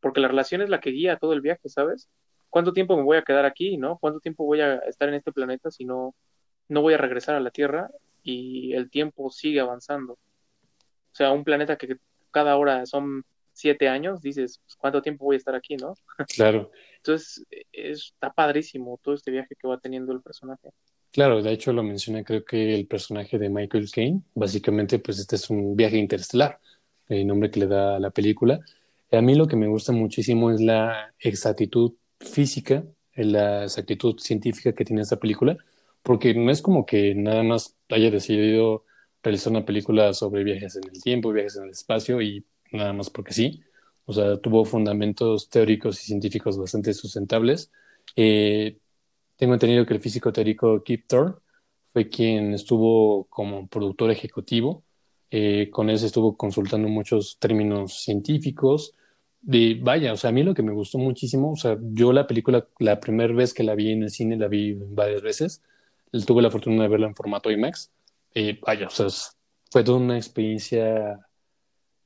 Porque 0.00 0.20
la 0.20 0.28
relación 0.28 0.60
es 0.60 0.68
la 0.68 0.80
que 0.80 0.90
guía 0.90 1.16
todo 1.16 1.32
el 1.32 1.40
viaje, 1.40 1.68
¿sabes? 1.68 2.10
¿Cuánto 2.50 2.72
tiempo 2.72 2.96
me 2.96 3.04
voy 3.04 3.16
a 3.16 3.22
quedar 3.22 3.46
aquí, 3.46 3.76
no? 3.78 3.98
¿Cuánto 3.98 4.20
tiempo 4.20 4.44
voy 4.44 4.60
a 4.60 4.76
estar 4.80 5.08
en 5.08 5.14
este 5.14 5.32
planeta 5.32 5.70
si 5.70 5.84
no, 5.84 6.14
no 6.68 6.82
voy 6.82 6.94
a 6.94 6.98
regresar 6.98 7.36
a 7.36 7.40
la 7.40 7.50
Tierra? 7.50 7.90
y 8.22 8.72
el 8.72 8.90
tiempo 8.90 9.30
sigue 9.30 9.60
avanzando. 9.60 10.14
O 10.14 11.14
sea, 11.14 11.32
un 11.32 11.44
planeta 11.44 11.76
que 11.76 11.96
cada 12.30 12.56
hora 12.56 12.86
son 12.86 13.24
siete 13.52 13.88
años, 13.88 14.22
dices, 14.22 14.60
pues, 14.64 14.76
¿cuánto 14.76 15.02
tiempo 15.02 15.24
voy 15.24 15.34
a 15.34 15.38
estar 15.38 15.54
aquí, 15.54 15.76
no? 15.76 15.94
Claro. 16.34 16.70
Entonces, 16.96 17.44
está 17.72 18.32
padrísimo 18.32 18.98
todo 19.02 19.14
este 19.14 19.30
viaje 19.30 19.54
que 19.56 19.68
va 19.68 19.78
teniendo 19.78 20.12
el 20.12 20.20
personaje. 20.20 20.70
Claro, 21.12 21.42
de 21.42 21.50
hecho 21.50 21.72
lo 21.72 21.82
menciona 21.82 22.22
creo 22.22 22.44
que 22.44 22.72
el 22.72 22.86
personaje 22.86 23.36
de 23.36 23.48
Michael 23.48 23.90
Caine, 23.90 24.22
básicamente 24.34 25.00
pues 25.00 25.18
este 25.18 25.34
es 25.34 25.50
un 25.50 25.74
viaje 25.74 25.96
interestelar, 25.96 26.60
el 27.08 27.26
nombre 27.26 27.50
que 27.50 27.58
le 27.58 27.66
da 27.66 27.96
a 27.96 27.98
la 27.98 28.10
película. 28.10 28.60
A 29.10 29.20
mí 29.20 29.34
lo 29.34 29.48
que 29.48 29.56
me 29.56 29.66
gusta 29.66 29.90
muchísimo 29.90 30.52
es 30.52 30.60
la 30.60 31.12
exactitud 31.18 31.94
física, 32.20 32.84
la 33.14 33.64
exactitud 33.64 34.18
científica 34.18 34.72
que 34.72 34.84
tiene 34.84 35.02
esta 35.02 35.18
película, 35.18 35.56
porque 36.02 36.34
no 36.34 36.50
es 36.50 36.62
como 36.62 36.86
que 36.86 37.14
nada 37.14 37.42
más 37.42 37.76
haya 37.88 38.10
decidido 38.10 38.84
realizar 39.22 39.50
una 39.52 39.64
película 39.64 40.14
sobre 40.14 40.44
viajes 40.44 40.76
en 40.76 40.84
el 40.92 41.02
tiempo, 41.02 41.32
viajes 41.32 41.56
en 41.56 41.64
el 41.64 41.70
espacio 41.70 42.20
y 42.22 42.44
nada 42.72 42.92
más 42.92 43.10
porque 43.10 43.32
sí. 43.32 43.62
O 44.06 44.12
sea, 44.12 44.38
tuvo 44.38 44.64
fundamentos 44.64 45.48
teóricos 45.48 46.02
y 46.02 46.06
científicos 46.06 46.58
bastante 46.58 46.92
sustentables. 46.94 47.70
Eh, 48.16 48.78
tengo 49.36 49.54
entendido 49.54 49.86
que 49.86 49.94
el 49.94 50.00
físico 50.00 50.32
teórico 50.32 50.82
Kip 50.82 51.06
Thorne 51.06 51.34
fue 51.92 52.08
quien 52.08 52.54
estuvo 52.54 53.24
como 53.26 53.68
productor 53.68 54.10
ejecutivo. 54.10 54.84
Eh, 55.30 55.70
con 55.70 55.90
él 55.90 55.98
se 55.98 56.06
estuvo 56.06 56.36
consultando 56.36 56.88
muchos 56.88 57.38
términos 57.38 58.02
científicos. 58.02 58.94
De, 59.42 59.78
vaya, 59.80 60.12
o 60.12 60.16
sea, 60.16 60.30
a 60.30 60.32
mí 60.32 60.42
lo 60.42 60.54
que 60.54 60.62
me 60.62 60.72
gustó 60.72 60.98
muchísimo, 60.98 61.52
o 61.52 61.56
sea, 61.56 61.78
yo 61.80 62.12
la 62.12 62.26
película, 62.26 62.66
la 62.78 63.00
primera 63.00 63.32
vez 63.32 63.54
que 63.54 63.62
la 63.62 63.74
vi 63.74 63.92
en 63.92 64.02
el 64.02 64.10
cine, 64.10 64.36
la 64.36 64.48
vi 64.48 64.74
varias 64.74 65.22
veces, 65.22 65.62
tuve 66.26 66.42
la 66.42 66.50
fortuna 66.50 66.82
de 66.82 66.88
verla 66.88 67.06
en 67.06 67.14
formato 67.14 67.50
IMAX. 67.50 67.90
Y 68.34 68.52
vaya, 68.60 68.86
o 68.86 68.90
sea, 68.90 69.06
fue 69.70 69.84
toda 69.84 69.98
una 69.98 70.16
experiencia 70.16 71.26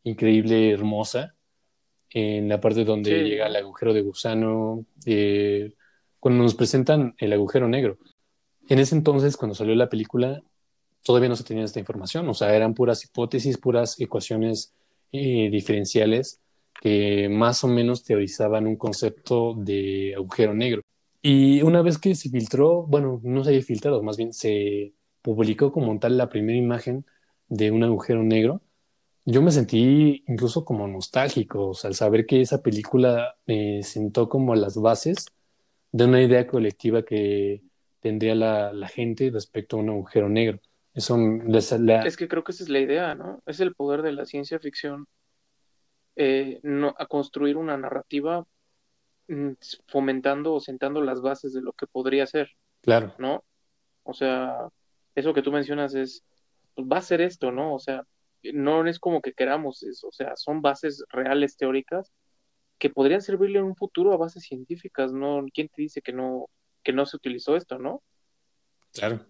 increíble, 0.04 0.70
hermosa. 0.70 1.34
En 2.10 2.48
la 2.48 2.60
parte 2.60 2.84
donde 2.84 3.24
llega 3.24 3.48
el 3.48 3.56
agujero 3.56 3.92
de 3.92 4.02
gusano, 4.02 4.84
eh, 5.04 5.72
cuando 6.20 6.44
nos 6.44 6.54
presentan 6.54 7.14
el 7.18 7.32
agujero 7.32 7.66
negro. 7.66 7.98
En 8.68 8.78
ese 8.78 8.94
entonces, 8.94 9.36
cuando 9.36 9.56
salió 9.56 9.74
la 9.74 9.88
película, 9.88 10.40
todavía 11.02 11.28
no 11.28 11.36
se 11.36 11.42
tenía 11.42 11.64
esta 11.64 11.80
información, 11.80 12.28
o 12.28 12.34
sea, 12.34 12.54
eran 12.54 12.72
puras 12.72 13.04
hipótesis, 13.04 13.58
puras 13.58 14.00
ecuaciones 14.00 14.72
eh, 15.12 15.50
diferenciales 15.50 16.40
que 16.80 17.28
más 17.28 17.64
o 17.64 17.68
menos 17.68 18.04
teorizaban 18.04 18.66
un 18.66 18.76
concepto 18.76 19.54
de 19.54 20.14
agujero 20.16 20.54
negro. 20.54 20.82
Y 21.22 21.62
una 21.62 21.82
vez 21.82 21.98
que 21.98 22.14
se 22.14 22.28
filtró, 22.28 22.82
bueno, 22.82 23.20
no 23.22 23.44
se 23.44 23.50
había 23.50 23.62
filtrado, 23.62 24.02
más 24.02 24.16
bien 24.16 24.32
se 24.32 24.94
publicó 25.22 25.72
como 25.72 25.98
tal 25.98 26.18
la 26.18 26.28
primera 26.28 26.58
imagen 26.58 27.06
de 27.48 27.70
un 27.70 27.82
agujero 27.84 28.22
negro, 28.22 28.60
yo 29.26 29.40
me 29.40 29.50
sentí 29.50 30.22
incluso 30.26 30.64
como 30.64 30.86
nostálgico, 30.86 31.72
al 31.82 31.94
saber 31.94 32.26
que 32.26 32.42
esa 32.42 32.62
película 32.62 33.36
me 33.46 33.82
sentó 33.82 34.28
como 34.28 34.54
las 34.54 34.76
bases 34.76 35.26
de 35.92 36.04
una 36.04 36.22
idea 36.22 36.46
colectiva 36.46 37.04
que 37.04 37.62
tendría 38.00 38.34
la, 38.34 38.72
la 38.74 38.88
gente 38.88 39.30
respecto 39.30 39.76
a 39.76 39.80
un 39.80 39.88
agujero 39.90 40.28
negro. 40.28 40.60
Eso, 40.92 41.16
Es 42.06 42.16
que 42.18 42.28
creo 42.28 42.44
que 42.44 42.52
esa 42.52 42.64
es 42.64 42.68
la 42.68 42.80
idea, 42.80 43.14
¿no? 43.14 43.42
Es 43.46 43.60
el 43.60 43.74
poder 43.74 44.02
de 44.02 44.12
la 44.12 44.26
ciencia 44.26 44.58
ficción 44.58 45.06
eh, 46.16 46.60
no, 46.62 46.94
a 46.98 47.06
construir 47.06 47.56
una 47.56 47.76
narrativa 47.76 48.46
Mm, 49.26 49.52
fomentando 49.88 50.52
o 50.52 50.60
sentando 50.60 51.00
las 51.00 51.22
bases 51.22 51.54
de 51.54 51.62
lo 51.62 51.72
que 51.72 51.86
podría 51.86 52.26
ser. 52.26 52.50
Claro. 52.82 53.14
¿No? 53.18 53.44
O 54.02 54.12
sea, 54.12 54.68
eso 55.14 55.32
que 55.32 55.42
tú 55.42 55.50
mencionas 55.50 55.94
es, 55.94 56.22
pues 56.74 56.86
va 56.86 56.98
a 56.98 57.02
ser 57.02 57.22
esto, 57.22 57.50
¿no? 57.50 57.74
O 57.74 57.78
sea, 57.78 58.06
no 58.52 58.86
es 58.86 58.98
como 58.98 59.22
que 59.22 59.32
queramos 59.32 59.82
eso, 59.82 60.08
o 60.08 60.12
sea, 60.12 60.36
son 60.36 60.60
bases 60.60 61.02
reales 61.08 61.56
teóricas 61.56 62.12
que 62.78 62.90
podrían 62.90 63.22
servirle 63.22 63.60
en 63.60 63.64
un 63.64 63.76
futuro 63.76 64.12
a 64.12 64.18
bases 64.18 64.42
científicas, 64.42 65.12
¿no? 65.12 65.46
¿Quién 65.54 65.68
te 65.68 65.80
dice 65.80 66.02
que 66.02 66.12
no, 66.12 66.50
que 66.82 66.92
no 66.92 67.06
se 67.06 67.16
utilizó 67.16 67.56
esto, 67.56 67.78
no? 67.78 68.02
Claro. 68.92 69.24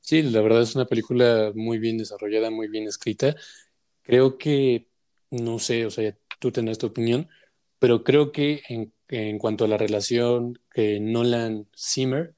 Sí, 0.00 0.22
la 0.22 0.40
verdad 0.40 0.62
es 0.62 0.74
una 0.74 0.86
película 0.86 1.52
muy 1.54 1.78
bien 1.78 1.98
desarrollada, 1.98 2.50
muy 2.50 2.68
bien 2.68 2.86
escrita. 2.86 3.36
Creo 4.00 4.38
que, 4.38 4.87
no 5.30 5.58
sé, 5.58 5.86
o 5.86 5.90
sea, 5.90 6.16
tú 6.38 6.50
tendrás 6.50 6.78
tu 6.78 6.86
opinión, 6.86 7.28
pero 7.78 8.04
creo 8.04 8.32
que 8.32 8.62
en, 8.68 8.92
en 9.08 9.38
cuanto 9.38 9.64
a 9.64 9.68
la 9.68 9.76
relación 9.76 10.58
que 10.70 11.00
Nolan-Zimmer, 11.00 12.34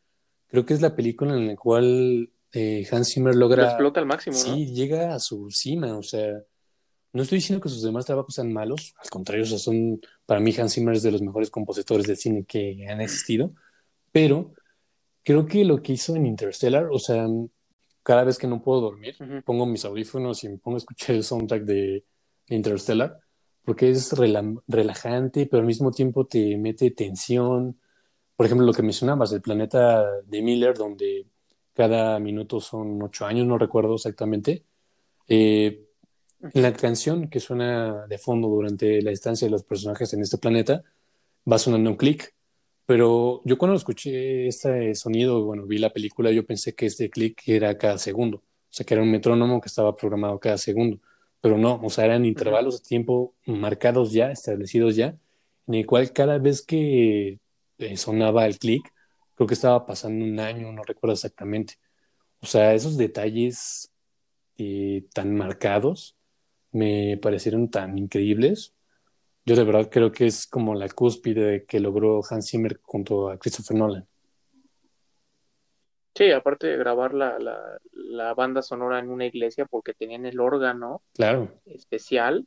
creo 0.49 0.66
que 0.66 0.74
es 0.74 0.80
la 0.80 0.97
película 0.97 1.34
en 1.34 1.47
la 1.49 1.57
cual 1.57 2.30
eh, 2.53 2.86
Hans 2.91 3.12
Zimmer 3.12 3.34
logra... 3.34 3.64
explota 3.64 4.01
al 4.01 4.07
máximo, 4.07 4.36
Sí, 4.36 4.72
llega 4.72 5.14
a 5.14 5.18
su 5.18 5.51
cima, 5.51 5.97
o 5.97 6.03
sea, 6.03 6.43
no 7.12 7.22
estoy 7.22 7.38
diciendo 7.38 7.62
que 7.62 7.68
sus 7.68 7.82
demás 7.82 8.07
trabajos 8.07 8.34
sean 8.34 8.53
malos, 8.53 8.95
al 9.03 9.09
contrario, 9.11 9.45
o 9.45 9.47
sea, 9.47 9.59
son, 9.59 10.01
para 10.26 10.41
mí 10.41 10.55
Hans 10.57 10.74
Zimmer 10.74 10.95
es 10.95 11.03
de 11.03 11.12
los 11.12 11.22
mejores 11.22 11.51
compositores 11.51 12.07
de 12.07 12.16
cine 12.16 12.45
que 12.45 12.86
han 12.88 13.01
existido, 13.01 13.53
pero 14.12 14.53
creo 15.22 15.47
que 15.47 15.64
lo 15.64 15.82
que 15.82 15.95
hizo 15.95 16.16
en 16.16 16.26
Interstellar, 16.26 16.88
o 16.91 16.99
sea, 16.99 17.26
cada 18.03 18.24
vez 18.24 18.38
que 18.38 18.47
no 18.47 18.62
puedo 18.62 18.80
dormir, 18.80 19.16
pongo 19.45 19.66
mis 19.66 19.84
audífonos 19.84 20.43
y 20.45 20.49
me 20.49 20.59
pongo 20.59 20.76
a 20.76 20.78
escuchar 20.78 21.16
el 21.16 21.24
soundtrack 21.24 21.62
de 21.64 22.05
Interstellar, 22.55 23.20
porque 23.64 23.90
es 23.90 24.12
relajante, 24.12 25.46
pero 25.46 25.61
al 25.61 25.66
mismo 25.66 25.90
tiempo 25.90 26.26
te 26.26 26.57
mete 26.57 26.90
tensión. 26.90 27.78
Por 28.36 28.46
ejemplo, 28.46 28.66
lo 28.66 28.72
que 28.72 28.82
mencionabas, 28.82 29.32
el 29.32 29.42
planeta 29.42 30.20
de 30.22 30.42
Miller, 30.42 30.76
donde 30.76 31.26
cada 31.74 32.18
minuto 32.18 32.61
son 32.61 33.01
ocho 33.03 33.26
años, 33.26 33.46
no 33.46 33.59
recuerdo 33.59 33.94
exactamente. 33.94 34.64
Eh, 35.28 35.86
la 36.55 36.72
canción 36.72 37.28
que 37.28 37.40
suena 37.40 38.07
de 38.07 38.18
fondo 38.18 38.48
durante 38.48 39.03
la 39.03 39.11
estancia 39.11 39.46
de 39.46 39.53
los 39.53 39.64
personajes 39.64 40.12
en 40.14 40.22
este 40.22 40.38
planeta 40.38 40.82
va 41.51 41.59
sonando 41.59 41.90
un 41.90 41.96
clic, 41.96 42.34
pero 42.86 43.42
yo 43.44 43.59
cuando 43.59 43.76
escuché 43.76 44.48
este 44.48 44.94
sonido, 44.94 45.44
bueno, 45.44 45.66
vi 45.66 45.78
la 45.78 45.92
película, 45.92 46.30
yo 46.32 46.44
pensé 46.46 46.74
que 46.74 46.86
este 46.86 47.11
clic 47.11 47.42
era 47.46 47.76
cada 47.78 47.98
segundo, 47.98 48.38
o 48.38 48.42
sea, 48.70 48.86
que 48.86 48.94
era 48.94 49.03
un 49.03 49.11
metrónomo 49.11 49.61
que 49.61 49.68
estaba 49.68 49.94
programado 49.94 50.40
cada 50.40 50.59
segundo 50.59 51.01
pero 51.41 51.59
no, 51.59 51.80
o 51.82 51.91
sea, 51.91 52.05
eran 52.05 52.24
intervalos 52.24 52.82
de 52.82 52.88
tiempo 52.88 53.34
marcados 53.47 54.12
ya, 54.12 54.30
establecidos 54.30 54.97
ya, 54.97 55.18
en 55.66 55.74
el 55.74 55.86
cual 55.86 56.12
cada 56.12 56.38
vez 56.38 56.62
que 56.62 57.41
eh, 57.78 57.97
sonaba 57.97 58.47
el 58.47 58.59
clic, 58.59 58.82
creo 59.34 59.47
que 59.47 59.55
estaba 59.55 59.86
pasando 59.86 60.24
un 60.24 60.38
año, 60.41 60.72
no 60.72 60.82
recuerdo 60.82 61.14
exactamente. 61.14 61.74
O 62.43 62.47
sea, 62.47 62.74
esos 62.74 62.97
detalles 62.97 63.91
eh, 64.59 65.07
tan 65.14 65.34
marcados 65.34 66.16
me 66.72 67.18
parecieron 67.18 67.70
tan 67.70 67.99
increíbles. 67.99 68.74
Yo 69.47 69.57
de 69.57 69.64
verdad 69.64 69.91
creo 69.91 70.12
que 70.12 70.26
es 70.26 70.47
como 70.47 70.74
la 70.74 70.88
cúspide 70.88 71.64
que 71.66 71.80
logró 71.80 72.20
Hans 72.28 72.51
Zimmer 72.51 72.80
junto 72.82 73.30
a 73.30 73.38
Christopher 73.38 73.76
Nolan. 73.78 74.09
Sí, 76.14 76.30
aparte 76.32 76.66
de 76.66 76.76
grabar 76.76 77.14
la, 77.14 77.38
la, 77.92 78.34
banda 78.34 78.62
sonora 78.62 78.98
en 78.98 79.11
una 79.11 79.26
iglesia 79.26 79.64
porque 79.64 79.94
tenían 79.94 80.26
el 80.26 80.40
órgano 80.40 81.02
claro. 81.14 81.61
especial 81.66 82.46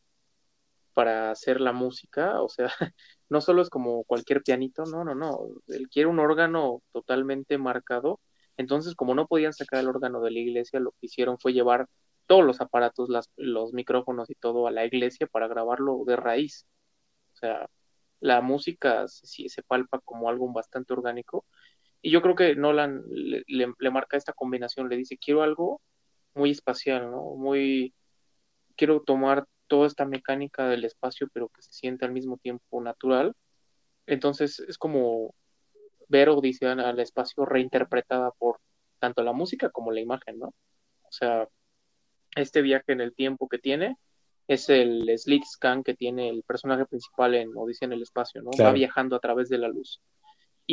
para 0.93 1.31
hacer 1.31 1.61
la 1.61 1.71
música, 1.71 2.41
o 2.41 2.49
sea, 2.49 2.67
no 3.29 3.41
solo 3.41 3.61
es 3.61 3.69
como 3.69 4.03
cualquier 4.03 4.43
pianito, 4.43 4.83
no, 4.85 5.03
no, 5.03 5.15
no, 5.15 5.47
él 5.67 5.87
quiere 5.89 6.07
un 6.07 6.19
órgano 6.19 6.81
totalmente 6.91 7.57
marcado, 7.57 8.19
entonces 8.57 8.95
como 8.95 9.15
no 9.15 9.27
podían 9.27 9.53
sacar 9.53 9.79
el 9.79 9.87
órgano 9.87 10.21
de 10.21 10.31
la 10.31 10.39
iglesia, 10.39 10.79
lo 10.79 10.91
que 10.91 11.07
hicieron 11.07 11.39
fue 11.39 11.53
llevar 11.53 11.87
todos 12.27 12.43
los 12.45 12.61
aparatos, 12.61 13.09
las, 13.09 13.29
los 13.37 13.73
micrófonos 13.73 14.29
y 14.29 14.35
todo 14.35 14.67
a 14.67 14.71
la 14.71 14.85
iglesia 14.85 15.27
para 15.27 15.47
grabarlo 15.47 16.03
de 16.05 16.15
raíz. 16.15 16.65
O 17.33 17.35
sea, 17.37 17.69
la 18.19 18.41
música 18.41 19.07
sí 19.07 19.49
se 19.49 19.63
palpa 19.63 19.99
como 19.99 20.29
algo 20.29 20.51
bastante 20.53 20.93
orgánico. 20.93 21.45
Y 22.05 22.11
yo 22.11 22.21
creo 22.21 22.35
que 22.35 22.53
Nolan 22.53 23.01
le, 23.07 23.43
le, 23.47 23.89
marca 23.89 24.17
esta 24.17 24.33
combinación, 24.33 24.89
le 24.89 24.97
dice, 24.97 25.17
quiero 25.17 25.41
algo 25.41 25.81
muy 26.35 26.51
espacial, 26.51 27.09
¿no? 27.09 27.35
Muy, 27.35 27.93
quiero 28.75 29.01
tomar 29.01 29.45
toda 29.67 29.87
esta 29.87 30.03
mecánica 30.05 30.67
del 30.67 30.83
espacio, 30.83 31.29
pero 31.33 31.47
que 31.47 31.61
se 31.61 31.71
siente 31.71 32.03
al 32.03 32.11
mismo 32.11 32.37
tiempo 32.37 32.81
natural. 32.81 33.33
Entonces 34.05 34.59
es 34.59 34.77
como 34.77 35.33
ver 36.09 36.27
Odisea 36.27 36.73
al 36.73 36.99
espacio 36.99 37.45
reinterpretada 37.45 38.31
por 38.31 38.59
tanto 38.99 39.23
la 39.23 39.31
música 39.31 39.69
como 39.69 39.93
la 39.93 40.01
imagen, 40.01 40.39
¿no? 40.39 40.47
O 40.47 41.11
sea, 41.11 41.47
este 42.35 42.61
viaje 42.61 42.91
en 42.91 42.99
el 42.99 43.15
tiempo 43.15 43.47
que 43.47 43.59
tiene 43.59 43.95
es 44.49 44.67
el 44.67 45.09
slit 45.17 45.45
scan 45.45 45.83
que 45.83 45.93
tiene 45.93 46.27
el 46.27 46.43
personaje 46.43 46.85
principal 46.85 47.33
en 47.35 47.55
Odisea 47.55 47.85
en 47.85 47.93
el 47.93 48.01
espacio, 48.01 48.41
¿no? 48.41 48.51
Va 48.61 48.73
viajando 48.73 49.15
a 49.15 49.19
través 49.19 49.47
de 49.47 49.57
la 49.57 49.69
luz. 49.69 50.01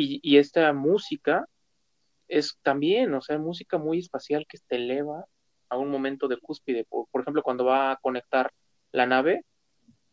Y, 0.01 0.19
y, 0.23 0.37
esta 0.37 0.73
música 0.73 1.45
es 2.27 2.57
también, 2.63 3.13
o 3.13 3.21
sea, 3.21 3.37
música 3.37 3.77
muy 3.77 3.99
espacial 3.99 4.45
que 4.47 4.57
te 4.67 4.77
eleva 4.77 5.25
a 5.69 5.77
un 5.77 5.89
momento 5.89 6.27
de 6.27 6.37
cúspide. 6.37 6.85
Por, 6.85 7.07
por 7.09 7.21
ejemplo, 7.21 7.43
cuando 7.43 7.65
va 7.65 7.91
a 7.91 7.97
conectar 7.97 8.51
la 8.91 9.05
nave 9.05 9.45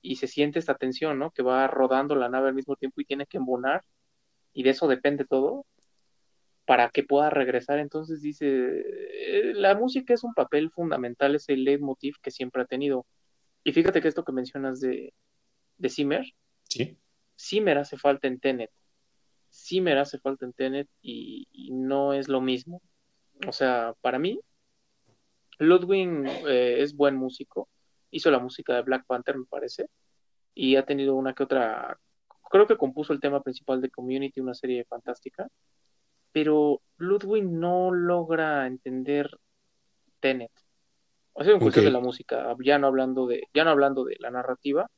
y 0.02 0.16
se 0.16 0.26
siente 0.26 0.58
esta 0.58 0.76
tensión, 0.76 1.18
¿no? 1.18 1.30
Que 1.30 1.42
va 1.42 1.66
rodando 1.68 2.14
la 2.14 2.28
nave 2.28 2.48
al 2.48 2.54
mismo 2.54 2.76
tiempo 2.76 3.00
y 3.00 3.04
tiene 3.04 3.26
que 3.26 3.38
embonar 3.38 3.84
y 4.52 4.62
de 4.62 4.70
eso 4.70 4.88
depende 4.88 5.24
todo 5.24 5.66
para 6.64 6.90
que 6.90 7.02
pueda 7.02 7.30
regresar. 7.30 7.78
Entonces 7.78 8.20
dice, 8.20 8.46
eh, 8.46 9.52
la 9.54 9.74
música 9.74 10.12
es 10.12 10.22
un 10.24 10.34
papel 10.34 10.70
fundamental, 10.70 11.34
es 11.34 11.48
el 11.48 11.64
leitmotiv 11.64 12.16
que 12.22 12.30
siempre 12.30 12.62
ha 12.62 12.66
tenido. 12.66 13.06
Y 13.64 13.72
fíjate 13.72 14.00
que 14.00 14.08
esto 14.08 14.24
que 14.24 14.32
mencionas 14.32 14.80
de, 14.80 15.14
de 15.78 15.88
Zimmer, 15.88 16.26
¿Sí? 16.64 16.98
Zimmer 17.38 17.78
hace 17.78 17.96
falta 17.96 18.28
en 18.28 18.40
Tenet. 18.40 18.70
Zimmer 19.58 19.98
hace 19.98 20.18
falta 20.18 20.44
en 20.46 20.52
Tenet 20.52 20.88
y, 21.02 21.70
no 21.72 22.12
es 22.12 22.28
lo 22.28 22.40
mismo. 22.40 22.82
O 23.46 23.52
sea, 23.52 23.94
para 24.00 24.18
mí, 24.18 24.40
Ludwig 25.58 26.26
eh, 26.46 26.82
es 26.82 26.96
buen 26.96 27.16
músico. 27.16 27.68
Hizo 28.10 28.30
la 28.30 28.38
música 28.38 28.74
de 28.74 28.82
Black 28.82 29.06
Panther, 29.06 29.36
me 29.36 29.46
parece. 29.46 29.88
Y 30.54 30.76
ha 30.76 30.84
tenido 30.84 31.14
una 31.14 31.34
que 31.34 31.42
otra. 31.42 31.98
Creo 32.50 32.66
que 32.66 32.76
compuso 32.76 33.12
el 33.12 33.20
tema 33.20 33.42
principal 33.42 33.80
de 33.80 33.90
Community, 33.90 34.40
una 34.40 34.54
serie 34.54 34.84
fantástica 34.84 35.48
pero 36.32 36.82
Ludwig 36.96 37.44
no 37.44 37.92
logra 37.92 38.66
entender 38.66 39.38
Tenet. 40.20 40.52
O 41.32 41.44
sea, 41.44 41.52
en 41.52 41.60
cuestión 41.60 41.84
de 41.84 41.90
la 41.90 42.00
música, 42.00 42.54
ya 42.60 42.78
no 42.78 42.88
hablando 42.88 43.26
de, 43.26 43.44
ya 43.54 43.64
no 43.64 43.70
hablando 43.70 44.04
de 44.04 44.16
la 44.18 44.30
narrativa. 44.30 44.90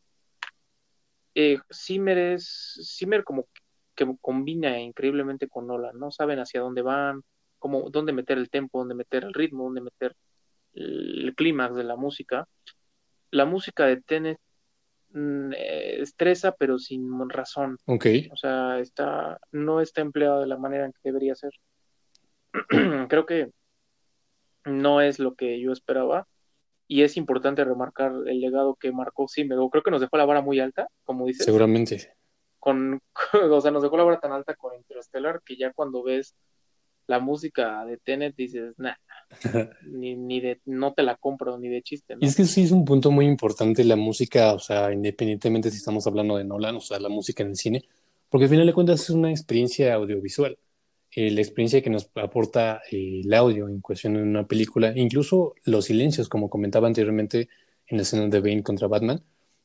Eh, 1.35 1.59
Zimmer 1.73 2.19
es, 2.19 2.95
Zimmer 2.97 3.25
como 3.25 3.47
que 4.07 4.17
combina 4.21 4.81
increíblemente 4.81 5.49
con 5.49 5.67
Nolan, 5.67 5.99
¿no? 5.99 6.11
Saben 6.11 6.39
hacia 6.39 6.61
dónde 6.61 6.83
van, 6.83 7.23
cómo, 7.59 7.91
dónde 7.91 8.13
meter 8.13 8.39
el 8.39 8.51
tempo, 8.51 8.79
dónde 8.79 8.95
meter 8.95 9.25
el 9.25 9.35
ritmo, 9.35 9.65
dónde 9.65 9.81
meter 9.81 10.17
el 10.75 11.35
clímax 11.37 11.75
de 11.75 11.85
la 11.85 11.97
música. 11.97 12.49
La 13.31 13.45
música 13.45 13.87
de 13.87 14.01
Tenet 14.01 14.39
Mm, 15.13 15.53
eh, 15.57 16.03
estresa, 16.03 16.53
pero 16.53 16.79
sin 16.79 17.29
razón. 17.29 17.79
Ok. 17.87 18.07
O 18.33 18.37
sea, 18.37 18.79
está, 18.79 19.41
no 19.51 19.81
está 19.81 20.01
empleado 20.01 20.41
de 20.41 20.47
la 20.47 20.57
manera 20.57 20.87
en 20.87 20.93
que 20.93 21.01
debería 21.03 21.35
ser. 21.35 21.53
Creo 23.09 23.27
que 23.27 23.51
no 24.65 25.01
es 25.01 25.19
lo 25.19 25.35
que 25.35 25.61
yo 25.61 25.73
esperaba. 25.73 26.27
Y 26.87 27.03
es 27.03 27.17
importante 27.17 27.65
remarcar 27.65 28.13
el 28.27 28.41
legado 28.41 28.75
que 28.75 28.91
marcó 28.91 29.29
Zimmer. 29.29 29.59
Creo 29.71 29.83
que 29.83 29.93
nos 29.93 30.01
dejó 30.01 30.17
la 30.17 30.25
vara 30.25 30.43
muy 30.43 30.59
alta, 30.59 30.89
como 31.05 31.27
dices. 31.27 31.45
Seguramente. 31.45 32.15
Con, 32.61 33.01
o 33.51 33.61
sea, 33.61 33.71
nos 33.73 33.83
dejó 33.83 33.97
la 33.97 34.05
vara 34.05 34.21
tan 34.21 34.33
alta 34.33 34.55
con 34.55 34.75
Interstellar 34.75 35.43
que 35.45 35.57
ya 35.57 35.73
cuando 35.73 36.03
ves 36.05 36.37
la 37.07 37.19
música 37.19 37.85
de 37.85 37.97
Tenet 37.97 38.37
dices, 38.37 38.75
nah, 38.79 38.95
ni, 39.91 40.15
ni 40.15 40.41
de, 40.41 40.61
no 40.65 40.95
te 40.95 41.03
la 41.03 41.17
compro 41.17 41.59
ni 41.59 41.69
de 41.69 41.83
chiste. 41.83 42.17
Y 42.21 42.27
es 42.27 42.37
que 42.37 42.45
sí 42.45 42.63
es 42.63 42.71
un 42.71 42.85
punto 42.85 43.11
muy 43.11 43.27
importante 43.27 43.83
la 43.83 43.97
música, 43.97 44.53
o 44.53 44.61
sea, 44.61 44.93
independientemente 44.93 45.71
si 45.71 45.79
estamos 45.79 46.07
hablando 46.07 46.37
de 46.37 46.45
Nolan, 46.45 46.77
o 46.77 46.81
sea, 46.81 47.01
la 47.01 47.09
música 47.09 47.43
en 47.43 47.51
el 47.51 47.57
cine, 47.57 47.85
porque 48.29 48.45
al 48.45 48.51
final 48.51 48.67
de 48.67 48.73
cuentas 48.73 49.03
es 49.03 49.11
una 49.11 49.31
experiencia 49.31 49.95
audiovisual. 49.95 50.57
Eh, 51.13 51.33
la 51.33 51.41
experiencia 51.41 51.83
que 51.83 51.91
nos 51.91 52.09
aporta 52.15 52.83
eh, 52.93 53.23
el 53.25 53.35
audio 53.35 53.69
en 53.69 53.81
cuestión 53.81 54.15
de 54.15 54.23
una 54.23 54.47
película, 54.47 54.93
incluso 54.95 55.55
los 55.65 55.87
silencios, 55.87 56.29
como 56.29 56.49
comentaba 56.49 56.87
anteriormente 56.87 57.49
en 57.89 57.97
la 57.97 58.03
escena 58.03 58.29
de 58.29 58.41
Bane 58.41 58.63
contra 58.63 58.87
Batman, 58.87 59.21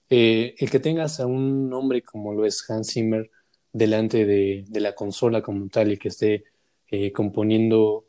eh, 0.09 0.55
el 0.57 0.69
que 0.69 0.79
tengas 0.79 1.19
a 1.19 1.25
un 1.25 1.73
hombre 1.73 2.01
como 2.03 2.33
lo 2.33 2.45
es 2.45 2.69
Hans 2.69 2.93
Zimmer 2.93 3.31
delante 3.73 4.25
de, 4.25 4.65
la 4.71 4.95
consola 4.95 5.41
como 5.41 5.67
tal 5.69 5.91
y 5.91 5.97
que 5.97 6.09
esté 6.09 6.45
eh, 6.89 7.11
componiendo 7.11 8.05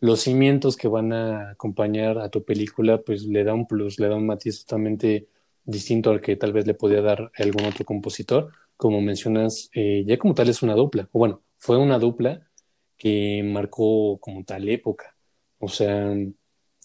los 0.00 0.20
cimientos 0.20 0.76
que 0.76 0.88
van 0.88 1.12
a 1.12 1.50
acompañar 1.50 2.18
a 2.18 2.30
tu 2.30 2.44
película, 2.44 3.02
pues 3.02 3.24
le 3.24 3.44
da 3.44 3.54
un 3.54 3.66
plus, 3.66 3.98
le 4.00 4.08
da 4.08 4.16
un 4.16 4.26
matiz 4.26 4.64
totalmente 4.64 5.28
distinto 5.64 6.10
al 6.10 6.20
que 6.20 6.36
tal 6.36 6.52
vez 6.52 6.66
le 6.66 6.74
podía 6.74 7.02
dar 7.02 7.30
algún 7.36 7.66
otro 7.66 7.84
compositor. 7.84 8.52
Como 8.76 9.00
mencionas, 9.02 9.70
eh, 9.74 10.04
ya 10.06 10.18
como 10.18 10.34
tal 10.34 10.48
es 10.48 10.62
una 10.62 10.74
dupla, 10.74 11.08
o 11.12 11.18
bueno, 11.18 11.42
fue 11.58 11.76
una 11.76 11.98
dupla 11.98 12.48
que 12.96 13.42
marcó 13.44 14.18
como 14.20 14.44
tal 14.44 14.68
época. 14.68 15.16
O 15.58 15.68
sea, 15.68 16.14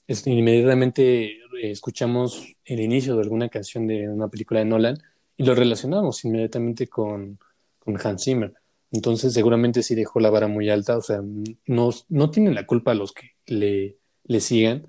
inmediatamente 0.07 1.25
eh, 1.25 1.39
escuchamos 1.71 2.55
el 2.65 2.79
inicio 2.79 3.15
de 3.15 3.23
alguna 3.23 3.49
canción 3.49 3.87
de 3.87 4.07
una 4.09 4.27
película 4.27 4.59
de 4.59 4.65
Nolan 4.65 4.97
y 5.37 5.43
lo 5.43 5.55
relacionamos 5.55 6.23
inmediatamente 6.25 6.87
con, 6.87 7.39
con 7.79 7.97
Hans 8.03 8.23
Zimmer. 8.23 8.53
Entonces 8.91 9.33
seguramente 9.33 9.83
sí 9.83 9.95
dejó 9.95 10.19
la 10.19 10.29
vara 10.29 10.47
muy 10.47 10.69
alta, 10.69 10.97
o 10.97 11.01
sea, 11.01 11.21
no, 11.65 11.89
no 12.09 12.31
tienen 12.31 12.55
la 12.55 12.65
culpa 12.65 12.93
los 12.93 13.13
que 13.13 13.31
le, 13.47 13.97
le 14.23 14.39
sigan, 14.39 14.87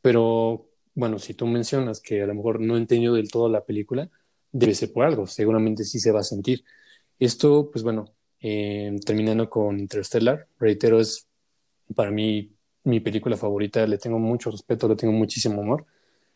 pero 0.00 0.68
bueno, 0.94 1.18
si 1.18 1.34
tú 1.34 1.46
mencionas 1.46 2.00
que 2.00 2.22
a 2.22 2.26
lo 2.26 2.34
mejor 2.34 2.60
no 2.60 2.76
entendió 2.76 3.14
del 3.14 3.30
todo 3.30 3.48
la 3.48 3.64
película, 3.64 4.10
debe 4.52 4.74
ser 4.74 4.92
por 4.92 5.04
algo, 5.04 5.26
seguramente 5.26 5.84
sí 5.84 5.98
se 5.98 6.12
va 6.12 6.20
a 6.20 6.24
sentir. 6.24 6.64
Esto, 7.18 7.70
pues 7.70 7.82
bueno, 7.82 8.06
eh, 8.40 8.96
terminando 9.04 9.50
con 9.50 9.78
Interstellar, 9.78 10.46
reitero, 10.58 11.00
es 11.00 11.26
para 11.94 12.10
mí 12.10 12.52
mi 12.88 13.00
película 13.00 13.36
favorita, 13.36 13.86
le 13.86 13.98
tengo 13.98 14.18
mucho 14.18 14.50
respeto, 14.50 14.88
le 14.88 14.96
tengo 14.96 15.12
muchísimo 15.12 15.62
amor. 15.62 15.86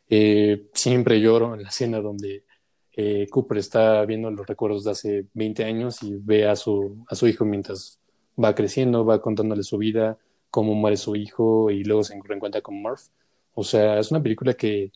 Eh, 0.09 0.68
siempre 0.74 1.20
lloro 1.20 1.55
en 1.55 1.62
la 1.62 1.68
escena 1.70 2.00
donde 2.00 2.44
eh, 2.92 3.26
Cooper 3.30 3.59
está 3.59 4.05
viendo 4.05 4.30
los 4.30 4.46
recuerdos 4.46 4.84
de 4.84 4.90
hace 4.90 5.26
20 5.34 5.64
años 5.64 6.03
y 6.03 6.14
ve 6.16 6.46
a 6.46 6.57
su, 6.57 7.05
a 7.09 7.14
su 7.14 7.26
hijo 7.26 7.44
mientras 7.44 7.98
va 8.42 8.55
creciendo, 8.55 9.05
va 9.05 9.22
contándole 9.22 9.62
su 9.62 9.78
vida, 9.78 10.18
cómo 10.50 10.74
muere 10.74 10.96
su 10.96 11.16
hijo 11.16 11.70
y 11.70 11.84
luego 11.84 12.05
se 12.05 12.14
encuentra 12.14 12.61
con 12.61 12.80
Murph. 12.82 13.09
O 13.55 13.64
sea, 13.64 13.98
es 13.98 14.11
una 14.11 14.22
película 14.22 14.55
que 14.55 14.92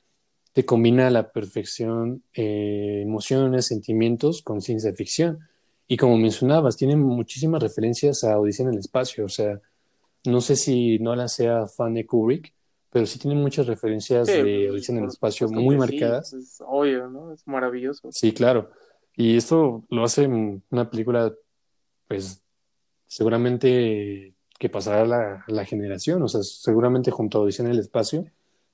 te 0.53 0.65
combina 0.65 1.09
a 1.09 1.11
la 1.11 1.33
perfección 1.33 2.23
eh, 2.35 3.03
emociones, 3.03 3.67
sentimientos 3.67 4.43
con 4.43 4.61
ciencia 4.63 4.93
ficción. 4.95 5.41
Y 5.89 5.97
como 5.97 6.17
mencionabas, 6.17 6.77
tiene 6.77 6.97
muchísimas 6.97 7.63
referencias 7.63 8.25
a 8.25 8.39
Odisea 8.39 8.67
en 8.67 8.73
el 8.73 8.79
espacio. 8.79 9.27
O 9.27 9.29
sea, 9.29 9.61
no 10.27 10.41
sé 10.41 10.57
si 10.57 10.99
Nolan 10.99 11.29
sea 11.29 11.67
fan 11.67 11.95
de 11.95 12.07
Kubrick, 12.07 12.53
pero 12.91 13.07
sí 13.07 13.19
tiene 13.19 13.37
muchas 13.37 13.67
referencias 13.67 14.27
de 14.27 14.71
Odisea 14.71 14.97
en 14.97 15.03
el 15.03 15.09
espacio 15.09 15.49
muy 15.49 15.77
marcadas. 15.77 16.33
es 16.33 16.63
obvio, 16.67 17.09
¿no? 17.09 17.33
Es 17.33 17.47
maravilloso. 17.47 18.11
Sí, 18.13 18.33
claro. 18.33 18.71
Y 19.15 19.37
esto 19.37 19.85
lo 19.91 20.05
hace 20.05 20.27
una 20.27 20.91
película, 20.91 21.33
pues, 22.09 22.43
seguramente 23.07 24.35
que 24.59 24.69
pasará 24.69 25.05
la, 25.05 25.45
la 25.49 25.65
generación, 25.65 26.23
o 26.23 26.29
sea, 26.29 26.43
seguramente 26.43 27.11
junto 27.11 27.39
a 27.39 27.43
Odisea 27.43 27.67
en 27.67 27.73
el 27.73 27.79
espacio 27.79 28.25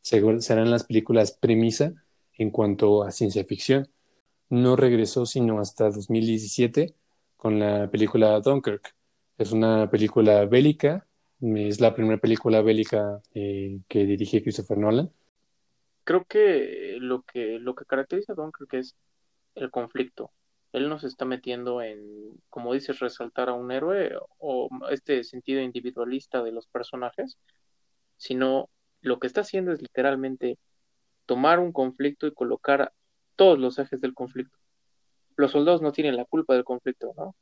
serán 0.03 0.71
las 0.71 0.85
películas 0.85 1.33
premisa 1.33 1.93
en 2.37 2.51
cuanto 2.51 3.05
a 3.05 3.11
ciencia 3.11 3.45
ficción. 3.45 3.89
No 4.51 4.77
regresó 4.77 5.27
sino 5.27 5.61
hasta 5.61 5.91
2017 5.91 6.95
con 7.37 7.59
la 7.59 7.91
película 7.91 8.41
Dunkirk. 8.41 8.95
Es 9.39 9.53
una 9.53 9.91
película 9.91 10.45
bélica 10.45 11.07
es 11.43 11.81
la 11.81 11.95
primera 11.95 12.19
película 12.19 12.63
bélica 12.63 13.21
eh, 13.35 13.81
que 13.89 14.05
dirige 14.07 14.43
Christopher 14.43 14.79
Nolan. 14.79 15.11
creo 16.05 16.25
que 16.25 16.97
lo 17.01 17.23
que 17.23 17.59
lo 17.59 17.75
que 17.75 17.85
caracteriza 17.85 18.33
a 18.33 18.37
Dunkirk 18.37 18.75
es 18.75 18.97
el 19.55 19.71
conflicto. 19.71 20.31
Él 20.73 20.89
nos 20.89 21.05
está 21.05 21.25
metiendo 21.27 21.83
en, 21.83 22.01
como 22.49 22.73
dices, 22.73 23.01
resaltar 23.01 23.51
a 23.51 23.53
un 23.53 23.71
héroe 23.71 24.13
o 24.39 24.71
este 24.91 25.23
sentido 25.23 25.61
individualista 25.61 26.43
de 26.43 26.53
los 26.53 26.67
personajes, 26.67 27.37
sino 28.17 28.71
lo 29.03 29.19
que 29.19 29.27
está 29.27 29.43
haciendo 29.43 29.73
es 29.73 29.83
literalmente 29.83 30.59
tomar 31.27 31.59
un 31.59 31.73
conflicto 31.73 32.27
y 32.27 32.33
colocar 32.33 32.93
todos 33.37 33.59
los 33.59 33.79
ejes 33.79 34.01
del 34.01 34.15
conflicto. 34.15 34.57
Los 35.37 35.51
soldados 35.51 35.83
no 35.83 35.93
tienen 35.93 36.17
la 36.17 36.25
culpa 36.25 36.55
del 36.55 36.65
conflicto, 36.65 37.13
¿no? 37.17 37.35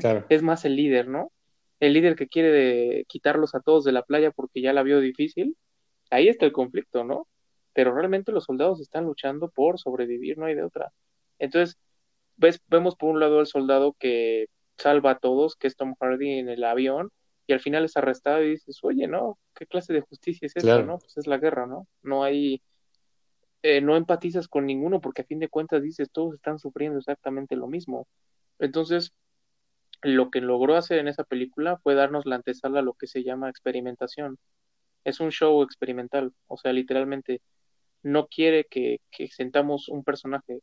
Claro. 0.00 0.26
es 0.28 0.42
más 0.42 0.64
el 0.64 0.76
líder, 0.76 1.08
¿no? 1.08 1.32
El 1.80 1.92
líder 1.92 2.16
que 2.16 2.28
quiere 2.28 3.04
quitarlos 3.06 3.54
a 3.54 3.60
todos 3.60 3.84
de 3.84 3.92
la 3.92 4.02
playa 4.02 4.30
porque 4.30 4.60
ya 4.60 4.72
la 4.72 4.82
vio 4.82 5.00
difícil, 5.00 5.56
ahí 6.10 6.28
está 6.28 6.46
el 6.46 6.52
conflicto, 6.52 7.04
¿no? 7.04 7.28
Pero 7.72 7.94
realmente 7.94 8.32
los 8.32 8.44
soldados 8.44 8.80
están 8.80 9.04
luchando 9.04 9.50
por 9.50 9.78
sobrevivir, 9.78 10.38
no 10.38 10.46
hay 10.46 10.54
de 10.54 10.62
otra. 10.62 10.92
Entonces, 11.38 11.76
ves, 12.36 12.60
vemos 12.68 12.96
por 12.96 13.10
un 13.10 13.20
lado 13.20 13.40
al 13.40 13.46
soldado 13.46 13.94
que 13.98 14.46
salva 14.78 15.12
a 15.12 15.18
todos, 15.18 15.56
que 15.56 15.66
es 15.66 15.76
Tom 15.76 15.94
Hardy 16.00 16.38
en 16.38 16.48
el 16.48 16.64
avión, 16.64 17.10
y 17.46 17.52
al 17.52 17.60
final 17.60 17.84
es 17.84 17.96
arrestado 17.96 18.42
y 18.42 18.50
dices, 18.50 18.78
oye, 18.82 19.06
¿no? 19.06 19.38
¿Qué 19.54 19.66
clase 19.66 19.92
de 19.92 20.00
justicia 20.00 20.46
es 20.46 20.56
esta, 20.56 20.82
no? 20.82 20.98
Pues 20.98 21.16
es 21.16 21.26
la 21.26 21.38
guerra, 21.38 21.66
¿no? 21.66 21.86
No 22.02 22.24
hay, 22.24 22.60
eh, 23.62 23.80
no 23.80 23.96
empatizas 23.96 24.48
con 24.48 24.66
ninguno 24.66 25.00
porque 25.00 25.22
a 25.22 25.26
fin 25.26 25.38
de 25.38 25.48
cuentas 25.48 25.82
dices, 25.82 26.10
todos 26.10 26.34
están 26.34 26.58
sufriendo 26.58 26.98
exactamente 26.98 27.54
lo 27.54 27.68
mismo. 27.68 28.08
Entonces, 28.58 29.12
lo 30.02 30.30
que 30.30 30.40
logró 30.40 30.76
hacer 30.76 30.98
en 30.98 31.08
esa 31.08 31.24
película 31.24 31.78
fue 31.78 31.94
darnos 31.94 32.26
la 32.26 32.36
antesala 32.36 32.80
a 32.80 32.82
lo 32.82 32.94
que 32.94 33.06
se 33.06 33.24
llama 33.24 33.50
experimentación. 33.50 34.38
Es 35.04 35.20
un 35.20 35.30
show 35.30 35.62
experimental, 35.62 36.32
o 36.48 36.56
sea, 36.56 36.72
literalmente 36.72 37.42
no 38.02 38.28
quiere 38.28 38.66
que, 38.70 39.00
que 39.10 39.28
sentamos 39.28 39.88
un 39.88 40.04
personaje. 40.04 40.60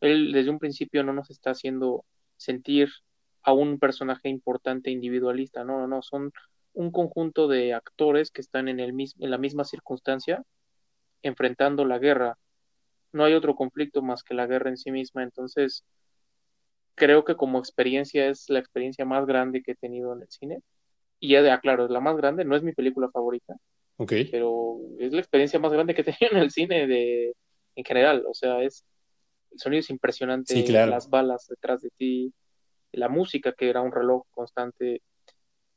Él 0.00 0.32
desde 0.32 0.50
un 0.50 0.58
principio 0.58 1.04
no 1.04 1.12
nos 1.12 1.30
está 1.30 1.50
haciendo 1.50 2.04
sentir 2.36 2.90
a 3.42 3.52
un 3.52 3.78
personaje 3.78 4.28
importante 4.28 4.90
individualista, 4.90 5.64
no, 5.64 5.78
no, 5.78 5.86
no, 5.86 6.02
son 6.02 6.32
un 6.74 6.90
conjunto 6.92 7.48
de 7.48 7.74
actores 7.74 8.30
que 8.30 8.40
están 8.42 8.68
en, 8.68 8.80
el 8.80 8.90
en 8.90 9.30
la 9.30 9.38
misma 9.38 9.64
circunstancia 9.64 10.42
enfrentando 11.22 11.84
la 11.84 11.98
guerra. 11.98 12.38
No 13.12 13.24
hay 13.24 13.34
otro 13.34 13.54
conflicto 13.56 14.02
más 14.02 14.22
que 14.22 14.34
la 14.34 14.46
guerra 14.46 14.70
en 14.70 14.76
sí 14.76 14.90
misma, 14.90 15.22
entonces 15.22 15.84
creo 16.96 17.24
que 17.24 17.36
como 17.36 17.58
experiencia 17.58 18.28
es 18.28 18.48
la 18.48 18.58
experiencia 18.58 19.04
más 19.04 19.26
grande 19.26 19.62
que 19.62 19.72
he 19.72 19.76
tenido 19.76 20.12
en 20.14 20.22
el 20.22 20.28
cine. 20.28 20.58
Y 21.20 21.30
ya 21.30 21.42
de 21.42 21.50
aclaro, 21.50 21.84
es 21.84 21.90
la 21.90 22.00
más 22.00 22.16
grande, 22.16 22.44
no 22.44 22.56
es 22.56 22.62
mi 22.62 22.72
película 22.72 23.08
favorita, 23.10 23.54
okay. 23.96 24.26
pero 24.26 24.78
es 24.98 25.12
la 25.12 25.20
experiencia 25.20 25.58
más 25.58 25.72
grande 25.72 25.94
que 25.94 26.02
he 26.02 26.04
tenido 26.04 26.18
en 26.32 26.38
el 26.38 26.50
cine 26.50 26.86
de, 26.86 27.34
en 27.76 27.84
general. 27.84 28.24
O 28.28 28.34
sea, 28.34 28.62
es 28.62 28.84
el 29.52 29.60
sonido 29.60 29.80
es 29.80 29.90
impresionante, 29.90 30.68
las 30.68 31.08
balas 31.08 31.46
detrás 31.48 31.80
de 31.80 31.90
ti, 31.96 32.34
la 32.92 33.08
música 33.08 33.52
que 33.52 33.70
era 33.70 33.80
un 33.80 33.92
reloj 33.92 34.24
constante. 34.30 35.02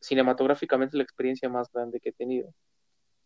Cinematográficamente 0.01 0.95
es 0.95 0.97
la 0.97 1.03
experiencia 1.03 1.49
más 1.49 1.70
grande 1.72 1.99
que 1.99 2.09
he 2.09 2.13
tenido. 2.13 2.53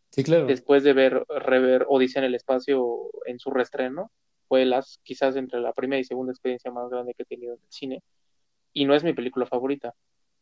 Sí, 0.09 0.23
claro. 0.23 0.45
Después 0.45 0.83
de 0.83 0.93
ver, 0.93 1.23
rever 1.27 1.85
Odisea 1.87 2.21
en 2.21 2.27
el 2.27 2.35
espacio 2.35 3.09
en 3.25 3.39
su 3.39 3.51
restreno, 3.51 4.11
fue 4.53 4.65
las, 4.65 4.99
quizás 5.01 5.35
entre 5.35 5.59
la 5.61 5.73
primera 5.73 5.99
y 5.99 6.03
segunda 6.03 6.31
experiencia 6.31 6.71
más 6.71 6.87
grande 6.87 7.15
que 7.15 7.23
he 7.23 7.25
tenido 7.25 7.55
en 7.55 7.59
el 7.59 7.71
cine. 7.71 8.03
Y 8.71 8.85
no 8.85 8.93
es 8.93 9.03
mi 9.03 9.11
película 9.11 9.47
favorita, 9.47 9.95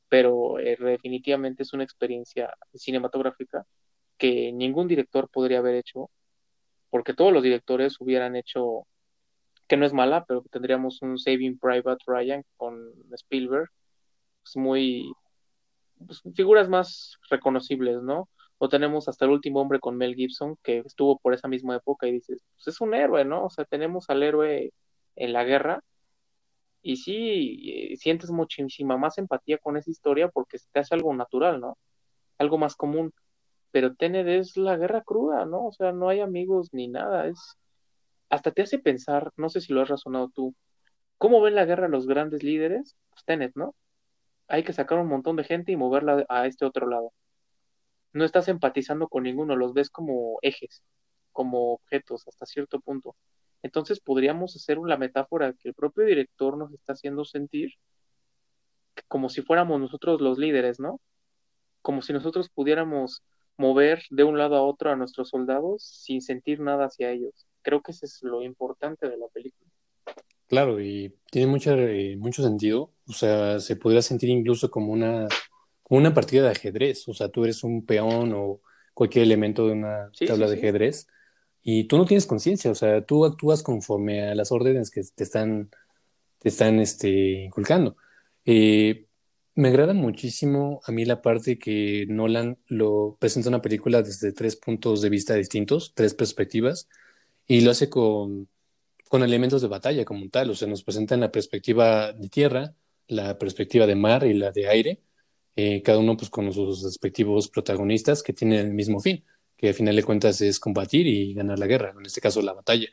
pero 0.10 0.60
eh, 0.60 0.76
definitivamente 0.78 1.64
es 1.64 1.72
una 1.72 1.86
experiencia 1.86 2.54
cinematográfica 2.74 3.66
que 4.18 4.52
ningún 4.52 4.90
director 4.90 5.30
podría 5.30 5.60
haber 5.60 5.76
hecho, 5.76 6.10
porque 6.90 7.14
todos 7.14 7.32
los 7.32 7.42
directores 7.42 8.02
hubieran 8.02 8.36
hecho, 8.36 8.86
que 9.70 9.78
no 9.78 9.86
es 9.86 9.94
mala, 9.94 10.26
pero 10.26 10.44
tendríamos 10.52 11.02
un 11.02 11.18
Saving 11.18 11.58
Private 11.58 12.04
Ryan 12.06 12.44
con 12.58 12.92
Spielberg, 13.14 13.70
pues 14.44 14.58
muy, 14.58 15.14
pues, 16.06 16.22
figuras 16.36 16.68
más 16.68 17.18
reconocibles, 17.30 18.02
¿no? 18.04 18.28
O 18.64 18.70
tenemos 18.70 19.08
hasta 19.08 19.26
el 19.26 19.32
último 19.32 19.60
hombre 19.60 19.80
con 19.80 19.98
Mel 19.98 20.16
Gibson, 20.16 20.56
que 20.64 20.80
estuvo 20.86 21.18
por 21.18 21.34
esa 21.34 21.48
misma 21.48 21.78
época 21.78 22.08
y 22.08 22.12
dices, 22.14 22.44
pues 22.54 22.68
es 22.68 22.80
un 22.82 22.94
héroe, 22.94 23.26
¿no? 23.26 23.46
O 23.46 23.50
sea, 23.50 23.66
tenemos 23.66 24.08
al 24.12 24.22
héroe 24.22 24.72
en 25.16 25.34
la 25.34 25.44
guerra 25.44 25.84
y 26.84 26.98
sí, 26.98 27.92
eh, 27.94 27.98
sientes 27.98 28.32
muchísima 28.32 28.98
más 28.98 29.18
empatía 29.18 29.58
con 29.58 29.78
esa 29.78 29.90
historia 29.92 30.30
porque 30.30 30.60
te 30.72 30.80
hace 30.80 30.96
algo 30.96 31.14
natural, 31.16 31.60
¿no? 31.60 31.78
Algo 32.38 32.58
más 32.60 32.76
común. 32.76 33.14
Pero 33.72 33.96
Tenet 33.96 34.28
es 34.28 34.58
la 34.58 34.78
guerra 34.78 35.02
cruda, 35.04 35.46
¿no? 35.46 35.68
O 35.68 35.72
sea, 35.74 35.92
no 35.94 36.10
hay 36.10 36.20
amigos 36.22 36.70
ni 36.74 36.88
nada, 36.88 37.28
es... 37.28 37.58
Hasta 38.30 38.52
te 38.52 38.64
hace 38.64 38.80
pensar, 38.80 39.32
no 39.38 39.50
sé 39.50 39.62
si 39.62 39.74
lo 39.74 39.82
has 39.82 39.90
razonado 39.90 40.30
tú, 40.34 40.56
¿cómo 41.18 41.42
ven 41.42 41.56
la 41.56 41.66
guerra 41.66 41.88
los 41.90 42.08
grandes 42.08 42.44
líderes? 42.44 42.96
Pues 43.12 43.26
Tenet, 43.26 43.54
¿no? 43.56 43.76
Hay 44.48 44.64
que 44.64 44.74
sacar 44.74 45.00
un 45.00 45.08
montón 45.08 45.36
de 45.38 45.46
gente 45.46 45.72
y 45.72 45.78
moverla 45.78 46.26
a 46.30 46.48
este 46.48 46.66
otro 46.66 46.88
lado 46.88 47.14
no 48.14 48.26
estás 48.26 48.48
empatizando 48.48 49.08
con 49.08 49.24
ninguno, 49.24 49.56
los 49.56 49.74
ves 49.74 49.90
como 49.90 50.40
ejes, 50.42 50.84
como 51.32 51.74
objetos 51.74 52.28
hasta 52.28 52.46
cierto 52.46 52.80
punto. 52.80 53.16
Entonces 53.64 54.00
podríamos 54.00 54.56
hacer 54.56 54.80
una 54.80 54.98
metáfora 54.98 55.54
que 55.54 55.70
el 55.70 55.74
propio 55.74 56.06
director 56.06 56.58
nos 56.58 56.74
está 56.74 56.94
haciendo 56.94 57.26
sentir 57.26 57.72
como 59.08 59.30
si 59.30 59.42
fuéramos 59.42 59.80
nosotros 59.80 60.22
los 60.22 60.38
líderes, 60.38 60.80
¿no? 60.80 61.00
Como 61.82 62.02
si 62.02 62.14
nosotros 62.14 62.50
pudiéramos 62.50 63.24
mover 63.58 64.04
de 64.10 64.24
un 64.24 64.38
lado 64.38 64.56
a 64.56 64.64
otro 64.64 64.92
a 64.92 64.96
nuestros 64.96 65.30
soldados 65.30 65.84
sin 65.84 66.22
sentir 66.22 66.60
nada 66.60 66.86
hacia 66.86 67.12
ellos. 67.12 67.46
Creo 67.62 67.82
que 67.82 67.92
ese 67.92 68.06
es 68.06 68.20
lo 68.24 68.42
importante 68.42 69.10
de 69.10 69.18
la 69.18 69.28
película. 69.28 69.70
Claro, 70.48 70.82
y 70.82 71.16
tiene 71.32 71.48
mucho, 71.50 71.72
eh, 71.78 72.18
mucho 72.18 72.44
sentido. 72.44 72.92
O 73.08 73.14
sea, 73.14 73.60
se 73.60 73.76
podría 73.76 74.02
sentir 74.02 74.30
incluso 74.30 74.70
como 74.70 74.92
una 74.92 75.28
una 75.98 76.14
partida 76.14 76.44
de 76.44 76.52
ajedrez, 76.52 77.08
o 77.10 77.14
sea, 77.14 77.30
tú 77.30 77.44
eres 77.44 77.64
un 77.66 77.86
peón 77.86 78.32
o 78.34 78.62
cualquier 78.94 79.24
elemento 79.24 79.68
de 79.68 79.74
una 79.74 80.10
tabla 80.26 80.48
de 80.48 80.56
ajedrez 80.56 81.08
y 81.62 81.84
tú 81.84 81.98
no 81.98 82.06
tienes 82.06 82.26
conciencia, 82.26 82.72
o 82.72 82.76
sea, 82.76 83.06
tú 83.06 83.26
actúas 83.26 83.62
conforme 83.62 84.24
a 84.30 84.34
las 84.34 84.54
órdenes 84.54 84.90
que 84.90 85.02
te 85.14 85.24
están, 85.24 85.70
te 86.40 86.48
están 86.48 86.80
este, 86.80 87.44
inculcando. 87.44 87.98
Eh, 88.46 89.08
me 89.56 89.68
agrada 89.68 89.94
muchísimo 89.94 90.80
a 90.86 90.94
mí 90.94 91.04
la 91.04 91.22
parte 91.22 91.60
que 91.60 92.06
Nolan 92.08 92.58
lo 92.68 93.18
presenta 93.20 93.50
una 93.50 93.62
película 93.62 94.02
desde 94.02 94.32
tres 94.32 94.56
puntos 94.56 95.02
de 95.02 95.10
vista 95.10 95.36
distintos, 95.36 95.92
tres 95.94 96.14
perspectivas, 96.14 96.88
y 97.48 97.62
lo 97.62 97.72
hace 97.72 97.90
con, 97.90 98.48
con 99.10 99.24
elementos 99.24 99.62
de 99.62 99.68
batalla 99.68 100.06
como 100.06 100.30
tal, 100.30 100.52
o 100.52 100.56
sea, 100.56 100.70
nos 100.70 100.84
presenta 100.84 101.16
en 101.16 101.22
la 101.22 101.34
perspectiva 101.34 102.14
de 102.14 102.30
tierra, 102.30 102.76
la 103.08 103.38
perspectiva 103.38 103.86
de 103.86 103.96
mar 103.96 104.26
y 104.26 104.34
la 104.34 104.52
de 104.52 104.70
aire, 104.70 105.02
eh, 105.56 105.82
cada 105.84 106.00
uno 106.00 106.18
pues 106.18 106.30
con 106.30 106.52
sus 106.54 106.84
respectivos 106.84 107.50
protagonistas 107.50 108.24
que 108.24 108.34
tienen 108.34 108.60
el 108.68 108.74
mismo 108.74 109.00
fin, 109.00 109.24
que 109.58 109.70
al 109.70 109.74
final 109.74 109.96
de 109.96 110.04
cuentas 110.04 110.42
es 110.42 110.60
combatir 110.60 111.08
y 111.08 111.34
ganar 111.34 111.60
la 111.60 111.68
guerra, 111.68 111.94
en 111.98 112.06
este 112.06 112.22
caso 112.22 112.42
la 112.42 112.54
batalla. 112.54 112.88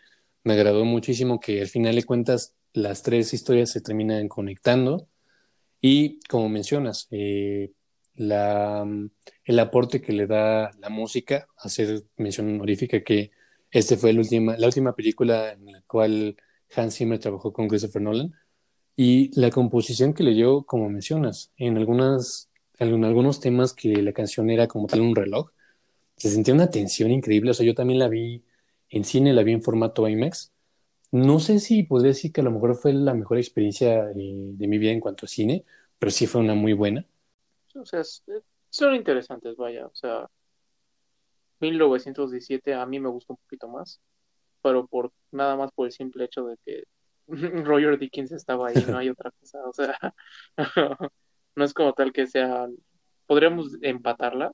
Me 0.45 0.55
agradó 0.55 0.85
muchísimo 0.85 1.41
que 1.41 1.61
al 1.61 1.69
final 1.69 1.95
de 1.95 2.05
cuentas 2.05 2.55
las 2.73 3.03
tres 3.03 3.33
historias 3.35 3.71
se 3.71 3.81
terminan 3.81 4.29
conectando 4.29 5.09
y 5.81 6.21
como 6.29 6.49
mencionas, 6.49 7.09
eh, 7.11 7.73
la, 8.15 8.87
el 9.45 9.59
aporte 9.61 10.01
que 10.03 10.13
le 10.13 10.27
da 10.27 10.73
la 10.79 10.89
música, 10.89 11.49
hacer 11.57 12.05
mención 12.17 12.49
honorífica 12.49 13.03
que 13.03 13.31
este 13.71 13.97
fue 13.97 14.11
el 14.11 14.19
última, 14.19 14.57
la 14.57 14.67
última 14.67 14.95
película 14.95 15.53
en 15.53 15.73
la 15.73 15.83
cual 15.83 16.37
Hans 16.75 16.97
Zimmer 16.97 17.19
trabajó 17.19 17.53
con 17.53 17.69
Christopher 17.69 18.03
Nolan 18.03 18.35
y 18.97 19.31
la 19.41 19.51
composición 19.51 20.15
que 20.15 20.25
le 20.25 20.33
dio, 20.33 20.65
como 20.65 20.89
mencionas, 20.91 21.53
en 21.57 21.77
algunas 21.77 22.48
en 22.79 23.05
algunos 23.05 23.41
temas 23.41 23.75
que 23.75 24.03
la 24.03 24.13
canción 24.13 24.51
era 24.51 24.69
como 24.69 24.87
tal 24.87 25.01
un 25.01 25.17
reloj, 25.17 25.51
se 26.17 26.31
sentía 26.31 26.55
una 26.55 26.71
tensión 26.71 27.11
increíble. 27.11 27.51
O 27.51 27.55
sea, 27.55 27.67
yo 27.67 27.75
también 27.75 27.99
la 27.99 28.09
vi 28.09 28.45
en 28.91 29.05
cine, 29.05 29.33
la 29.33 29.43
vi 29.43 29.53
en 29.53 29.63
formato 29.63 30.09
IMAX. 30.09 30.53
No 31.11 31.41
sé 31.41 31.59
si 31.59 31.85
podría 31.85 32.09
decir 32.09 32.33
que 32.33 32.41
a 32.41 32.45
lo 32.45 32.51
mejor 32.51 32.77
fue 32.77 32.93
la 32.93 33.15
mejor 33.15 33.39
experiencia 33.39 34.07
de, 34.07 34.55
mi 34.59 34.79
vida 34.79 34.93
en 34.93 35.01
cuanto 35.01 35.27
a 35.27 35.29
cine, 35.29 35.65
pero 35.99 36.11
sí 36.11 36.27
fue 36.27 36.41
una 36.43 36.55
muy 36.55 36.75
buena. 36.75 37.07
O 37.75 37.87
sea, 37.87 38.03
son 38.71 38.95
interesantes, 38.95 39.57
vaya. 39.57 39.87
O 39.87 39.95
sea, 39.95 40.29
1917 41.61 42.75
a 42.75 42.85
mí 42.87 43.01
me 43.01 43.09
gustó 43.09 43.35
un 43.35 43.39
poquito 43.39 43.69
más, 43.69 44.01
pero 44.63 44.87
por 44.87 45.13
nada 45.31 45.57
más 45.57 45.73
por 45.73 45.87
el 45.87 45.93
simple 45.93 46.25
hecho 46.25 46.47
de 46.47 46.57
que 46.65 46.85
Roger 47.65 47.99
Dickens 47.99 48.33
estaba 48.33 48.69
ahí, 48.69 48.85
no 48.87 48.99
hay 48.99 49.09
otra 49.11 49.31
cosa. 49.31 49.65
O 49.65 49.73
sea, 49.73 49.97
no 51.59 51.65
es 51.65 51.75
como 51.75 51.93
tal 51.93 52.13
que 52.13 52.29
sea, 52.29 52.69
podríamos 53.27 53.77
empatarlas, 53.83 54.53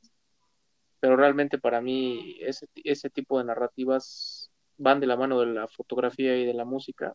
pero 1.00 1.16
realmente 1.16 1.58
para 1.58 1.82
mí 1.82 2.38
ese, 2.40 2.66
ese 2.82 3.10
tipo 3.10 3.38
de 3.38 3.44
narrativas 3.44 4.50
van 4.78 5.00
de 5.00 5.06
la 5.06 5.16
mano 5.16 5.38
de 5.38 5.46
la 5.46 5.68
fotografía 5.68 6.36
y 6.38 6.46
de 6.46 6.54
la 6.54 6.64
música 6.64 7.12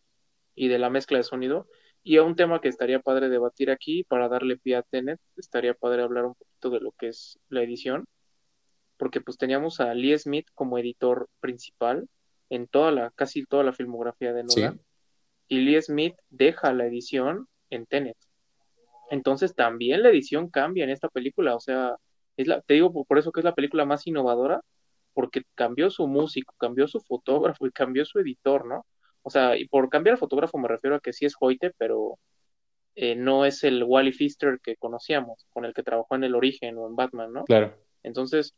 y 0.54 0.68
de 0.68 0.78
la 0.78 0.92
mezcla 0.92 1.18
de 1.18 1.24
sonido. 1.24 1.68
Y 2.04 2.18
a 2.18 2.24
un 2.24 2.36
tema 2.36 2.62
que 2.62 2.70
estaría 2.70 3.00
padre 3.00 3.30
debatir 3.30 3.72
aquí 3.72 4.04
para 4.04 4.30
darle 4.30 4.58
pie 4.58 4.76
a 4.76 4.84
Tenet, 4.84 5.20
estaría 5.38 5.74
padre 5.74 6.04
hablar 6.04 6.26
un 6.26 6.36
poquito 6.36 6.70
de 6.70 6.82
lo 6.82 6.92
que 6.92 7.08
es 7.08 7.40
la 7.50 7.64
edición, 7.64 8.06
porque 8.96 9.22
pues 9.22 9.38
teníamos 9.38 9.80
a 9.80 9.94
Lee 9.96 10.18
Smith 10.20 10.48
como 10.54 10.78
editor 10.78 11.28
principal 11.40 12.08
en 12.50 12.68
toda 12.68 12.92
la, 12.92 13.10
casi 13.16 13.44
toda 13.44 13.64
la 13.64 13.74
filmografía 13.74 14.34
de 14.34 14.44
Nolan. 14.44 14.80
Y 15.48 15.62
Lee 15.62 15.82
Smith 15.82 16.16
deja 16.30 16.74
la 16.74 16.86
edición 16.86 17.48
en 17.72 17.88
Tenet. 17.88 18.18
Entonces 19.10 19.56
también 19.56 20.04
la 20.04 20.10
edición 20.10 20.50
cambia 20.50 20.84
en 20.84 20.90
esta 20.90 21.10
película, 21.10 21.56
o 21.56 21.60
sea, 21.60 21.96
es 22.38 22.48
la, 22.48 22.62
te 22.62 22.76
digo 22.76 23.06
por 23.06 23.18
eso 23.18 23.32
que 23.32 23.42
es 23.42 23.44
la 23.44 23.56
película 23.56 23.86
más 23.86 24.08
innovadora, 24.08 24.62
porque 25.14 25.44
cambió 25.56 25.90
su 25.90 26.08
músico, 26.08 26.54
cambió 26.58 26.88
su 26.88 27.00
fotógrafo 27.02 27.68
y 27.68 27.72
cambió 27.72 28.06
su 28.06 28.20
editor, 28.20 28.66
¿no? 28.66 28.86
O 29.22 29.30
sea, 29.30 29.58
y 29.58 29.68
por 29.68 29.90
cambiar 29.90 30.14
el 30.14 30.20
fotógrafo 30.20 30.58
me 30.58 30.68
refiero 30.68 30.96
a 30.96 31.00
que 31.00 31.14
sí 31.14 31.26
es 31.26 31.36
Hoyte, 31.40 31.74
pero 31.78 32.18
eh, 32.96 33.16
no 33.16 33.46
es 33.46 33.64
el 33.64 33.84
Wally 33.84 34.12
Pfister 34.12 34.60
que 34.62 34.76
conocíamos, 34.78 35.46
con 35.50 35.66
el 35.66 35.74
que 35.74 35.84
trabajó 35.84 36.16
en 36.16 36.24
El 36.24 36.36
Origen 36.36 36.78
o 36.78 36.88
en 36.88 36.96
Batman, 36.96 37.34
¿no? 37.34 37.44
Claro. 37.46 37.76
Entonces, 38.04 38.56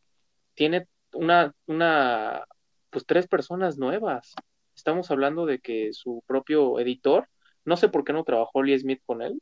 tiene 0.54 0.88
una, 1.14 1.54
una, 1.66 2.46
pues 2.90 3.06
tres 3.06 3.28
personas 3.28 3.78
nuevas. 3.78 4.34
Estamos 4.76 5.12
hablando 5.12 5.46
de 5.46 5.60
que 5.60 5.94
su 5.94 6.24
propio 6.28 6.80
editor, 6.80 7.28
no 7.66 7.78
sé 7.78 7.90
por 7.90 8.04
qué 8.04 8.14
no 8.14 8.24
trabajó 8.24 8.64
Lee 8.64 8.78
Smith 8.80 9.02
con 9.06 9.22
él, 9.22 9.42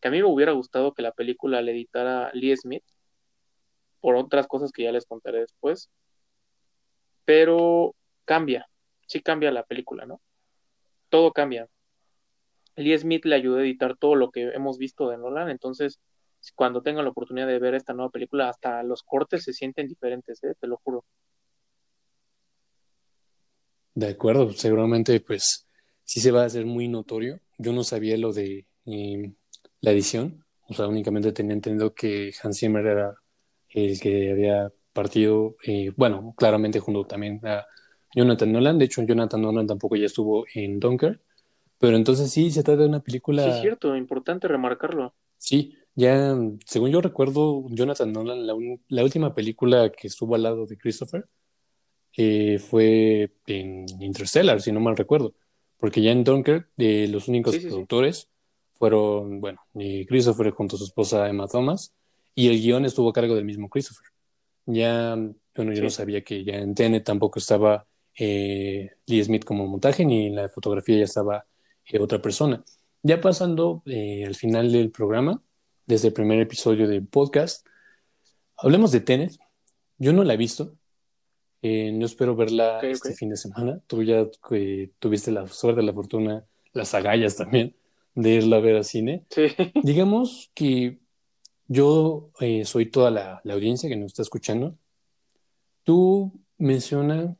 que 0.00 0.08
a 0.08 0.10
mí 0.10 0.18
me 0.18 0.28
hubiera 0.28 0.52
gustado 0.52 0.92
que 0.94 1.02
la 1.02 1.12
película 1.12 1.62
le 1.62 1.72
editara 1.72 2.30
Lee 2.32 2.56
Smith, 2.56 2.84
por 4.00 4.16
otras 4.16 4.46
cosas 4.46 4.72
que 4.72 4.84
ya 4.84 4.92
les 4.92 5.06
contaré 5.06 5.40
después, 5.40 5.90
pero 7.24 7.94
cambia, 8.24 8.68
sí 9.06 9.20
cambia 9.20 9.50
la 9.50 9.64
película, 9.64 10.06
¿no? 10.06 10.20
Todo 11.08 11.32
cambia. 11.32 11.68
Lee 12.76 12.96
Smith 12.98 13.24
le 13.24 13.34
ayudó 13.34 13.58
a 13.58 13.62
editar 13.62 13.96
todo 13.96 14.14
lo 14.14 14.30
que 14.30 14.50
hemos 14.54 14.78
visto 14.78 15.08
de 15.08 15.18
Nolan, 15.18 15.50
entonces 15.50 15.98
cuando 16.54 16.82
tengan 16.82 17.04
la 17.04 17.10
oportunidad 17.10 17.46
de 17.46 17.58
ver 17.58 17.74
esta 17.74 17.92
nueva 17.92 18.10
película, 18.10 18.48
hasta 18.48 18.82
los 18.82 19.02
cortes 19.02 19.42
se 19.44 19.52
sienten 19.52 19.88
diferentes, 19.88 20.42
¿eh? 20.44 20.54
te 20.58 20.66
lo 20.66 20.76
juro. 20.78 21.04
De 23.94 24.08
acuerdo, 24.08 24.52
seguramente 24.52 25.18
pues 25.20 25.68
sí 26.04 26.20
se 26.20 26.30
va 26.30 26.42
a 26.42 26.46
hacer 26.46 26.64
muy 26.64 26.88
notorio. 26.88 27.40
Yo 27.58 27.72
no 27.72 27.82
sabía 27.82 28.16
lo 28.16 28.32
de 28.32 28.66
em, 28.84 29.34
la 29.80 29.92
edición, 29.92 30.44
o 30.68 30.74
sea, 30.74 30.86
únicamente 30.86 31.32
tenía 31.32 31.54
entendido 31.54 31.94
que 31.94 32.32
Hans 32.42 32.58
Zimmer 32.58 32.84
era 32.86 33.14
el 33.70 34.00
que 34.00 34.32
había 34.32 34.72
partido, 34.92 35.56
eh, 35.64 35.92
bueno, 35.96 36.34
claramente 36.36 36.80
junto 36.80 37.04
también 37.04 37.40
a 37.46 37.66
Jonathan 38.14 38.52
Nolan. 38.52 38.78
De 38.78 38.86
hecho, 38.86 39.02
Jonathan 39.02 39.40
Nolan 39.40 39.66
tampoco 39.66 39.96
ya 39.96 40.06
estuvo 40.06 40.44
en 40.54 40.80
Dunker. 40.80 41.20
Pero 41.78 41.96
entonces 41.96 42.30
sí, 42.30 42.50
se 42.50 42.64
trata 42.64 42.82
de 42.82 42.88
una 42.88 43.00
película. 43.00 43.44
Sí, 43.44 43.50
es 43.50 43.60
cierto, 43.60 43.96
importante 43.96 44.48
remarcarlo. 44.48 45.14
Sí, 45.36 45.76
ya, 45.94 46.36
según 46.66 46.90
yo 46.90 47.00
recuerdo, 47.00 47.66
Jonathan 47.70 48.12
Nolan, 48.12 48.46
la, 48.46 49.02
última 49.02 49.34
película 49.34 49.90
que 49.90 50.08
estuvo 50.08 50.34
al 50.34 50.42
lado 50.42 50.66
de 50.66 50.76
Christopher 50.76 51.26
eh, 52.16 52.58
fue 52.58 53.32
en 53.46 53.86
Interstellar, 54.00 54.60
si 54.60 54.72
no 54.72 54.80
mal 54.80 54.96
recuerdo. 54.96 55.34
Porque 55.76 56.02
ya 56.02 56.10
en 56.10 56.24
Dunker, 56.24 56.66
eh, 56.78 57.06
los 57.08 57.28
únicos 57.28 57.56
productores 57.56 58.28
fueron, 58.78 59.40
bueno, 59.40 59.60
Christopher 59.74 60.50
junto 60.52 60.76
a 60.76 60.78
su 60.78 60.84
esposa 60.84 61.28
Emma 61.28 61.46
Thomas, 61.48 61.92
y 62.34 62.48
el 62.48 62.60
guion 62.60 62.84
estuvo 62.84 63.10
a 63.10 63.12
cargo 63.12 63.34
del 63.34 63.44
mismo 63.44 63.68
Christopher. 63.68 64.06
Ya, 64.66 65.16
bueno, 65.56 65.72
yo 65.72 65.82
no 65.82 65.90
sabía 65.90 66.22
que 66.22 66.44
ya 66.44 66.54
en 66.54 66.74
TN 66.74 67.02
tampoco 67.02 67.40
estaba 67.40 67.86
eh, 68.16 68.92
Lee 69.06 69.24
Smith 69.24 69.44
como 69.44 69.66
montaje, 69.66 70.04
ni 70.04 70.26
en 70.26 70.36
la 70.36 70.48
fotografía 70.48 70.98
ya 70.98 71.04
estaba 71.04 71.44
eh, 71.86 71.98
otra 71.98 72.22
persona. 72.22 72.62
Ya 73.02 73.20
pasando 73.20 73.82
eh, 73.86 74.24
al 74.24 74.36
final 74.36 74.70
del 74.70 74.90
programa, 74.90 75.42
desde 75.86 76.08
el 76.08 76.14
primer 76.14 76.38
episodio 76.38 76.86
del 76.86 77.06
podcast, 77.06 77.66
hablemos 78.56 78.92
de 78.92 79.00
Tenet. 79.00 79.32
Yo 79.98 80.12
no 80.12 80.22
la 80.22 80.34
he 80.34 80.36
visto. 80.36 80.76
Eh, 81.60 81.90
no 81.90 82.06
espero 82.06 82.36
verla 82.36 82.78
este 82.82 83.14
fin 83.14 83.30
de 83.30 83.36
semana. 83.36 83.80
Tú 83.88 84.04
ya 84.04 84.26
tuviste 85.00 85.32
la 85.32 85.46
suerte, 85.48 85.82
la 85.82 85.92
fortuna, 85.92 86.44
las 86.72 86.94
agallas 86.94 87.34
también 87.34 87.74
de 88.18 88.30
irla 88.30 88.56
a 88.56 88.60
ver 88.60 88.76
al 88.76 88.84
cine. 88.84 89.24
Digamos 89.82 90.50
que 90.54 90.98
yo 91.68 92.30
soy 92.64 92.86
toda 92.86 93.10
la, 93.10 93.40
la, 93.44 93.54
audiencia 93.54 93.88
que 93.88 93.96
nos 93.96 94.06
está 94.06 94.22
escuchando. 94.22 94.76
Tú 95.84 96.32
menciona, 96.56 97.20
a 97.22 97.36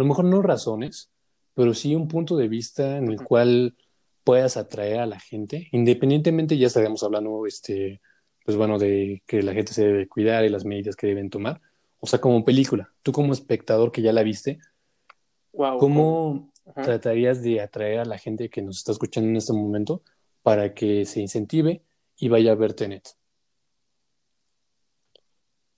lo 0.00 0.04
mejor 0.04 0.24
no 0.24 0.40
razones, 0.40 1.10
pero 1.54 1.74
sí 1.74 1.94
un 1.94 2.08
punto 2.08 2.36
de 2.36 2.48
vista 2.48 2.96
en 2.96 3.08
el 3.08 3.22
cual 3.22 3.76
puedas 4.24 4.56
atraer 4.56 5.00
a 5.00 5.06
la 5.06 5.20
gente, 5.20 5.68
independientemente 5.72 6.56
ya 6.56 6.68
estaríamos 6.68 7.02
hablando, 7.02 7.46
este, 7.46 8.00
pues 8.44 8.56
bueno, 8.56 8.78
de 8.78 9.22
que 9.26 9.42
la 9.42 9.52
gente 9.52 9.72
se 9.72 9.86
debe 9.86 10.08
cuidar 10.08 10.44
y 10.44 10.48
las 10.48 10.64
medidas 10.64 10.96
que 10.96 11.06
deben 11.06 11.28
tomar, 11.28 11.60
o 11.98 12.06
sea, 12.06 12.20
como 12.20 12.44
película, 12.44 12.92
tú 13.02 13.12
como 13.12 13.32
espectador 13.32 13.92
que 13.92 14.02
ya 14.02 14.12
la 14.12 14.22
viste, 14.22 14.58
¿cómo 15.52 16.50
tratarías 16.74 17.42
de 17.42 17.60
atraer 17.60 18.00
a 18.00 18.04
la 18.04 18.18
gente 18.18 18.48
que 18.48 18.62
nos 18.62 18.78
está 18.78 18.92
escuchando 18.92 19.28
en 19.30 19.36
este 19.36 19.52
momento 19.52 20.02
para 20.42 20.74
que 20.74 21.04
se 21.04 21.20
incentive 21.20 21.82
y 22.16 22.28
vaya 22.28 22.52
a 22.52 22.54
ver 22.54 22.74
Tenet? 22.74 23.16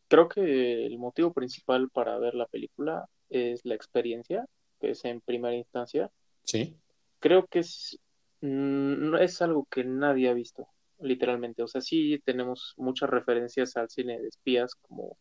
Creo 0.09 0.29
que 0.29 0.87
el 0.87 0.99
motivo 0.99 1.33
principal 1.33 1.89
para 1.91 2.19
ver 2.19 2.35
la 2.35 2.47
película 2.47 3.09
es 3.29 3.65
la 3.65 3.75
experiencia, 3.75 4.45
que 4.81 4.91
es 4.91 5.05
en 5.05 5.21
primera 5.21 5.55
instancia. 5.55 6.11
Sí. 6.45 6.77
Creo 7.21 7.47
que 7.47 7.61
es, 7.61 7.99
no 8.41 9.19
es 9.19 9.41
algo 9.41 9.67
que 9.71 9.85
nadie 9.85 10.29
ha 10.29 10.35
visto, 10.35 10.67
literalmente. 10.99 11.63
O 11.63 11.69
sea, 11.69 11.81
sí 11.81 12.21
tenemos 12.25 12.75
muchas 12.77 13.09
referencias 13.09 13.77
al 13.77 13.89
cine 13.89 14.21
de 14.21 14.29
espías, 14.29 14.75
como 14.75 15.17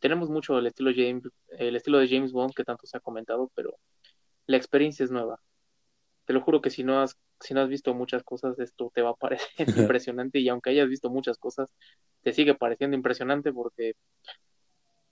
tenemos 0.00 0.30
mucho 0.30 0.58
el 0.58 0.66
estilo 0.66 0.90
James, 0.94 1.24
el 1.50 1.76
estilo 1.76 1.98
de 1.98 2.08
James 2.08 2.32
Bond 2.32 2.54
que 2.54 2.64
tanto 2.64 2.86
se 2.86 2.96
ha 2.96 3.00
comentado, 3.00 3.50
pero 3.54 3.78
la 4.48 4.56
experiencia 4.56 5.04
es 5.04 5.12
nueva. 5.12 5.40
Te 6.24 6.32
lo 6.32 6.40
juro 6.42 6.60
que 6.60 6.70
si 6.70 6.84
no 6.84 7.00
has, 7.00 7.16
si 7.40 7.54
no 7.54 7.60
has 7.60 7.68
visto 7.68 7.94
muchas 7.94 8.24
cosas, 8.24 8.58
esto 8.58 8.90
te 8.94 9.02
va 9.02 9.10
a 9.10 9.14
parecer 9.14 9.48
impresionante 9.92 10.40
y 10.40 10.48
aunque 10.48 10.70
hayas 10.70 10.88
visto 10.88 11.10
muchas 11.10 11.38
cosas, 11.38 11.72
te 12.22 12.32
sigue 12.32 12.54
pareciendo 12.54 12.96
impresionante 12.96 13.52
porque 13.52 13.94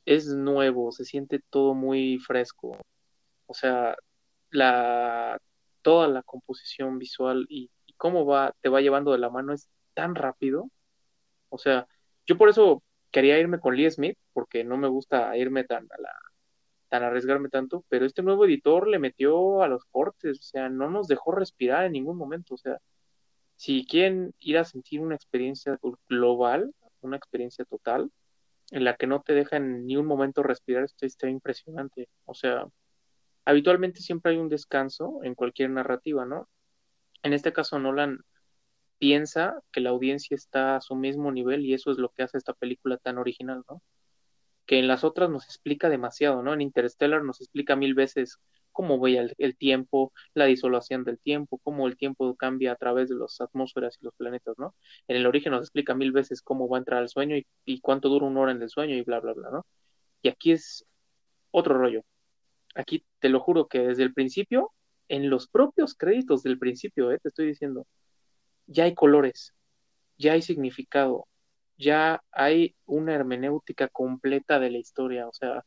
es 0.07 0.29
nuevo, 0.29 0.93
se 0.93 1.05
siente 1.05 1.41
todo 1.51 1.75
muy 1.75 2.19
fresco. 2.19 2.79
O 3.47 3.55
sea, 3.55 3.97
la, 4.51 5.39
toda 5.83 6.09
la 6.09 6.23
composición 6.23 6.99
visual 6.99 7.47
y, 7.49 7.71
cómo 7.99 8.27
va, 8.27 8.55
te 8.61 8.69
va 8.69 8.81
llevando 8.83 9.13
de 9.13 9.19
la 9.19 9.31
mano 9.31 9.53
es 9.55 9.69
tan 9.95 10.15
rápido. 10.15 10.71
O 11.51 11.59
sea, 11.59 11.87
yo 12.27 12.39
por 12.39 12.49
eso 12.51 12.83
quería 13.11 13.39
irme 13.39 13.61
con 13.61 13.77
Lee 13.77 13.91
Smith, 13.91 14.19
porque 14.33 14.65
no 14.65 14.77
me 14.79 14.89
gusta 14.89 15.37
irme 15.37 15.65
tan 15.65 15.87
a 15.91 16.01
la, 16.01 16.13
tan 16.89 17.03
arriesgarme 17.03 17.49
tanto, 17.49 17.85
pero 17.89 18.07
este 18.07 18.23
nuevo 18.23 18.45
editor 18.45 18.89
le 18.89 18.99
metió 18.99 19.63
a 19.63 19.69
los 19.69 19.85
cortes, 19.87 20.39
o 20.41 20.43
sea, 20.43 20.69
no 20.69 20.91
nos 20.91 21.09
dejó 21.09 21.33
respirar 21.33 21.85
en 21.85 21.93
ningún 21.93 22.17
momento, 22.17 22.55
o 22.55 22.59
sea, 22.59 22.79
si 23.57 23.87
quieren 23.87 24.35
ir 24.39 24.59
a 24.59 24.65
sentir 24.65 25.01
una 25.01 25.15
experiencia 25.15 25.79
global, 26.09 26.75
una 27.01 27.17
experiencia 27.17 27.65
total, 27.65 28.11
en 28.71 28.85
la 28.85 28.97
que 28.97 29.07
no 29.07 29.23
te 29.23 29.35
deja 29.35 29.57
en 29.57 29.87
ni 29.87 29.97
un 29.97 30.07
momento 30.07 30.43
respirar, 30.43 30.85
esto 30.85 31.07
está 31.07 31.29
impresionante, 31.29 32.09
o 32.25 32.35
sea, 32.35 32.67
habitualmente 33.45 34.01
siempre 34.01 34.33
hay 34.33 34.39
un 34.39 34.49
descanso 34.49 35.21
en 35.23 35.35
cualquier 35.35 35.71
narrativa, 35.71 36.25
¿no? 36.27 36.49
En 37.23 37.33
este 37.33 37.53
caso, 37.53 37.79
Nolan 37.79 38.21
piensa 38.99 39.61
que 39.73 39.81
la 39.81 39.91
audiencia 39.91 40.35
está 40.35 40.77
a 40.77 40.81
su 40.81 40.95
mismo 40.97 41.33
nivel 41.33 41.65
y 41.65 41.75
eso 41.75 41.91
es 41.91 41.99
lo 41.99 42.11
que 42.11 42.23
hace 42.23 42.39
esta 42.39 42.55
película 42.55 42.99
tan 42.99 43.19
original, 43.19 43.65
¿no? 43.69 43.83
Que 44.67 44.79
en 44.79 44.89
las 44.89 45.05
otras 45.05 45.31
nos 45.31 45.45
explica 45.45 45.89
demasiado, 45.89 46.43
¿no? 46.43 46.53
En 46.55 46.61
Interstellar 46.61 47.23
nos 47.25 47.41
explica 47.41 47.77
mil 47.77 47.95
veces 47.95 48.39
cómo 48.73 49.01
ve 49.01 49.33
el, 49.39 49.57
tiempo, 49.57 50.13
la 50.35 50.45
disolución 50.47 51.05
del 51.05 51.19
tiempo, 51.19 51.59
cómo 51.65 51.87
el 51.87 51.97
tiempo 51.97 52.35
cambia 52.37 52.73
a 52.73 52.77
través 52.77 53.09
de 53.09 53.17
las 53.17 53.41
atmósferas 53.41 53.97
y 54.01 54.05
los 54.05 54.15
planetas, 54.15 54.57
¿no? 54.59 54.75
En 55.09 55.17
el 55.17 55.27
origen 55.27 55.53
nos 55.53 55.63
explica 55.63 55.95
mil 55.95 56.13
veces 56.13 56.43
cómo 56.43 56.69
va 56.69 56.77
a 56.79 56.81
entrar 56.81 57.01
al 57.01 57.09
sueño 57.09 57.37
y, 57.37 57.47
y 57.65 57.81
cuánto 57.81 58.09
dura 58.09 58.27
una 58.27 58.41
hora 58.41 58.53
en 58.53 58.63
el 58.63 58.69
sueño 58.71 58.95
y 58.95 59.03
bla, 59.03 59.21
bla, 59.21 59.33
bla, 59.33 59.51
¿no? 59.51 59.67
Y 60.23 60.29
aquí 60.29 60.53
es 60.53 60.85
otro 61.51 61.79
rollo. 61.79 62.03
Aquí 62.75 63.05
te 63.21 63.31
lo 63.31 63.41
juro 63.41 63.69
que 63.69 63.81
desde 63.81 64.03
el 64.03 64.13
principio, 64.15 64.73
en 65.09 65.31
los 65.31 65.49
propios 65.49 65.95
créditos 65.95 66.43
del 66.43 66.59
principio, 66.59 67.11
eh, 67.13 67.19
te 67.19 67.29
estoy 67.29 67.47
diciendo, 67.47 67.87
ya 68.67 68.85
hay 68.85 68.95
colores, 68.95 69.55
ya 70.19 70.33
hay 70.35 70.43
significado, 70.43 71.27
ya 71.77 72.23
hay 72.33 72.75
una 72.87 73.15
hermenéutica 73.15 73.89
completa 73.89 74.59
de 74.59 74.71
la 74.71 74.79
historia. 74.79 75.29
O 75.29 75.33
sea, 75.33 75.65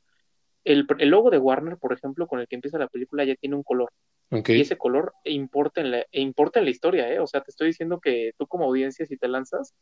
el, 0.63 0.85
logo 1.09 1.29
de 1.29 1.37
Warner, 1.37 1.77
por 1.77 1.93
ejemplo, 1.93 2.27
con 2.27 2.39
el 2.39 2.47
que 2.47 2.55
empieza 2.55 2.77
la 2.77 2.87
película, 2.87 3.23
ya 3.23 3.35
tiene 3.35 3.55
un 3.55 3.63
color. 3.63 3.91
Y 4.31 4.61
ese 4.61 4.77
color 4.77 5.13
importa 5.23 5.81
en, 5.81 5.91
la, 5.91 6.05
importa 6.11 6.59
en 6.59 6.65
la 6.65 6.71
historia, 6.71 7.11
¿eh? 7.11 7.19
O 7.19 7.25
sea, 7.25 7.41
te 7.41 7.49
estoy 7.49 7.67
diciendo 7.67 7.99
que 7.99 8.33
tú 8.37 8.45
como 8.45 8.65
audiencia, 8.65 9.05
si 9.07 9.17
te 9.17 9.27
lanzas, 9.27 9.73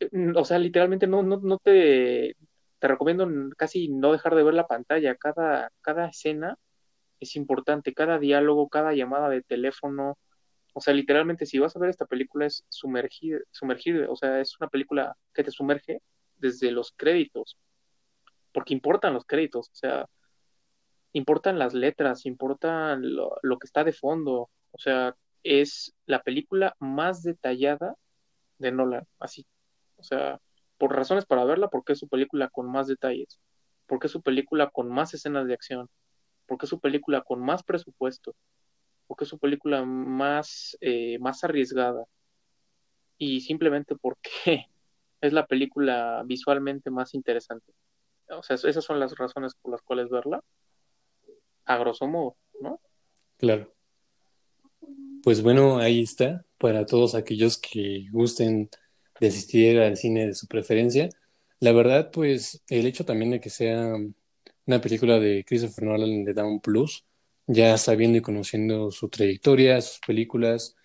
eh, 0.00 0.10
o 0.36 0.44
sea, 0.44 0.58
literalmente 0.58 1.06
no, 1.06 1.22
no, 1.22 1.38
no 1.38 1.56
te, 1.58 2.36
te 2.78 2.88
recomiendo 2.88 3.26
casi 3.56 3.88
no 3.88 4.12
dejar 4.12 4.34
de 4.34 4.42
ver 4.42 4.52
la 4.52 4.66
pantalla. 4.66 5.14
Cada, 5.14 5.70
cada 5.80 6.08
escena 6.08 6.58
es 7.18 7.36
importante, 7.36 7.94
cada 7.94 8.18
diálogo, 8.18 8.68
cada 8.68 8.92
llamada 8.92 9.30
de 9.30 9.42
teléfono. 9.42 10.18
O 10.74 10.80
sea, 10.80 10.94
literalmente, 10.94 11.46
si 11.46 11.58
vas 11.58 11.76
a 11.76 11.78
ver 11.78 11.90
esta 11.90 12.06
película 12.06 12.46
es 12.46 12.64
sumergir, 12.68 13.46
sumergir, 13.52 14.06
o 14.10 14.16
sea, 14.16 14.40
es 14.40 14.58
una 14.60 14.68
película 14.68 15.16
que 15.32 15.44
te 15.44 15.50
sumerge 15.52 16.02
desde 16.36 16.72
los 16.72 16.92
créditos, 16.96 17.56
porque 18.52 18.74
importan 18.74 19.14
los 19.14 19.24
créditos. 19.24 19.68
O 19.70 19.74
sea, 19.74 20.06
importan 21.12 21.58
las 21.58 21.74
letras, 21.74 22.26
importa 22.26 22.96
lo, 22.96 23.36
lo, 23.42 23.58
que 23.58 23.66
está 23.66 23.84
de 23.84 23.92
fondo. 23.92 24.50
O 24.72 24.78
sea, 24.78 25.16
es 25.44 25.94
la 26.06 26.22
película 26.22 26.74
más 26.80 27.22
detallada 27.22 27.94
de 28.58 28.72
Nolan, 28.72 29.06
así. 29.20 29.46
O 29.96 30.02
sea, 30.02 30.40
por 30.78 30.94
razones 30.94 31.26
para 31.26 31.44
verla, 31.44 31.68
porque 31.68 31.92
es 31.94 31.98
su 32.00 32.08
película 32.08 32.48
con 32.48 32.70
más 32.70 32.88
detalles, 32.88 33.40
porque 33.86 34.08
es 34.08 34.12
su 34.12 34.22
película 34.22 34.70
con 34.70 34.88
más 34.90 35.14
escenas 35.14 35.46
de 35.46 35.54
acción, 35.54 35.88
porque 36.46 36.66
es 36.66 36.70
su 36.70 36.80
película 36.80 37.22
con 37.22 37.40
más 37.40 37.62
presupuesto, 37.62 38.34
porque 39.06 39.24
es 39.24 39.30
su 39.30 39.38
película 39.38 39.84
más, 39.84 40.76
eh, 40.80 41.18
más 41.18 41.44
arriesgada 41.44 42.04
y 43.18 43.40
simplemente 43.40 43.96
porque 43.96 44.30
es 45.20 45.32
la 45.32 45.46
película 45.46 46.22
visualmente 46.26 46.90
más 46.90 47.14
interesante. 47.14 47.72
O 48.30 48.42
sea, 48.42 48.56
esas 48.56 48.84
son 48.84 49.00
las 49.00 49.16
razones 49.16 49.54
por 49.54 49.72
las 49.72 49.82
cuales 49.82 50.08
verla, 50.08 50.42
a 51.66 51.78
grosso 51.78 52.06
modo, 52.06 52.36
¿no? 52.60 52.80
Claro. 53.36 53.72
Pues 55.22 55.42
bueno, 55.42 55.78
ahí 55.78 56.02
está, 56.02 56.44
para 56.58 56.86
todos 56.86 57.14
aquellos 57.14 57.58
que 57.58 58.06
gusten 58.10 58.68
de 59.20 59.28
asistir 59.28 59.78
al 59.80 59.96
cine 59.96 60.26
de 60.26 60.34
su 60.34 60.46
preferencia. 60.46 61.08
La 61.60 61.72
verdad, 61.72 62.10
pues 62.10 62.62
el 62.68 62.86
hecho 62.86 63.04
también 63.04 63.30
de 63.30 63.40
que 63.40 63.50
sea 63.50 63.94
una 64.66 64.80
película 64.80 65.18
de 65.18 65.44
Christopher 65.46 65.84
Nolan 65.84 66.24
le 66.24 66.34
da 66.34 66.44
un 66.44 66.60
plus, 66.60 67.04
ya 67.46 67.76
sabiendo 67.78 68.18
y 68.18 68.22
conociendo 68.22 68.90
su 68.90 69.08
trayectoria, 69.08 69.80
sus 69.80 70.00
películas, 70.06 70.76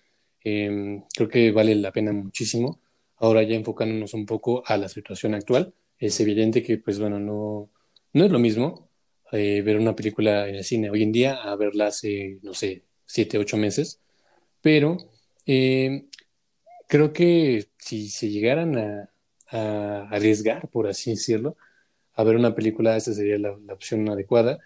em, 0.42 1.02
creo 1.14 1.28
que 1.28 1.50
vale 1.52 1.74
la 1.74 1.92
pena 1.92 2.12
muchísimo. 2.12 2.80
Ahora 3.16 3.42
ya 3.42 3.56
enfocándonos 3.56 4.14
un 4.14 4.26
poco 4.26 4.62
a 4.66 4.76
la 4.76 4.88
situación 4.88 5.34
actual, 5.34 5.74
es 5.98 6.18
evidente 6.20 6.62
que, 6.62 6.78
pues 6.78 6.98
bueno, 6.98 7.18
no, 7.20 7.70
no 8.12 8.24
es 8.24 8.30
lo 8.30 8.38
mismo 8.38 8.90
eh, 9.32 9.62
ver 9.62 9.78
una 9.78 9.94
película 9.94 10.48
en 10.48 10.56
el 10.56 10.64
cine 10.64 10.90
hoy 10.90 11.02
en 11.02 11.12
día 11.12 11.34
a 11.36 11.54
verla 11.56 11.86
hace, 11.88 12.38
no 12.42 12.54
sé, 12.54 12.84
siete, 13.06 13.38
ocho 13.38 13.56
meses, 13.56 14.00
pero 14.62 14.96
em, 15.46 16.08
creo 16.88 17.12
que 17.12 17.68
si 17.78 18.08
se 18.10 18.30
llegaran 18.30 18.76
a, 18.78 19.10
arriesgar, 20.10 20.68
por 20.68 20.86
así 20.88 21.10
decirlo, 21.10 21.56
a 22.14 22.24
ver 22.24 22.36
una 22.36 22.54
película, 22.54 22.96
esta 22.96 23.12
sería 23.14 23.38
la, 23.38 23.52
opción 23.72 24.08
adecuada. 24.08 24.58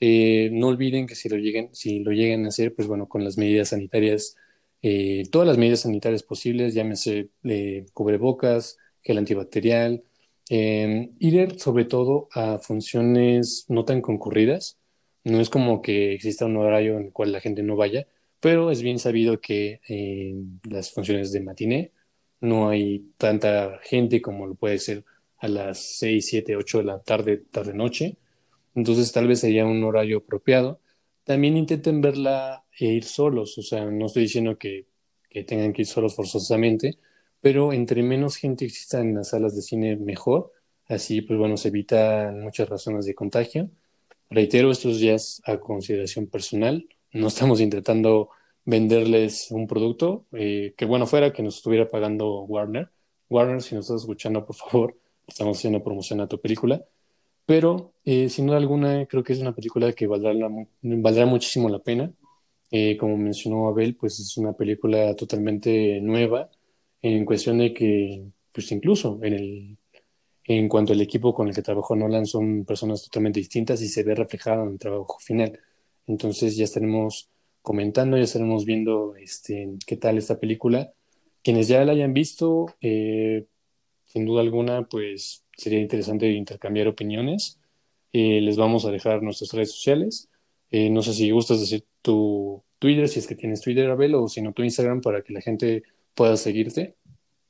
Eh, 0.00 0.50
no 0.52 0.68
olviden 0.68 1.06
que 1.06 1.14
si 1.14 1.28
lo 1.28 1.36
lleguen, 1.36 1.70
si 1.72 2.00
lo 2.00 2.12
llegan 2.12 2.44
a 2.44 2.48
hacer, 2.48 2.74
pues 2.74 2.88
bueno, 2.88 3.08
con 3.08 3.24
las 3.24 3.38
medidas 3.38 3.70
sanitarias, 3.70 4.36
eh, 4.82 5.24
todas 5.30 5.48
las 5.48 5.58
medidas 5.58 5.80
sanitarias 5.80 6.22
posibles, 6.22 6.74
llámese 6.74 7.30
eh, 7.44 7.86
cubrebocas, 7.94 8.78
gel 9.02 9.18
antibacterial, 9.18 10.02
ir 10.48 11.58
sobre 11.58 11.84
todo 11.86 12.28
a 12.32 12.58
funciones 12.58 13.64
no 13.68 13.84
tan 13.84 14.00
concurridas. 14.02 14.78
No 15.24 15.40
es 15.40 15.48
como 15.50 15.80
que 15.82 16.12
exista 16.14 16.44
un 16.46 16.56
horario 16.58 16.98
en 16.98 17.06
el 17.06 17.12
cual 17.12 17.32
la 17.32 17.40
gente 17.40 17.62
no 17.62 17.76
vaya, 17.76 18.06
pero 18.40 18.70
es 18.70 18.82
bien 18.82 18.98
sabido 18.98 19.40
que 19.40 19.80
en 19.88 20.60
las 20.68 20.92
funciones 20.92 21.32
de 21.32 21.40
matiné 21.40 21.92
no 22.40 22.68
hay 22.68 23.12
tanta 23.16 23.80
gente 23.82 24.20
como 24.20 24.46
lo 24.46 24.54
puede 24.54 24.78
ser 24.78 25.04
a 25.38 25.48
las 25.48 25.78
6, 25.98 26.26
7, 26.26 26.56
8 26.56 26.78
de 26.78 26.84
la 26.84 26.98
tarde, 27.00 27.38
tarde-noche. 27.50 28.16
Entonces 28.74 29.12
tal 29.12 29.28
vez 29.28 29.40
sería 29.40 29.64
un 29.66 29.82
horario 29.84 30.18
apropiado. 30.18 30.80
También 31.24 31.56
intenten 31.56 32.00
verla 32.00 32.64
e 32.78 32.86
ir 32.86 33.04
solos, 33.04 33.56
o 33.58 33.62
sea, 33.62 33.84
no 33.86 34.06
estoy 34.06 34.22
diciendo 34.24 34.58
que, 34.58 34.86
que 35.30 35.44
tengan 35.44 35.72
que 35.72 35.82
ir 35.82 35.88
solos 35.88 36.14
forzosamente, 36.14 36.98
pero 37.40 37.72
entre 37.72 38.02
menos 38.02 38.36
gente 38.36 38.64
exista 38.64 39.00
en 39.00 39.14
las 39.14 39.30
salas 39.30 39.54
de 39.56 39.62
cine, 39.62 39.96
mejor. 39.96 40.52
Así, 40.86 41.22
pues 41.22 41.38
bueno, 41.38 41.56
se 41.56 41.68
evitan 41.68 42.42
muchas 42.42 42.68
razones 42.68 43.06
de 43.06 43.14
contagio. 43.14 43.70
Reitero, 44.30 44.70
esto 44.70 44.90
ya 44.90 45.14
es 45.14 45.42
a 45.46 45.58
consideración 45.58 46.26
personal 46.26 46.86
no 47.14 47.28
estamos 47.28 47.60
intentando 47.60 48.30
venderles 48.64 49.50
un 49.50 49.66
producto, 49.68 50.26
eh, 50.32 50.74
que 50.76 50.84
bueno 50.84 51.06
fuera 51.06 51.32
que 51.32 51.42
nos 51.42 51.56
estuviera 51.58 51.88
pagando 51.88 52.42
Warner. 52.42 52.90
Warner, 53.30 53.62
si 53.62 53.74
nos 53.74 53.86
estás 53.86 54.02
escuchando, 54.02 54.44
por 54.44 54.56
favor, 54.56 54.98
estamos 55.26 55.58
haciendo 55.58 55.82
promoción 55.82 56.20
a 56.20 56.28
tu 56.28 56.40
película. 56.40 56.84
Pero 57.46 57.94
eh, 58.04 58.28
sin 58.28 58.46
duda 58.46 58.58
alguna, 58.58 59.06
creo 59.06 59.22
que 59.22 59.32
es 59.34 59.40
una 59.40 59.54
película 59.54 59.92
que 59.92 60.06
valdrá, 60.06 60.32
valdrá 60.82 61.26
muchísimo 61.26 61.68
la 61.68 61.78
pena. 61.80 62.12
Eh, 62.70 62.96
como 62.96 63.16
mencionó 63.16 63.68
Abel, 63.68 63.96
pues 63.96 64.18
es 64.20 64.36
una 64.36 64.52
película 64.54 65.14
totalmente 65.14 66.00
nueva 66.00 66.50
en 67.02 67.24
cuestión 67.24 67.58
de 67.58 67.72
que, 67.74 68.24
pues 68.52 68.72
incluso 68.72 69.20
en, 69.22 69.34
el, 69.34 69.78
en 70.44 70.68
cuanto 70.68 70.92
al 70.92 71.00
equipo 71.00 71.34
con 71.34 71.48
el 71.48 71.54
que 71.54 71.62
trabajó 71.62 71.96
Nolan, 71.96 72.26
son 72.26 72.64
personas 72.64 73.02
totalmente 73.04 73.40
distintas 73.40 73.82
y 73.82 73.88
se 73.88 74.02
ve 74.02 74.14
reflejado 74.14 74.64
en 74.64 74.72
el 74.72 74.78
trabajo 74.78 75.18
final. 75.20 75.58
Entonces 76.06 76.56
ya 76.56 76.64
estaremos 76.64 77.30
comentando, 77.62 78.16
ya 78.16 78.24
estaremos 78.24 78.64
viendo 78.64 79.16
este, 79.16 79.70
qué 79.86 79.96
tal 79.96 80.18
esta 80.18 80.40
película. 80.40 80.92
Quienes 81.42 81.68
ya 81.68 81.84
la 81.84 81.92
hayan 81.92 82.14
visto, 82.14 82.66
eh, 82.80 83.46
sin 84.06 84.26
duda 84.26 84.40
alguna, 84.42 84.88
pues 84.88 85.43
sería 85.56 85.80
interesante 85.80 86.30
intercambiar 86.30 86.88
opiniones. 86.88 87.60
Eh, 88.12 88.40
les 88.40 88.56
vamos 88.56 88.84
a 88.84 88.90
dejar 88.90 89.22
nuestras 89.22 89.52
redes 89.52 89.72
sociales. 89.72 90.28
Eh, 90.70 90.90
no 90.90 91.02
sé 91.02 91.12
si 91.12 91.30
gustas 91.30 91.60
decir 91.60 91.84
tu 92.02 92.62
Twitter, 92.78 93.08
si 93.08 93.18
es 93.18 93.26
que 93.26 93.34
tienes 93.34 93.60
Twitter, 93.60 93.90
Abel, 93.90 94.14
o 94.14 94.28
si 94.28 94.42
no 94.42 94.52
tu 94.52 94.62
Instagram 94.62 95.00
para 95.00 95.22
que 95.22 95.32
la 95.32 95.40
gente 95.40 95.82
pueda 96.14 96.36
seguirte. 96.36 96.96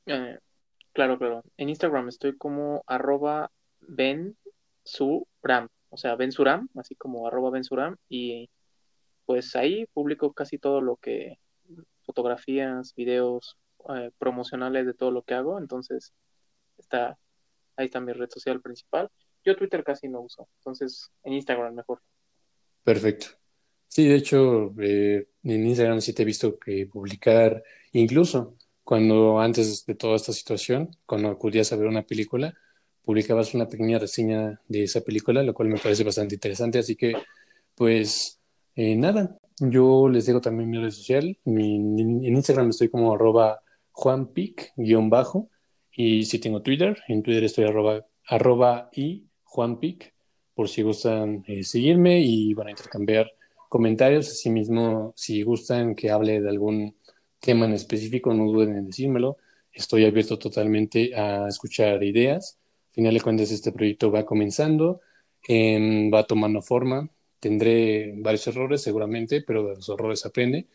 claro, 0.05 1.17
claro. 1.17 1.43
En 1.57 1.69
Instagram 1.69 2.09
estoy 2.09 2.35
como 2.37 2.83
arroba 2.87 3.51
bensuram 3.81 5.69
o 5.95 5.97
sea, 5.97 6.15
Bensuram, 6.15 6.67
así 6.75 6.93
como 6.95 7.25
arroba 7.25 7.51
Bensuram, 7.51 7.95
y 8.09 8.49
pues 9.25 9.55
ahí 9.55 9.85
publico 9.93 10.33
casi 10.33 10.57
todo 10.57 10.81
lo 10.81 10.97
que, 10.97 11.39
fotografías, 12.03 12.93
videos 12.95 13.57
eh, 13.95 14.11
promocionales 14.17 14.85
de 14.85 14.93
todo 14.93 15.11
lo 15.11 15.23
que 15.23 15.35
hago, 15.35 15.57
entonces 15.57 16.13
está, 16.77 17.17
ahí 17.77 17.85
está 17.85 17.99
mi 17.99 18.13
red 18.13 18.29
social 18.29 18.61
principal. 18.61 19.09
Yo 19.43 19.55
Twitter 19.55 19.83
casi 19.83 20.07
no 20.07 20.21
uso, 20.21 20.47
entonces 20.59 21.11
en 21.23 21.33
Instagram 21.33 21.75
mejor. 21.75 22.01
Perfecto. 22.83 23.27
Sí, 23.87 24.07
de 24.07 24.15
hecho, 24.15 24.73
eh, 24.81 25.27
en 25.43 25.67
Instagram 25.67 26.01
sí 26.01 26.13
te 26.13 26.23
he 26.23 26.25
visto 26.25 26.59
que 26.59 26.85
publicar, 26.87 27.63
incluso 27.93 28.57
cuando 28.83 29.39
antes 29.39 29.85
de 29.85 29.95
toda 29.95 30.15
esta 30.15 30.33
situación, 30.33 30.89
cuando 31.05 31.29
acudías 31.29 31.71
a 31.71 31.75
ver 31.75 31.87
una 31.87 32.03
película, 32.03 32.53
publicabas 33.03 33.53
una 33.53 33.67
pequeña 33.67 33.99
reseña 33.99 34.61
de 34.67 34.83
esa 34.83 35.01
película, 35.01 35.43
lo 35.43 35.53
cual 35.53 35.69
me 35.69 35.79
parece 35.79 36.03
bastante 36.03 36.35
interesante. 36.35 36.79
Así 36.79 36.95
que, 36.95 37.13
pues, 37.75 38.39
eh, 38.75 38.95
nada, 38.95 39.37
yo 39.59 40.09
les 40.09 40.25
dejo 40.25 40.41
también 40.41 40.69
mi 40.69 40.77
red 40.77 40.91
social. 40.91 41.37
en 41.45 42.23
Instagram 42.23 42.69
estoy 42.69 42.89
como 42.89 43.13
arroba 43.13 43.61
juanpic-bajo. 43.91 45.49
Y 45.95 46.25
si 46.25 46.39
tengo 46.39 46.61
Twitter, 46.61 46.97
en 47.07 47.23
Twitter 47.23 47.43
estoy 47.43 47.65
arroba, 47.65 48.05
arroba 48.27 48.89
y 48.93 49.25
juanpic, 49.43 50.13
por 50.53 50.69
si 50.69 50.81
gustan 50.81 51.43
eh, 51.47 51.63
seguirme 51.63 52.21
y 52.21 52.53
van 52.53 52.67
a 52.67 52.71
intercambiar 52.71 53.31
comentarios. 53.69 54.29
Asimismo, 54.29 55.13
si 55.15 55.41
gustan 55.43 55.95
que 55.95 56.11
hable 56.11 56.41
de 56.41 56.49
algún 56.49 56.95
tema 57.39 57.65
en 57.65 57.73
específico, 57.73 58.33
no 58.33 58.45
duden 58.45 58.75
en 58.77 58.87
decírmelo. 58.87 59.37
Estoy 59.71 60.05
abierto 60.05 60.39
totalmente 60.39 61.15
a 61.15 61.47
escuchar 61.47 62.03
ideas 62.03 62.59
final 62.95 63.13
de 63.13 63.21
cuentas 63.21 63.51
este 63.51 63.73
proyecto 63.73 64.09
va 64.09 64.25
comenzando, 64.25 65.01
em, 65.47 66.11
va 66.13 66.23
tomando 66.25 66.61
forma, 66.61 67.09
tendré 67.39 68.13
varios 68.17 68.47
errores 68.47 68.81
seguramente, 68.81 69.41
pero 69.41 69.67
de 69.67 69.75
los 69.75 69.89
errores 69.89 70.25
aprende. 70.25 70.67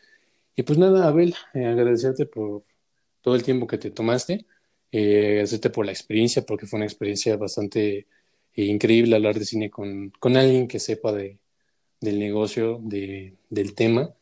Y 0.55 0.63
pues 0.63 0.77
nada, 0.77 1.07
Abel, 1.07 1.35
eh, 1.55 1.65
agradecerte 1.65 2.27
por 2.27 2.63
todo 3.21 3.35
el 3.35 3.43
tiempo 3.43 3.67
que 3.67 3.79
te 3.79 3.91
tomaste, 3.91 4.45
eh, 4.91 5.29
agradecerte 5.29 5.69
por 5.69 5.85
la 5.85 5.91
experiencia, 5.91 6.43
porque 6.43 6.65
fue 6.65 6.77
una 6.77 6.85
experiencia 6.85 7.37
bastante 7.37 8.07
eh, 8.53 8.65
increíble 8.65 9.15
hablar 9.15 9.37
de 9.37 9.45
cine 9.45 9.69
con, 9.69 10.11
con 10.19 10.37
alguien 10.37 10.67
que 10.67 10.79
sepa 10.79 11.11
de, 11.11 11.37
del 12.01 12.19
negocio, 12.19 12.79
de, 12.81 13.35
del 13.49 13.75
tema. 13.75 14.13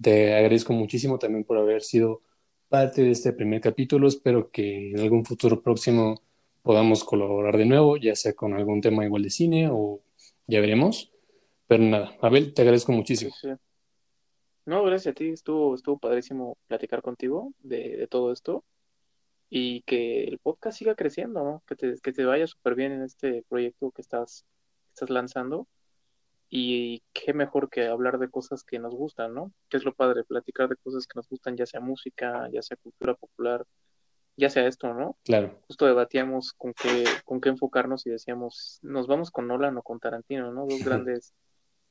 Te 0.00 0.34
agradezco 0.34 0.72
muchísimo 0.72 1.18
también 1.18 1.44
por 1.44 1.58
haber 1.58 1.82
sido 1.82 2.22
parte 2.68 3.02
de 3.02 3.10
este 3.10 3.32
primer 3.32 3.60
capítulo. 3.60 4.08
Espero 4.08 4.50
que 4.50 4.90
en 4.90 5.00
algún 5.00 5.24
futuro 5.24 5.62
próximo 5.62 6.22
podamos 6.62 7.04
colaborar 7.04 7.56
de 7.56 7.66
nuevo, 7.66 7.96
ya 7.96 8.14
sea 8.16 8.32
con 8.32 8.54
algún 8.54 8.80
tema 8.80 9.04
igual 9.04 9.22
de 9.22 9.30
cine 9.30 9.68
o 9.70 10.00
ya 10.46 10.60
veremos. 10.60 11.12
Pero 11.66 11.84
nada, 11.84 12.16
Abel, 12.20 12.52
te 12.52 12.62
agradezco 12.62 12.92
muchísimo. 12.92 13.32
No, 14.66 14.84
gracias 14.84 15.12
a 15.12 15.14
ti, 15.14 15.28
estuvo, 15.30 15.74
estuvo 15.74 15.98
padrísimo 15.98 16.56
platicar 16.66 17.02
contigo 17.02 17.52
de, 17.60 18.06
todo 18.08 18.32
esto 18.32 18.64
y 19.50 19.82
que 19.82 20.24
el 20.24 20.38
podcast 20.38 20.78
siga 20.78 20.94
creciendo, 20.94 21.42
¿no? 21.42 21.62
Que 21.66 21.74
te, 21.74 21.94
que 22.00 22.12
te 22.12 22.24
vaya 22.24 22.46
súper 22.46 22.76
bien 22.76 22.92
en 22.92 23.02
este 23.02 23.44
proyecto 23.48 23.90
que 23.90 24.00
estás, 24.00 24.46
estás 24.94 25.10
lanzando. 25.10 25.66
Y 26.48 27.02
qué 27.12 27.32
mejor 27.32 27.68
que 27.68 27.86
hablar 27.86 28.18
de 28.18 28.30
cosas 28.30 28.64
que 28.64 28.78
nos 28.78 28.94
gustan, 28.94 29.34
¿no? 29.34 29.52
Que 29.68 29.76
es 29.76 29.84
lo 29.84 29.94
padre, 29.94 30.24
platicar 30.24 30.68
de 30.68 30.76
cosas 30.76 31.06
que 31.06 31.16
nos 31.16 31.28
gustan, 31.28 31.56
ya 31.56 31.66
sea 31.66 31.80
música, 31.80 32.48
ya 32.52 32.62
sea 32.62 32.76
cultura 32.76 33.14
popular, 33.14 33.64
ya 34.36 34.50
sea 34.50 34.66
esto, 34.66 34.92
¿no? 34.94 35.16
Claro. 35.24 35.60
Justo 35.66 35.86
debatíamos 35.86 36.52
con 36.52 36.72
qué, 36.72 37.04
con 37.24 37.40
qué 37.40 37.50
enfocarnos 37.50 38.06
y 38.06 38.10
decíamos, 38.10 38.78
nos 38.82 39.06
vamos 39.06 39.30
con 39.30 39.46
Nolan 39.46 39.76
o 39.76 39.82
con 39.82 40.00
Tarantino, 40.00 40.52
¿no? 40.52 40.66
Dos 40.66 40.80
grandes, 41.04 41.34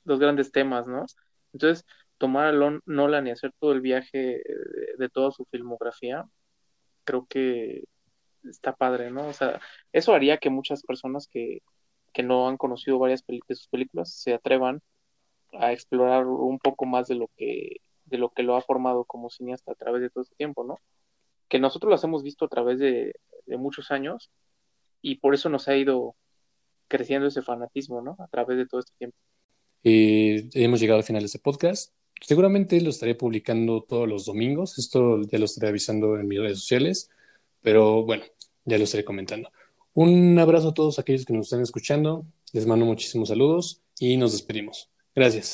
los 0.03 0.19
grandes 0.19 0.51
temas, 0.51 0.87
¿no? 0.87 1.05
Entonces, 1.53 1.85
tomar 2.17 2.53
a 2.53 2.79
Nolan 2.85 3.27
y 3.27 3.31
hacer 3.31 3.53
todo 3.59 3.71
el 3.71 3.81
viaje 3.81 4.43
de, 4.97 5.09
toda 5.09 5.31
su 5.31 5.45
filmografía, 5.45 6.25
creo 7.09 7.25
que 7.27 7.85
está 8.47 8.75
padre, 8.75 9.09
¿no? 9.09 9.27
O 9.27 9.33
sea, 9.33 9.59
eso 9.91 10.13
haría 10.13 10.37
que 10.37 10.51
muchas 10.51 10.83
personas 10.83 11.27
que, 11.27 11.63
que 12.13 12.21
no 12.21 12.47
han 12.47 12.57
conocido 12.57 12.99
varias 12.99 13.23
de 13.27 13.55
sus 13.55 13.67
películas 13.67 14.13
se 14.13 14.33
atrevan 14.35 14.81
a 15.53 15.71
explorar 15.71 16.27
un 16.27 16.59
poco 16.59 16.85
más 16.85 17.07
de 17.07 17.15
lo 17.15 17.29
que 17.35 17.77
de 18.05 18.17
lo 18.17 18.29
que 18.29 18.43
lo 18.43 18.55
ha 18.55 18.61
formado 18.61 19.05
como 19.05 19.29
cineasta 19.29 19.71
a 19.71 19.75
través 19.75 20.01
de 20.01 20.09
todo 20.09 20.23
este 20.23 20.35
tiempo, 20.35 20.63
¿no? 20.63 20.79
Que 21.47 21.59
nosotros 21.59 21.91
las 21.91 22.03
hemos 22.03 22.23
visto 22.23 22.45
a 22.45 22.47
través 22.47 22.79
de, 22.79 23.13
de 23.45 23.57
muchos 23.57 23.91
años 23.91 24.31
y 25.01 25.15
por 25.15 25.33
eso 25.33 25.49
nos 25.49 25.67
ha 25.67 25.75
ido 25.75 26.15
creciendo 26.87 27.27
ese 27.27 27.41
fanatismo, 27.41 28.01
¿no? 28.01 28.15
A 28.19 28.27
través 28.27 28.57
de 28.57 28.67
todo 28.67 28.79
este 28.79 28.93
tiempo. 28.97 29.17
Y 29.81 30.63
hemos 30.63 30.79
llegado 30.79 30.99
al 30.99 31.05
final 31.05 31.21
de 31.21 31.27
este 31.27 31.39
podcast. 31.39 31.93
Seguramente 32.21 32.79
lo 32.81 32.89
estaré 32.89 33.15
publicando 33.15 33.81
todos 33.81 34.07
los 34.07 34.25
domingos. 34.25 34.77
Esto 34.77 35.21
ya 35.23 35.39
lo 35.39 35.45
estaré 35.45 35.69
avisando 35.69 36.19
en 36.19 36.27
mis 36.27 36.39
redes 36.39 36.59
sociales, 36.59 37.09
pero 37.61 38.03
bueno, 38.03 38.23
ya 38.65 38.77
lo 38.77 38.83
estaré 38.83 39.03
comentando. 39.03 39.51
Un 39.93 40.37
abrazo 40.39 40.69
a 40.69 40.73
todos 40.73 40.99
aquellos 40.99 41.25
que 41.25 41.33
nos 41.33 41.47
están 41.47 41.61
escuchando. 41.61 42.25
Les 42.53 42.65
mando 42.65 42.85
muchísimos 42.85 43.29
saludos 43.29 43.81
y 43.99 44.17
nos 44.17 44.31
despedimos. 44.31 44.89
Gracias. 45.15 45.47